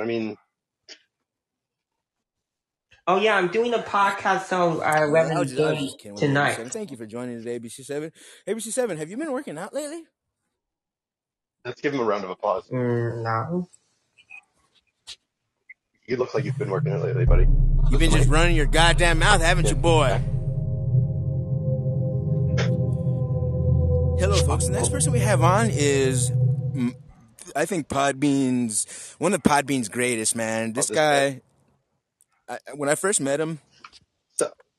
[0.00, 0.36] I mean,
[3.06, 5.80] oh yeah, I'm doing a podcast so uh, No, I Reverend was just, I was
[5.80, 6.60] Jane just kidding with ABC tonight.
[6.72, 8.12] Thank you for joining us, ABC Seven.
[8.48, 10.04] ABC Seven, have you been working out lately?
[11.64, 12.68] Let's give him a round of applause.
[12.68, 13.68] Mm, no.
[16.06, 17.46] You look like you've been working it lately, buddy.
[17.90, 20.20] You've been just running your goddamn mouth, haven't you, boy?
[24.18, 24.66] Hello, folks.
[24.66, 26.32] The next person we have on is,
[27.56, 30.72] I think Podbean's one of Podbean's greatest man.
[30.72, 31.30] This this guy.
[31.30, 31.40] guy,
[32.48, 33.71] I, when I first met him, So,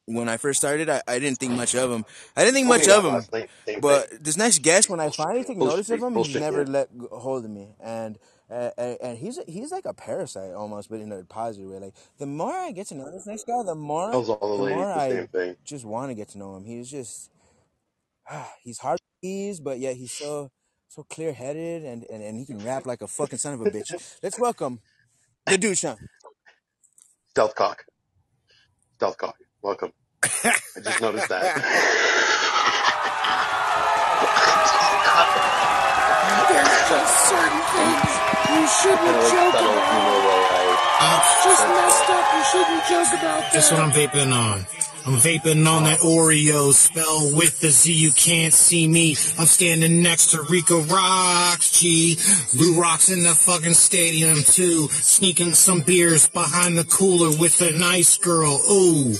[0.06, 2.06] when I first started, I, I didn't think much of him.
[2.36, 3.14] I didn't think me much of him.
[3.14, 3.50] last night.
[3.66, 3.82] Same thing.
[3.82, 7.08] But this next guest, when I finally took notice of him, he never let go-
[7.12, 8.18] hold of me, and
[8.50, 11.80] uh, and he's he's like a parasite almost, but in a positive way.
[11.80, 14.70] Like the more I get to know this next guy, the more the the more
[14.70, 15.56] the I thing.
[15.64, 16.66] just want to get to know him.
[16.66, 17.32] He's just
[18.62, 20.52] he's hard to ease, but yet he's so
[20.90, 23.66] so clear headed, and, and and he can rap like a fucking son of a
[23.72, 24.18] bitch.
[24.22, 24.80] Let's welcome
[25.48, 25.98] the Dude Shawn.
[27.30, 27.86] Stealth cock.
[28.98, 29.36] Stealth cock.
[29.64, 29.94] Welcome.
[30.22, 30.27] I
[30.84, 31.56] just noticed that.
[36.52, 38.11] There's just certain things
[38.52, 39.88] you shouldn't kind like joke subtle about.
[39.88, 41.15] humor way I.
[41.15, 42.26] It's just messed up.
[42.35, 43.53] You shouldn't joke about that.
[43.53, 44.65] That's what I'm vaping on.
[45.06, 47.94] I'm vaping on that Oreo spell with the Z.
[47.94, 49.11] You can't see me.
[49.40, 52.18] I'm standing next to Rico Roxx, G.
[52.57, 54.90] Blue Rocks in the fucking stadium too.
[54.90, 58.60] Sneaking some beers behind the cooler with a nice girl.
[58.69, 59.14] Ooh.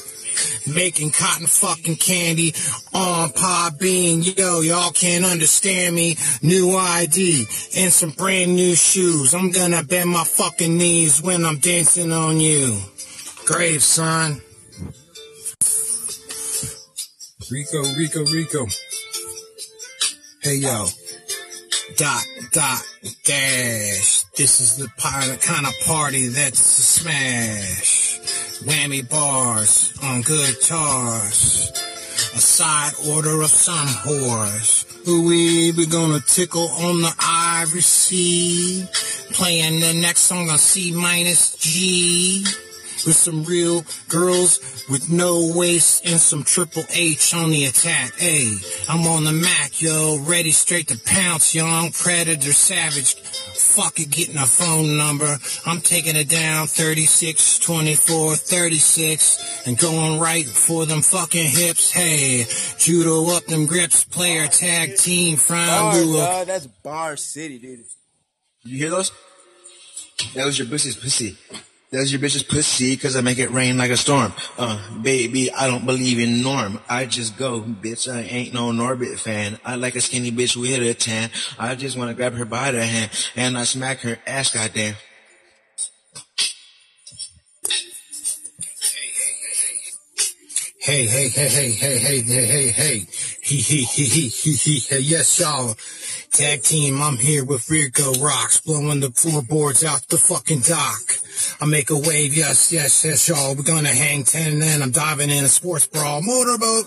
[0.68, 2.54] Making cotton fucking candy
[2.94, 4.38] on Podbean.
[4.38, 6.16] Yo, y'all can't understand me.
[6.42, 7.46] New ID
[7.78, 9.34] and some brand new shoes.
[9.34, 12.80] I'm gonna bend my fucking knees when I'm dancing on you.
[13.46, 14.42] Grave, son.
[17.52, 18.66] Rico, Rico, Rico.
[20.42, 20.86] Hey, yo.
[21.98, 22.82] Dot, dot,
[23.26, 24.24] dash.
[24.36, 28.13] This is the kind of party that's a smash.
[28.66, 31.72] Whammy bars on guitars.
[32.34, 34.86] A side order of some whores.
[35.06, 38.88] Who we be gonna tickle on the ivory sea.
[39.34, 42.46] Playing the next song on C minus G
[43.06, 48.14] with some real girls with no waist and some triple H on the attack.
[48.18, 48.56] Hey,
[48.90, 53.16] I'm on the Mac, yo, ready straight to pounce, young predator savage.
[53.16, 55.38] Fuck it, getting a phone number.
[55.66, 61.92] I'm taking it down 36, 24, 36 and going right for them fucking hips.
[61.92, 62.46] Hey,
[62.78, 66.44] judo up them grips, player tag team, Bar, Lua.
[66.46, 67.86] That's Bar City, dude.
[68.64, 69.12] You hear those?
[70.36, 71.38] That was your pussy's pussy.
[71.94, 74.34] Was your bitch's pussy, cause I make it rain like a storm.
[74.58, 76.80] Uh, baby, I don't believe in norm.
[76.90, 79.60] I just go, bitch, I ain't no Norbit fan.
[79.64, 81.30] I like a skinny bitch with a tan.
[81.60, 84.96] I just wanna grab her by the hand, and I smack her ass, goddamn.
[90.80, 93.02] Hey, hey, hey, hey, hey, hey, hey, hey, hey.
[93.44, 95.76] He, he, he, he, he, he, hey, yes, y'all.
[96.32, 101.00] Tag team, I'm here with Rico Roxx, blowing the floorboards out the fucking dock.
[101.62, 103.56] I make a wave, yes, yes, yes, y'all.
[103.56, 106.86] We're gonna hang 10 and I'm diving in a sports brawl motorboat.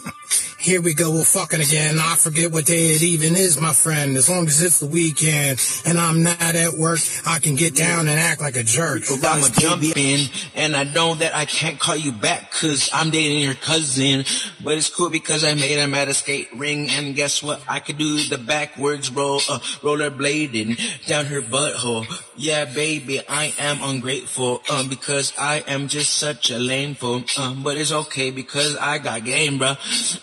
[0.59, 1.99] Here we go, we're fucking again.
[2.01, 4.17] I forget what day it even is, my friend.
[4.17, 8.09] As long as it's the weekend and I'm not at work, I can get down
[8.09, 9.03] and act like a jerk.
[9.11, 13.43] I'ma jump in, and I know that I can't call you back cause I'm dating
[13.43, 14.25] your cousin.
[14.63, 17.63] But it's cool because I made him at a skate ring, and guess what?
[17.69, 22.07] I could do the backwards roll, uh, rollerblading down her butthole.
[22.37, 27.25] Yeah, baby, I am ungrateful, um, because I am just such a lame fool.
[27.39, 29.77] Um, but it's okay because I got game, bruh.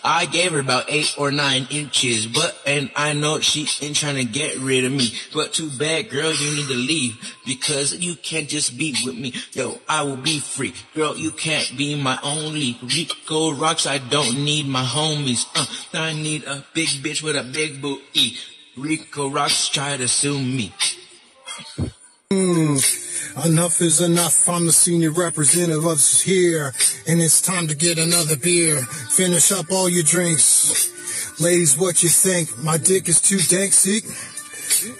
[0.04, 4.16] I gave her about eight or nine inches, but, and I know she ain't trying
[4.16, 5.14] to get rid of me.
[5.32, 9.34] But too bad, girl, you need to leave because you can't just be with me.
[9.52, 10.74] Yo, I will be free.
[10.94, 12.78] Girl, you can't be my only.
[12.82, 15.46] Rico Roxx, I don't need my homies.
[15.54, 15.66] Uh,
[15.98, 18.36] I need a big bitch with a big booty.
[18.76, 20.72] Rico Roxx try to sue me.
[22.34, 24.48] Mm, enough is enough.
[24.48, 26.74] I'm the senior representative of here,
[27.06, 28.78] and it's time to get another beer.
[28.82, 31.40] Finish up all your drinks.
[31.40, 32.58] Ladies, what you think?
[32.58, 34.04] My dick is too dank, sick?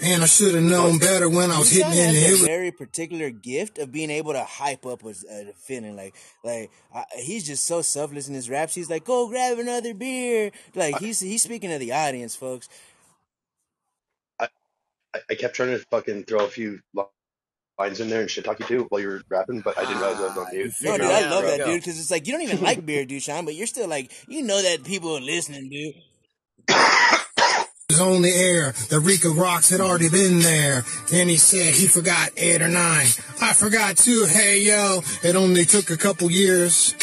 [0.02, 2.36] And I should have known better when I was Sean hitting in has the a
[2.36, 2.46] hill.
[2.46, 5.96] very particular gift of being able to hype up a, a feeling.
[5.96, 8.74] Like, like I, he's just so selfless in his raps.
[8.74, 12.68] He's like, "Go grab another beer." Like he's he's speaking to the audience, folks.
[15.14, 17.04] I, I kept trying to fucking throw a few li-
[17.78, 19.98] lines in there and shit talk you too while you were rapping, but I didn't
[19.98, 20.72] realize I was on ah, mute.
[20.82, 23.04] No, dude, I out, love that, dude, because it's like you don't even like beer,
[23.04, 25.94] Dude Shawn, but you're still like, you know that people are listening, dude.
[27.90, 28.72] was on the air.
[28.90, 30.84] The Rica Rocks had already been there.
[31.10, 33.06] Then he said he forgot eight or nine.
[33.40, 34.24] I forgot too.
[34.28, 36.94] Hey yo, it only took a couple years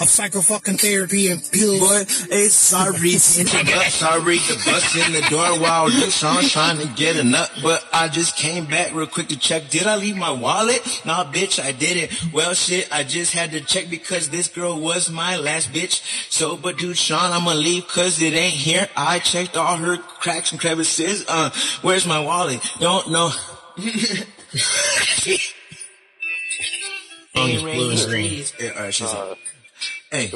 [0.00, 1.80] of psycho fucking therapy and pills.
[1.80, 2.00] Boy,
[2.34, 7.16] it's sorry to interrupt, sorry to bust in the door while Deshaun's trying to get
[7.16, 9.68] a nut, but I just came back real quick to check.
[9.68, 10.80] Did I leave my wallet?
[11.04, 12.32] Nah, bitch, I didn't.
[12.32, 16.02] Well, shit, I just had to check because this girl was my last bitch.
[16.30, 18.88] So, but Dude Shawn, I'ma leave cause it ain't here.
[18.96, 21.24] I checked all her cracks and crevices.
[21.28, 21.50] Uh,
[21.82, 22.60] where's my wallet?
[22.80, 23.30] Don't know.
[27.36, 28.44] On the blue and green.
[28.58, 29.34] Yeah, all right, she's Uh,
[30.10, 30.30] 哎，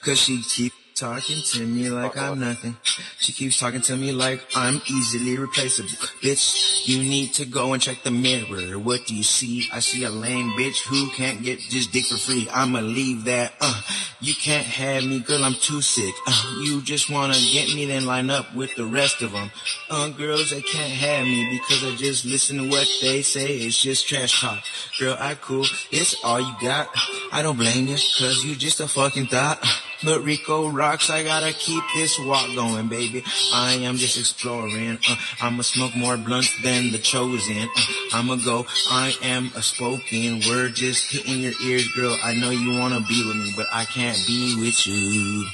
[0.00, 2.76] 可是提 talking to me like I'm nothing.
[3.18, 5.88] She keeps talking to me like I'm easily replaceable.
[6.20, 8.78] Bitch, you need to go and check the mirror.
[8.78, 9.66] What do you see?
[9.72, 12.46] I see a lame bitch who can't get this dick for free.
[12.52, 13.54] I'ma leave that.
[13.62, 13.80] Uh,
[14.20, 15.42] you can't have me, girl.
[15.42, 16.14] I'm too sick.
[16.26, 19.50] Uh, you just wanna get me, then line up with the rest of them.
[19.88, 23.56] Uh, girls, they can't have me because I just listen to what they say.
[23.56, 24.62] It's just trash talk.
[24.98, 25.64] Girl, I cool.
[25.90, 26.88] It's all you got.
[27.32, 29.64] I don't blame you, cause you just a fucking thought.
[30.02, 33.22] But Rico Roxx, I gotta keep this walk going, baby.
[33.52, 34.98] I am just exploring.
[35.08, 37.68] Uh, I'ma smoke more blunts than the chosen.
[37.68, 37.82] Uh,
[38.14, 38.66] I'ma go.
[38.90, 42.16] I am a spoken word, just hitting your ears, girl.
[42.24, 45.46] I know you wanna be with me, but I can't be with you.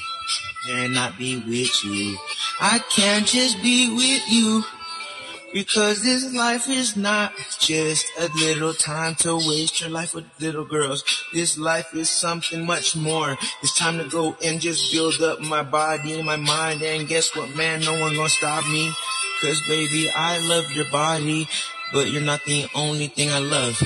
[0.65, 2.17] Cannot be with you.
[2.59, 4.63] I can't just be with you.
[5.53, 10.65] Because this life is not just a little time to waste your life with little
[10.65, 11.03] girls.
[11.33, 13.37] This life is something much more.
[13.63, 17.33] It's time to go and just build up my body, and my mind, and guess
[17.35, 17.79] what, man?
[17.79, 18.91] No one gonna stop me.
[19.41, 21.47] Cause baby, I love your body,
[21.93, 23.81] but you're not the only thing I love.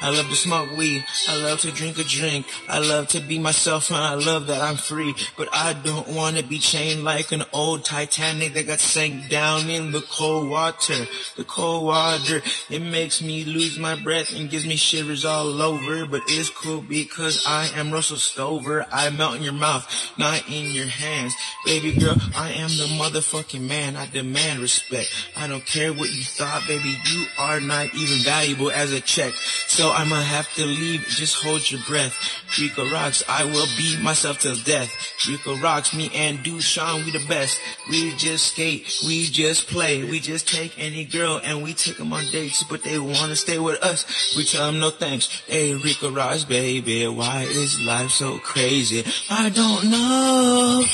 [0.00, 1.04] I love to smoke weed.
[1.28, 2.46] I love to drink a drink.
[2.68, 5.14] I love to be myself and I love that I'm free.
[5.36, 9.68] But I don't want to be chained like an old Titanic that got sank down
[9.68, 11.06] in the cold water.
[11.36, 16.06] The cold water, it makes me lose my breath and gives me shivers all over.
[16.06, 18.86] But it's cool because I am Russell Stover.
[18.92, 19.86] I melt in your mouth,
[20.18, 21.34] not in your hands.
[21.64, 23.96] Baby girl, I am the motherfucking man.
[23.96, 25.10] I demand respect.
[25.36, 26.96] I don't care what you thought, baby.
[27.04, 29.32] You are not even valuable as a check.
[29.68, 31.04] So I'ma have to leave.
[31.08, 32.14] Just hold your breath.
[32.58, 33.22] Rico Roxx.
[33.28, 34.90] I will be myself till death.
[35.28, 35.94] Rico Roxx.
[35.96, 37.60] Me and Dushan, we the best.
[37.90, 39.00] We just skate.
[39.06, 40.04] We just play.
[40.04, 43.58] We just take any girl and we take them on dates, but they wanna stay
[43.58, 44.34] with us.
[44.36, 45.42] We tell them no thanks.
[45.46, 47.06] Hey, Rico Roxx, baby.
[47.08, 49.04] Why is life so crazy?
[49.28, 50.84] I don't know.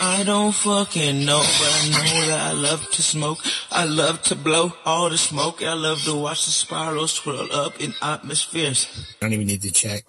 [0.00, 3.38] I don't fucking know, but I know that I love to smoke.
[3.70, 5.62] I love to blow all the smoke.
[5.62, 9.14] I love to watch the spirals swirl up in atmospheres.
[9.20, 10.04] I don't even need to check.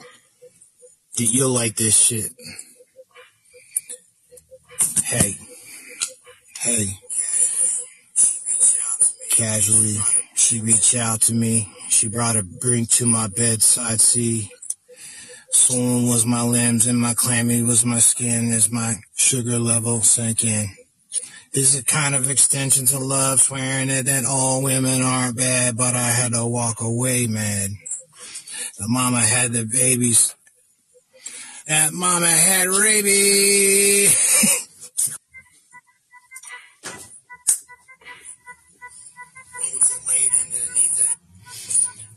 [1.17, 2.31] You- You'll like this shit.
[5.05, 5.37] Hey.
[6.59, 6.85] Hey.
[9.31, 9.97] Casually,
[10.35, 11.67] she reached out to me.
[11.89, 13.99] She brought a drink to my bedside.
[14.01, 14.49] See,
[15.51, 20.43] Swollen was my limbs and my clammy was my skin as my sugar level sank
[20.43, 20.67] in.
[21.53, 25.77] This is a kind of extension to love, swearing it that all women aren't bad,
[25.77, 27.69] but I had to walk away mad.
[28.77, 30.35] The mama had the babies.
[31.67, 34.13] That mama had rabies.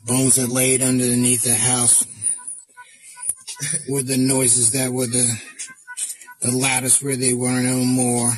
[0.04, 2.04] Bones that laid underneath the house
[3.88, 5.40] were the noises that were the
[6.40, 8.32] the loudest where they were no more.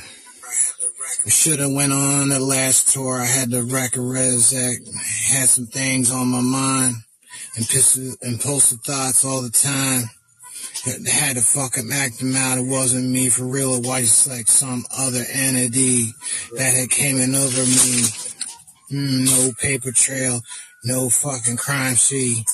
[1.27, 3.21] Should have went on the last tour.
[3.21, 4.79] I had the record Rezac,
[5.33, 6.97] had some things on my mind,
[7.57, 10.11] impulsive, impulsive thoughts all the time.
[10.87, 12.59] I had to fucking act them out.
[12.59, 13.75] It wasn't me for real.
[13.75, 16.13] It was just like some other entity
[16.57, 18.05] that had came in over me.
[18.91, 20.41] Mm, no paper trail,
[20.85, 22.45] no fucking crime scene.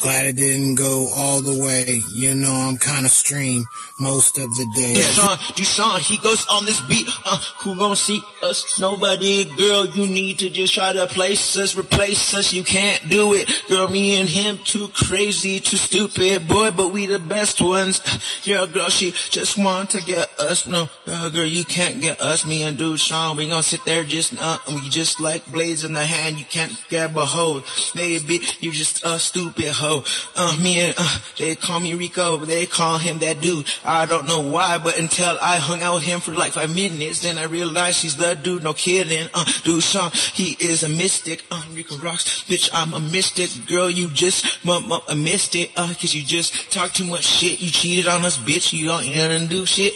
[0.00, 2.02] Glad it didn't go all the way.
[2.14, 3.64] You know I'm kind of stream
[3.98, 4.94] most of the day.
[4.94, 7.08] Deshaun, Deshaun, he goes on this beat.
[7.24, 8.78] Uh, who gonna see us?
[8.78, 9.86] Nobody, girl.
[9.86, 12.52] You need to just try to place us, replace us.
[12.52, 13.88] You can't do it, girl.
[13.88, 16.70] Me and him too crazy, too stupid, boy.
[16.70, 18.00] But we the best ones.
[18.44, 20.68] Yeah, girl, she just want to get us.
[20.68, 22.46] No, uh, girl, you can't get us.
[22.46, 26.04] Me and Deshaun, we gonna sit there just uh, we just like blades in the
[26.04, 26.38] hand.
[26.38, 27.64] You can't grab a hold.
[27.96, 29.87] Maybe you just a stupid hoe.
[30.36, 33.66] Uh, me and uh, they call me Rico, but they call him that dude.
[33.84, 37.22] I don't know why, but until I hung out with him for like five minutes,
[37.22, 38.62] then I realized he's the dude.
[38.62, 39.28] No kidding.
[39.34, 41.44] Uh, Dude Shawn, he is a mystic.
[41.50, 42.70] Uh, Rico Roxx, bitch.
[42.72, 43.90] I'm a mystic, girl.
[43.90, 45.70] You just mum up a it.
[45.76, 47.60] Uh, cause you just talk too much shit.
[47.60, 48.72] You cheated on us, bitch.
[48.72, 49.94] You don't even do shit.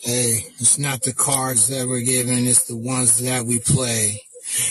[0.00, 4.20] Hey, it's not the cards that we're given, it's the ones that we play.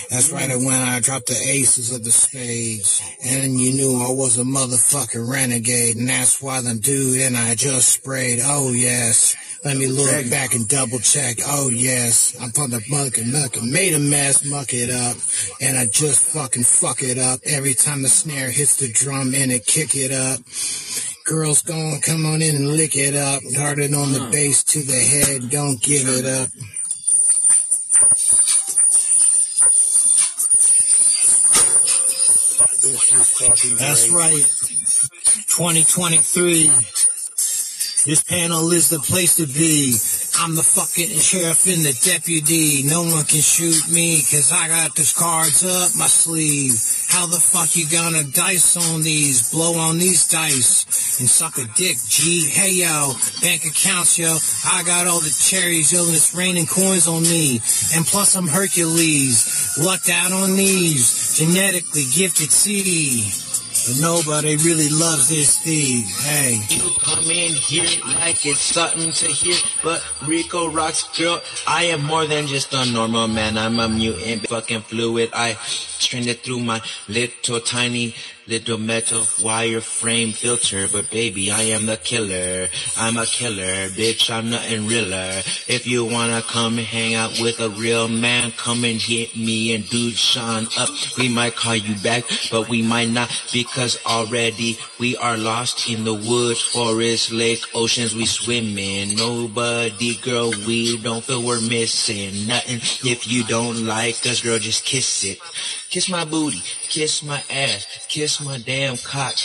[0.10, 3.02] That's right, and when I dropped the aces of the spades.
[3.24, 5.96] And you knew I was a motherfucking renegade.
[5.96, 8.40] And that's why them dude and I just sprayed.
[8.44, 9.36] Oh yes.
[9.64, 11.38] Let me look back and double check.
[11.46, 12.36] Oh yes.
[12.42, 15.18] I'm from the muck and muck and made a mess, muck it up.
[15.62, 17.40] And I just fucking fuck it up.
[17.46, 20.40] Every time the snare hits the drum and it kick it up.
[21.26, 23.42] Girls gonna come on in and lick it up.
[23.54, 25.50] Darted on the bass to the head.
[25.50, 26.50] Don't give it up.
[32.82, 34.46] That's right.
[35.48, 36.68] 2023.
[38.04, 39.94] This panel is the place to be.
[40.40, 42.82] I'm the fucking sheriff and the deputy.
[42.84, 46.74] No one can shoot me cause I got these cards up my sleeve.
[47.12, 49.52] How the fuck you gonna dice on these?
[49.52, 52.48] Blow on these dice and suck a dick, G.
[52.48, 53.12] Hey yo,
[53.42, 54.38] bank accounts, yo.
[54.66, 57.60] I got all the cherries, yo, and it's raining coins on me.
[57.94, 59.78] And plus I'm Hercules.
[59.78, 61.36] Lucked out on these.
[61.38, 63.41] Genetically gifted seed.
[63.88, 66.04] But nobody really loves this thing.
[66.06, 66.62] Hey.
[66.70, 67.90] You come in here
[68.20, 71.42] like it's something to hear, but Rico Roxx, girl.
[71.66, 73.58] I am more than just a normal man.
[73.58, 75.32] I'm a mutant, fucking fluid.
[75.34, 78.14] I strained it through my little tiny
[78.52, 82.68] little metal wire frame filter, but baby, I am the killer.
[82.98, 84.30] I'm a killer, bitch.
[84.30, 85.42] I'm nothing realer.
[85.70, 89.74] If you wanna come and hang out with a real man, come and hit me
[89.74, 90.90] and Dude Shawn up.
[91.18, 96.04] We might call you back, but we might not because already we are lost in
[96.04, 99.16] the woods, forest, lake, oceans we swim in.
[99.16, 102.82] Nobody, girl, we don't feel we're missing nothing.
[103.10, 105.40] If you don't like us, girl, just kiss it.
[105.92, 109.36] Kiss my booty, kiss my ass, kiss my damn cock.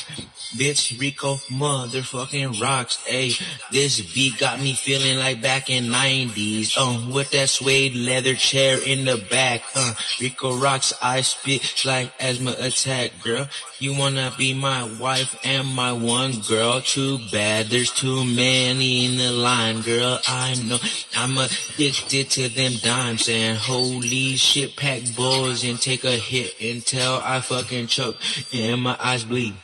[0.54, 2.98] Bitch, Rico motherfucking rocks.
[3.08, 3.40] Ayy,
[3.72, 6.78] this beat got me feeling like back in 90s.
[6.78, 9.62] Um, with that suede leather chair in the back.
[9.74, 13.48] Uh, Rico Roxx, I spit like asthma attack, girl.
[13.80, 16.80] You wanna be my wife and my one girl?
[16.80, 20.20] Too bad, there's too many in the line, girl.
[20.28, 20.78] I know
[21.16, 27.20] I'm addicted to them dimes and holy shit, pack balls and take a hit until
[27.22, 28.16] I fucking choke
[28.54, 29.54] and my eyes bleed.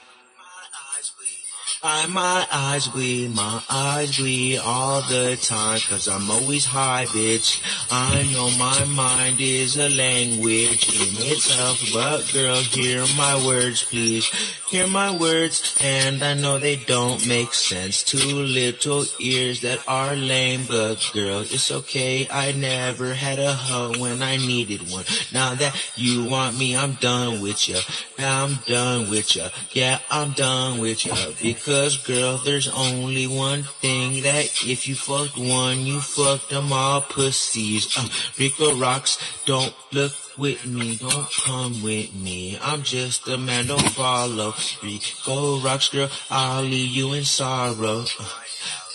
[1.85, 7.61] I, my eyes bleed, my eyes bleed all the time, cause I'm always high, bitch.
[7.91, 14.27] I know my mind is a language in itself, but girl, hear my words, please.
[14.71, 18.05] Hear my words, and I know they don't make sense.
[18.05, 22.29] Two little ears that are lame, but girl, it's okay.
[22.31, 25.05] I never had a hoe when I needed one.
[25.33, 27.81] Now that you want me, I'm done with ya.
[28.21, 29.49] I'm done with ya.
[29.73, 31.17] Yeah, I'm done with ya.
[31.43, 37.01] Because girl, there's only one thing that if you fucked one, you fucked them all
[37.01, 37.97] pussies.
[37.97, 38.09] Uh,
[38.39, 42.59] Rico Roxx, don't look with me, don't come with me.
[42.61, 44.53] I'm just a man, don't follow.
[44.83, 48.05] Rico Roxx, girl, I'll leave you in sorrow.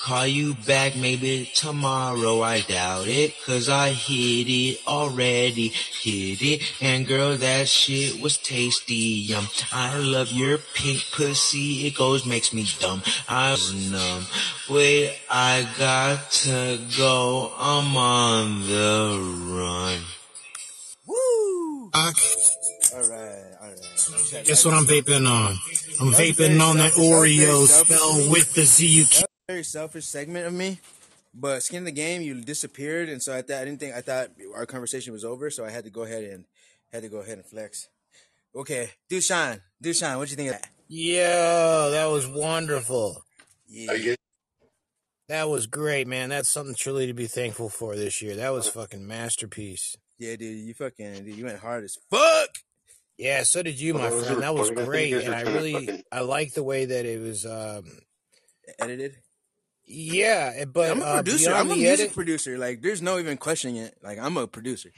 [0.07, 5.67] Call you back maybe tomorrow, I doubt it, cause I hit it already,
[6.01, 8.93] hit it, and girl, that shit was tasty,
[9.27, 9.47] yum.
[9.73, 14.23] I love your pink pussy, it goes, makes me dumb, I was numb.
[14.69, 19.19] Wait, I got to go, I'm on the
[19.59, 19.99] run.
[21.05, 21.89] Woo!
[21.91, 22.15] Doc,
[22.95, 24.45] All right, all right.
[24.45, 25.57] guess what I'm vaping on?
[25.99, 26.95] I'm That vaping on that selfish.
[26.95, 27.97] That was very Oreo selfish.
[27.97, 29.09] spelled with the Z-U-K.
[29.09, 30.77] That was a very selfish segment of me.
[31.33, 34.01] But skin in the game, you disappeared, and so I thought I didn't think I
[34.01, 36.43] thought our conversation was over, so I had to go ahead and
[36.91, 37.87] had to go ahead and flex.
[38.55, 40.69] Okay, Dushan, Dushan, what you think of that?
[40.89, 43.23] Yo, that was wonderful.
[43.69, 44.15] Yeah,
[45.29, 46.29] That was great, man.
[46.29, 48.35] That's something truly to be thankful for this year.
[48.35, 49.95] That was fucking masterpiece.
[50.17, 52.49] yeah, dude, you fucking, dude, you went hard as fuck.
[53.17, 54.41] Yeah, so did you, my friend.
[54.41, 57.45] That was great, and I really, I like the way that it was.
[57.45, 57.85] um
[58.79, 59.17] Edited.
[59.87, 61.45] Yeah, eh, but I'm a uh, producer.
[61.49, 62.57] beyond I'm a music edit, producer.
[62.57, 63.95] Like, there's no even questioning it.
[64.03, 64.89] Like, I'm a producer.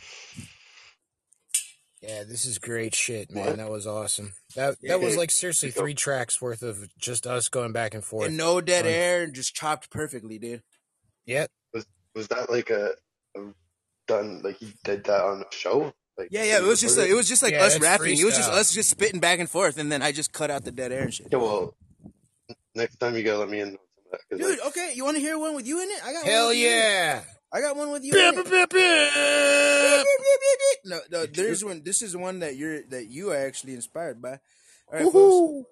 [2.01, 3.45] yeah, this is great shit, man.
[3.45, 3.57] What?
[3.57, 4.33] That was awesome.
[4.55, 4.93] That Yeah.
[4.97, 8.27] that was like seriously three tracks worth of just us going back and forth.
[8.27, 10.63] And no dead on- air, just chopped perfectly, dude.
[11.25, 11.85] Yeah, was
[12.15, 12.93] was that like a,
[13.37, 13.41] a
[14.07, 15.93] done like he did that on a show?
[16.17, 16.57] Like Yeah, yeah.
[16.57, 17.11] It was just recorded?
[17.11, 18.17] it was just like Yeah, us that's rapping.
[18.17, 20.63] It was just us just spitting back and forth, and then I just cut out
[20.63, 21.27] the dead air and shit.
[21.31, 21.75] Yeah, well,
[22.73, 23.77] next time you gotta let me in
[24.13, 24.29] on some of that.
[24.29, 26.03] 'cause, Dude, like, okay, you want to hear one with you in it?
[26.03, 27.21] I got one hell with you yeah.
[27.51, 28.13] I got one with you.
[28.13, 28.45] Beep, in it.
[28.45, 30.05] beep, beep, beep.
[30.85, 31.81] No, no, there's one.
[31.83, 34.39] This is one that you're that you are actually inspired by.
[34.91, 35.67] All right, folks.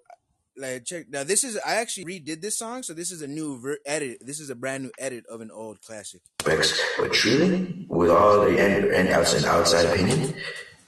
[0.60, 1.24] Like check now.
[1.24, 4.26] This is I actually redid this song, so this is a new ver- edit.
[4.26, 6.22] This is a brand new edit of an old classic.
[6.44, 6.64] But
[7.14, 10.34] truly, with all the and, and outside outside opinion,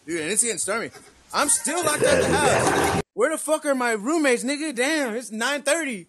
[0.08, 0.90] Dude, and it's getting stormy.
[1.32, 3.02] I'm still locked out the house.
[3.14, 4.74] Where the fuck are my roommates, nigga?
[4.74, 6.08] Damn, it's nine thirty.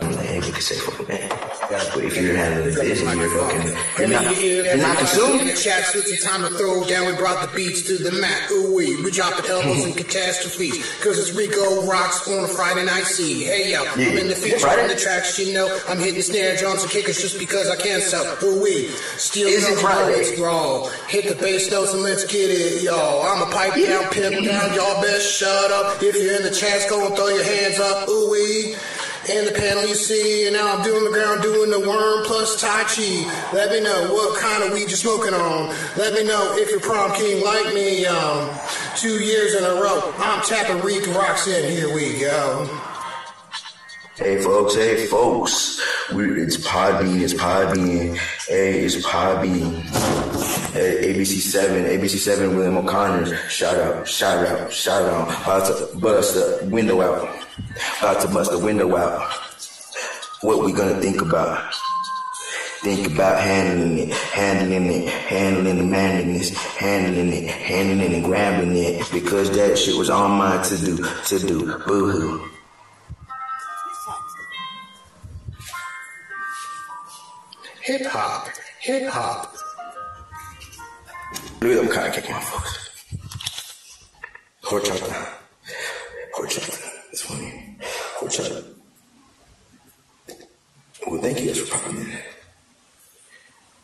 [0.00, 1.28] Hey, you can say man.
[1.68, 5.54] But if you're having a and you're fucking, you're not, you're not consumed.
[5.54, 7.08] Chat, switching time to throw down.
[7.08, 8.50] We brought the beats to the mat.
[8.52, 10.80] Ooh wee, we dropping elbows and catastrophes.
[11.02, 13.44] Cause it's Rico Roxx on a Friday night scene.
[13.44, 14.82] Hey yo, I'm in the feature Friday?
[14.82, 15.68] on the tracks, you know.
[15.86, 18.24] I'm hitting snare drums and kickers just because I can't so.
[18.44, 18.88] Ooh wee,
[19.20, 20.96] steal Is it drums, Friday?
[21.08, 23.24] Hit the bass notes and let's get it, y'all.
[23.24, 24.74] I'm a pipe down, pimp down.
[24.74, 26.02] Y'all best shut up.
[26.02, 28.08] If you're in the chats, go and throw your hands up.
[28.08, 28.74] Ooh wee.
[29.30, 32.60] And the panel you see, and now I'm doing the ground, doing the worm plus
[32.60, 33.52] Tai Chi.
[33.52, 35.72] Let me know what kind of weed you're smoking on.
[35.96, 38.04] Let me know if you're prom king like me.
[38.04, 38.50] Um,
[38.96, 41.70] two years in a row, I'm tapping Reek Rocks in.
[41.70, 42.66] Here we go.
[44.16, 45.80] Hey folks, hey folks,
[46.12, 49.80] we, it's Podbean, it's Podbean, hey, it's Podbean.
[50.72, 57.41] Hey, ABC7, ABC7, William O'Connor, shout out, shout out, shout out, bust the window out,
[58.00, 59.32] about to bust the window out.
[60.40, 61.74] What we gonna think about?
[62.82, 68.76] Think about handling it, handling it, handling the manliness, handling it, handling it and grabbing
[68.76, 70.96] it, because that shit was on mine to do,
[71.26, 72.48] to do, boo-hoo.
[77.82, 78.48] Hip hop,
[78.80, 79.54] hip hop.
[81.60, 82.78] Look at them kind of kicking my folks.
[84.64, 85.28] Horchata.
[86.34, 86.91] Horchata.
[87.12, 87.76] That's funny.
[88.16, 88.64] Horchata.
[91.06, 92.18] Well, thank you guys for popping in.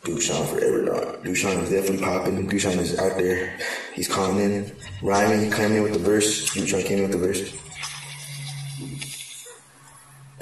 [0.03, 1.23] Dushan forever, dog.
[1.23, 2.49] Dushan is definitely popping.
[2.49, 3.55] Dushan is out there.
[3.93, 6.49] He's calling in, rhyming, coming in with the verse.
[6.55, 7.55] Dushan came in with the verse.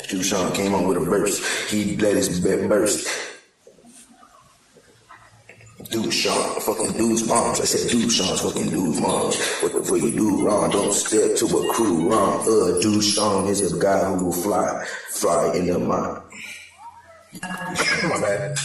[0.08, 1.70] Dushan came on with a verse.
[1.70, 3.06] He let his bet burst.
[5.90, 7.62] Dude Shawn, fucking dude's moms.
[7.62, 9.40] I said, Dude Shawn's fucking dude's moms.
[9.62, 10.70] What the fuck you do wrong?
[10.70, 12.42] Don't step to a crew wrong.
[12.42, 16.24] Uh, Dude Shawn is a guy who will fly, fly in the mind.
[17.42, 18.58] My bad.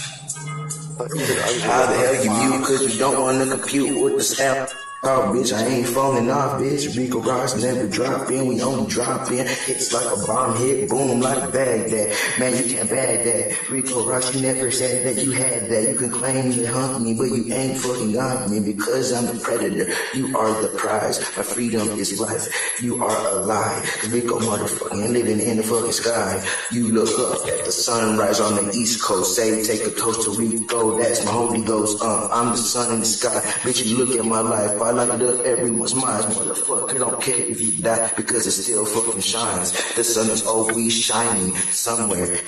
[0.98, 2.66] How the hell you mute?
[2.66, 4.68] Cause you don't want to compute with the sound.
[5.04, 6.96] Oh, bitch, I ain't falling off, bitch.
[6.96, 8.46] Rico Ross never drop in.
[8.46, 9.40] We only drop in.
[9.66, 12.16] It's like a bomb hit, boom, like Baghdad.
[12.38, 13.68] Man, you can't bag that.
[13.68, 15.90] Rico Ross, you never said that you had that.
[15.90, 19.42] You can claim you hunt me, but you ain't fucking got me because I'm the
[19.42, 19.90] predator.
[20.14, 21.18] You are the prize.
[21.36, 22.46] My freedom is life.
[22.80, 24.12] You are alive.
[24.12, 26.46] Rico motherfucking living in the fucking sky.
[26.70, 29.34] You look up at the sunrise on the east coast.
[29.34, 30.96] Say, take a toast to Rico.
[30.96, 32.00] That's my Holy Ghost.
[32.00, 33.40] Uh, I'm the sun in the sky.
[33.66, 34.80] Bitch, you look at my life.
[34.80, 36.98] I I light it up everyone's minds, motherfucker.
[36.98, 39.72] Don't care if you die because it still fucking shines.
[39.94, 42.38] The sun is always shining somewhere.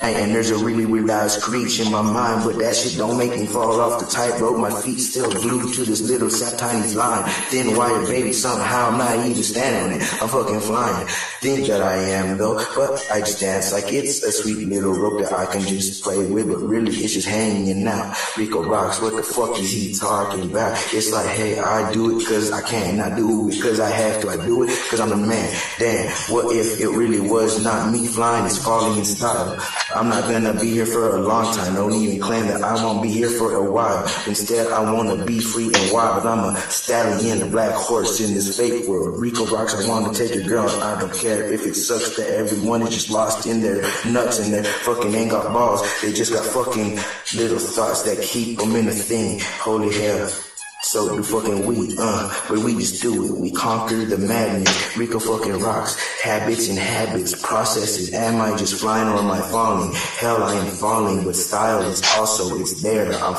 [0.00, 3.32] And there's a really weird loud screech in my mind, but that shit don't make
[3.32, 4.58] me fall off the tightrope.
[4.58, 7.28] My feet still glued to this little tiny line.
[7.50, 10.22] Thin wire, baby, somehow I'm not even standing on it.
[10.22, 11.06] I'm fucking flying.
[11.40, 15.20] Think that I am though, but I just dance like it's a sweet little rope
[15.20, 18.16] that I can just play with, but really it's just hanging out.
[18.36, 20.72] Rico Roxx, what the fuck is he talking about?
[20.92, 24.20] It's like, hey, I do it cause I can, I do it cause I have
[24.22, 25.52] to, I do it cause I'm the man.
[25.78, 29.58] Damn, what if it really was not me flying, it's falling in style.
[29.94, 33.02] I'm not gonna be here for a long time, don't even claim that I won't
[33.02, 34.04] be here for a while.
[34.26, 38.56] Instead, I wanna be free and wild, I'm a stallion, a black horse in this
[38.56, 39.20] fake world.
[39.20, 42.82] Rico Roxx, I wanna take your girl, I don't care if it sucks that everyone
[42.82, 45.82] is just lost in their nuts and their fucking ain't got balls.
[46.00, 46.98] They just got fucking
[47.34, 49.40] little thoughts that keep them in a thing.
[49.60, 50.45] Holy hell.
[50.82, 53.40] So do fucking we, uh, but we just do it.
[53.40, 54.96] We conquer the madness.
[54.96, 55.96] Rico fucking rocks.
[56.22, 58.14] Habits and habits, processes.
[58.14, 59.92] Am I just flying or am I falling?
[60.20, 63.12] Hell, I am falling, but style is also, it's there.
[63.14, 63.34] I'm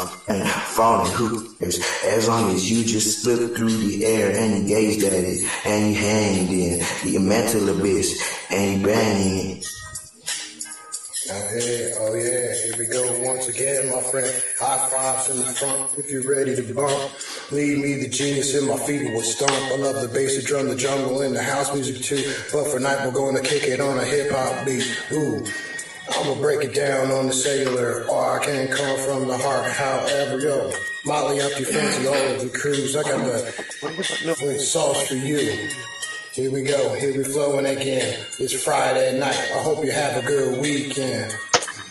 [0.76, 1.12] falling.
[1.14, 1.80] Who cares?
[2.04, 5.94] As long as you just slip through the air and you gazed at it and
[5.94, 9.77] you hanged in the mental abyss and you banging it.
[11.28, 14.32] Hey, oh yeah, here we go once again, my friend.
[14.58, 17.12] High fives in the front if you're ready to bump.
[17.52, 19.52] Leave me the genius in my feet will stomp.
[19.52, 22.24] I love the bass, the drum, the jungle, and the house music too.
[22.54, 24.88] But for night, we're going to kick it on a hip hop beat.
[25.12, 25.46] Ooh.
[26.16, 29.70] I'm gonna break it down on the cellular, or I can come from the heart.
[29.70, 30.72] However, yo,
[31.06, 32.96] molly up your fancy all of the crews.
[32.96, 35.70] I got the sauce for you.
[36.38, 38.16] Here we go, here we flowing again.
[38.38, 39.34] It's Friday night.
[39.56, 41.36] I hope you have a good weekend.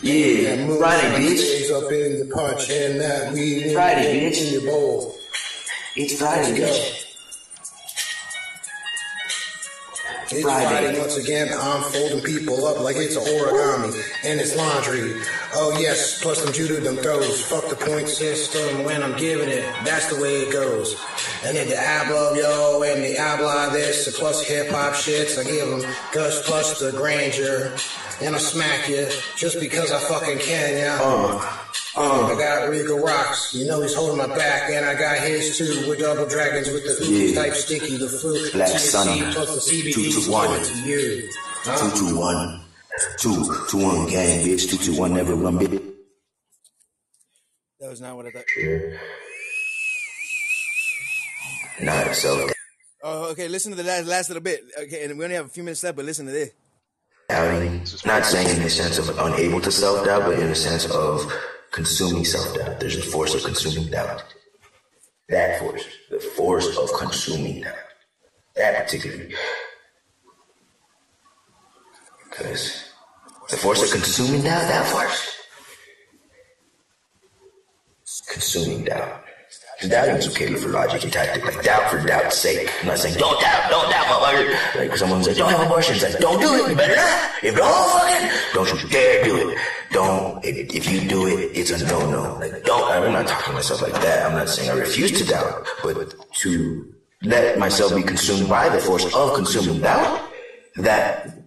[0.01, 1.69] Yeah, move Friday, bitch.
[1.69, 4.47] up in the punch and that weed Friday, in, bitch.
[4.47, 5.17] in your bowl.
[5.97, 7.06] It's Friday, bitch.
[10.29, 10.67] It's Friday.
[10.67, 11.47] Friday once again.
[11.57, 13.95] I'm folding people up like it's an origami
[14.25, 15.21] and it's laundry.
[15.53, 17.45] Oh yes, plus them judo them throws.
[17.45, 19.63] Fuck the point system when I'm giving it.
[19.85, 20.99] That's the way it goes.
[21.45, 25.39] And then the habla yo and the habla this and plus hip hop shits.
[25.39, 25.81] I give them
[26.11, 27.73] gush plus the grandeur
[28.21, 31.66] and I smack you just because I fucking can, yeah.
[31.97, 35.17] Uh, I uh, got Rico Roxx, you know he's holding my back, and I got
[35.17, 37.41] his too with double dragons with the oozy Yeah.
[37.43, 39.33] type sticky, the fruit, Black THC Sun.
[39.33, 40.47] plus the CBD Two to is one.
[40.47, 41.29] going to you.
[41.63, 41.89] Huh?
[41.89, 42.61] two, two, one.
[43.19, 44.69] Two, two, one, gang, bitch.
[44.69, 45.81] Two, two, one, never run, bitch.
[47.79, 48.45] That was not what I thought.
[51.81, 52.49] Not so
[53.03, 53.47] Oh, okay.
[53.47, 54.63] Listen to the last last little bit.
[54.81, 56.51] Okay, and we only have a few minutes left, but listen to this.
[57.29, 57.83] doubting.
[58.05, 61.31] Not saying in the sense of unable to self doubt, but in the sense of
[61.71, 62.79] consuming self doubt.
[62.79, 64.23] There's a force of consuming doubt.
[65.29, 67.75] That force, the force of consuming doubt.
[68.55, 69.35] That particularly.
[72.23, 72.91] Because
[73.49, 75.33] the force of consuming doubt, that force.
[78.29, 79.23] Consuming doubt.
[79.85, 82.67] Doubting is okay for logic and tactic, like doubt for doubt's sake.
[82.81, 84.75] I'm not saying don't doubt, don't doubt, motherfucker.
[84.75, 86.01] Like someone's like, don't have abortions.
[86.01, 87.31] Like, don't do it, you better not.
[87.43, 89.57] If don't fucking, don't you dare do it.
[89.91, 92.39] Don't, if, you do it, it's a no-no.
[92.39, 94.25] Like, don't, I'm not talking to myself like that.
[94.25, 98.79] I'm not saying I refuse to doubt, but to let myself be consumed by the
[98.79, 100.27] force of consuming doubt,
[100.77, 101.37] that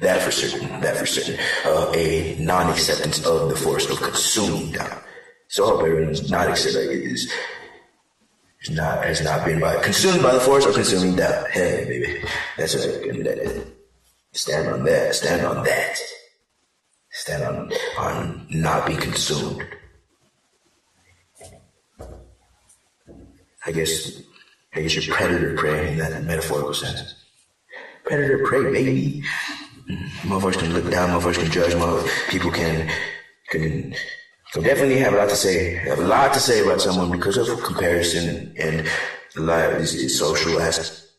[0.00, 5.02] that for certain, that for certain, uh, a non-acceptance of the force of consuming doubt.
[5.48, 7.30] So I hope everyone's not accepting is
[8.62, 11.50] is not has not been by consumed by the force of consuming doubt.
[11.50, 12.22] Hey, baby,
[12.56, 13.66] that's right.
[14.32, 15.14] Stand on that.
[15.14, 15.98] Stand on that.
[17.10, 19.66] Stand on on not be consumed.
[23.66, 24.22] I guess
[24.74, 27.14] I guess you're predator prey in that metaphorical sense.
[28.04, 29.22] Predator prey, baby.
[29.88, 30.32] Mm-hmm.
[30.32, 32.28] Motherfuckers can look down, motherfuckers can judge, motherfuckers.
[32.28, 32.90] People can
[33.48, 33.94] can
[34.52, 35.74] can definitely have a lot to say.
[35.74, 38.88] Have a lot to say about someone because of comparison and
[39.36, 41.09] a lot of these social aspects.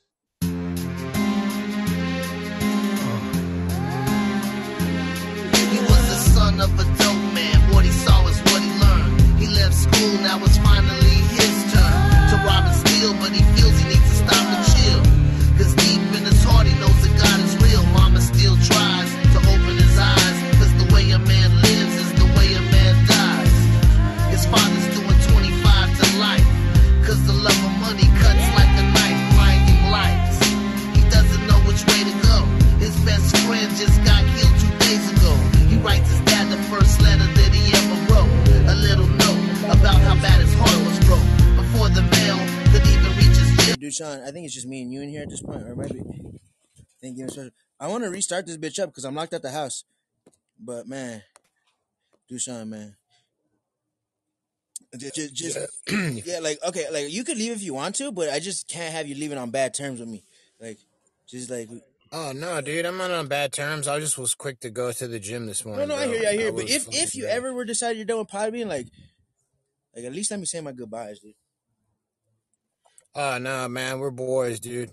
[43.92, 45.76] Dude, Sean, I think it's just me and you in here at this point, or
[45.76, 46.02] maybe.
[47.02, 47.28] Thank you.
[47.28, 47.52] special.
[47.80, 49.84] I want to restart this bitch up because I'm locked at the house.
[50.60, 51.24] But man,
[52.32, 52.96] Dushan, man,
[54.96, 55.58] just, just,
[56.26, 58.94] yeah, like okay, like you could leave if you want to, but I just can't
[58.94, 60.24] have you leaving on bad terms with me.
[60.60, 60.78] Like,
[61.28, 61.70] just like
[62.12, 63.88] Oh no, dude, I'm not on bad terms.
[63.88, 65.88] I just was quick to go to the gym this morning.
[65.88, 66.14] no, no I bro.
[66.14, 66.54] hear you, I hear you.
[66.54, 68.88] But if if you ever were decided you're done with Podbean, like,
[69.96, 71.34] like at least let me say my goodbyes, dude.
[73.14, 74.92] Oh no, man, we're boys, dude.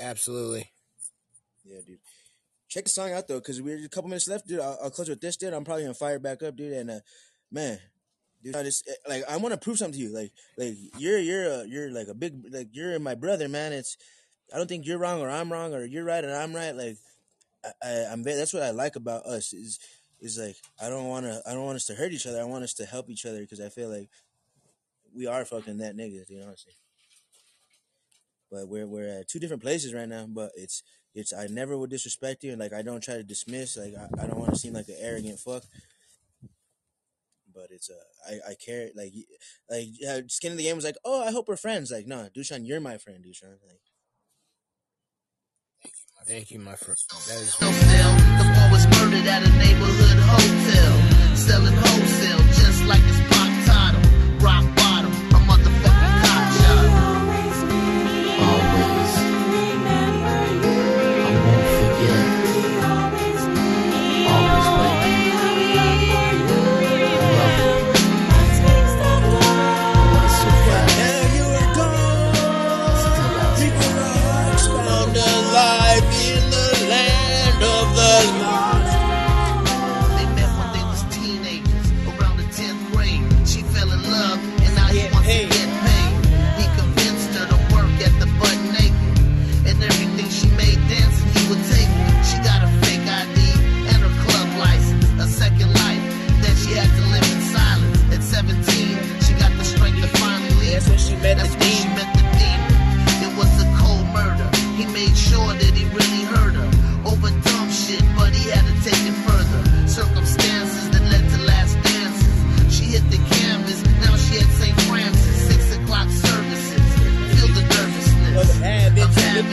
[0.00, 0.70] Absolutely.
[1.64, 1.98] Yeah, dude.
[2.68, 4.60] Check the song out though, cause we're a couple minutes left, dude.
[4.60, 5.52] I'll, I'll close with this, dude.
[5.52, 6.72] I'm probably gonna fire back up, dude.
[6.72, 7.00] And uh,
[7.52, 7.78] man,
[8.42, 10.14] dude, I just eh, like I want to prove something to you.
[10.14, 13.72] Like, like you're you're a, you're like a big like you're my brother, man.
[13.72, 13.98] It's
[14.52, 16.74] I don't think you're wrong or I'm wrong or you're right and I'm right.
[16.74, 16.96] Like,
[17.82, 19.78] I, I'm that's what I like about us is
[20.20, 22.40] is like I don't want to I don't want us to hurt each other.
[22.40, 24.08] I want us to help each other because I feel like
[25.14, 26.30] we are fucking that niggas.
[26.30, 26.76] You know saying?
[28.54, 30.26] But we're we're at two different places right now.
[30.28, 33.76] But it's it's I never would disrespect you and like I don't try to dismiss.
[33.76, 35.64] Like I, I don't want to seem like an arrogant fuck.
[37.52, 37.94] But it's uh
[38.30, 39.12] I I care like
[39.68, 41.90] like yeah, skin in the game was like oh I hope we're friends.
[41.90, 43.58] Like no, Dushan, you're my friend, Dushan.
[43.66, 43.80] Like
[46.26, 46.96] Thank you, my friend.
[47.28, 48.14] That is No sale.
[48.38, 51.36] The boy was murdered at a neighborhood hotel.
[51.36, 53.33] Selling wholesale, just like his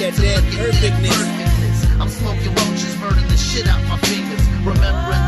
[0.09, 1.15] that perfectness.
[1.15, 2.01] perfectness.
[2.01, 4.41] I'm smoking roaches, burning the shit out my fingers.
[4.65, 5.20] Remembering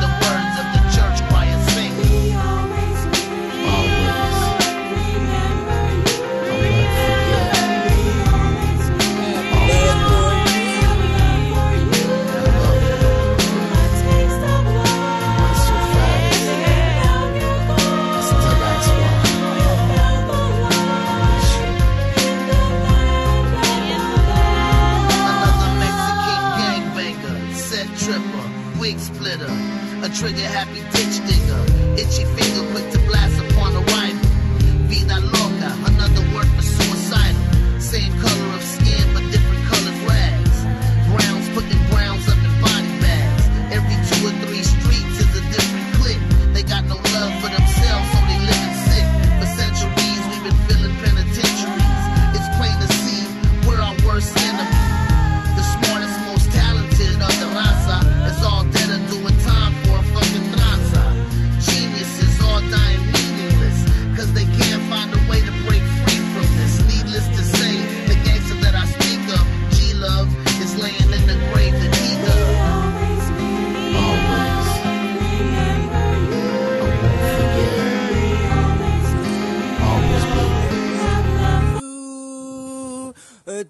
[30.24, 30.83] trigger happy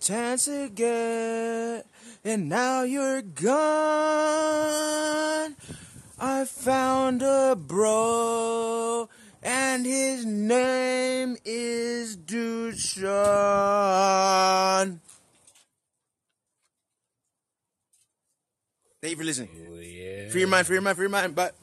[0.04, 1.84] chance again,
[2.26, 3.56] and now you're gone.
[6.20, 9.08] I found a bro,
[9.42, 13.00] and his name is Dushan.
[19.02, 19.50] Thank you for listening.
[19.72, 20.30] Oh, yeah.
[20.30, 21.34] Free your mind, free your mind, free your mind.
[21.36, 21.56] But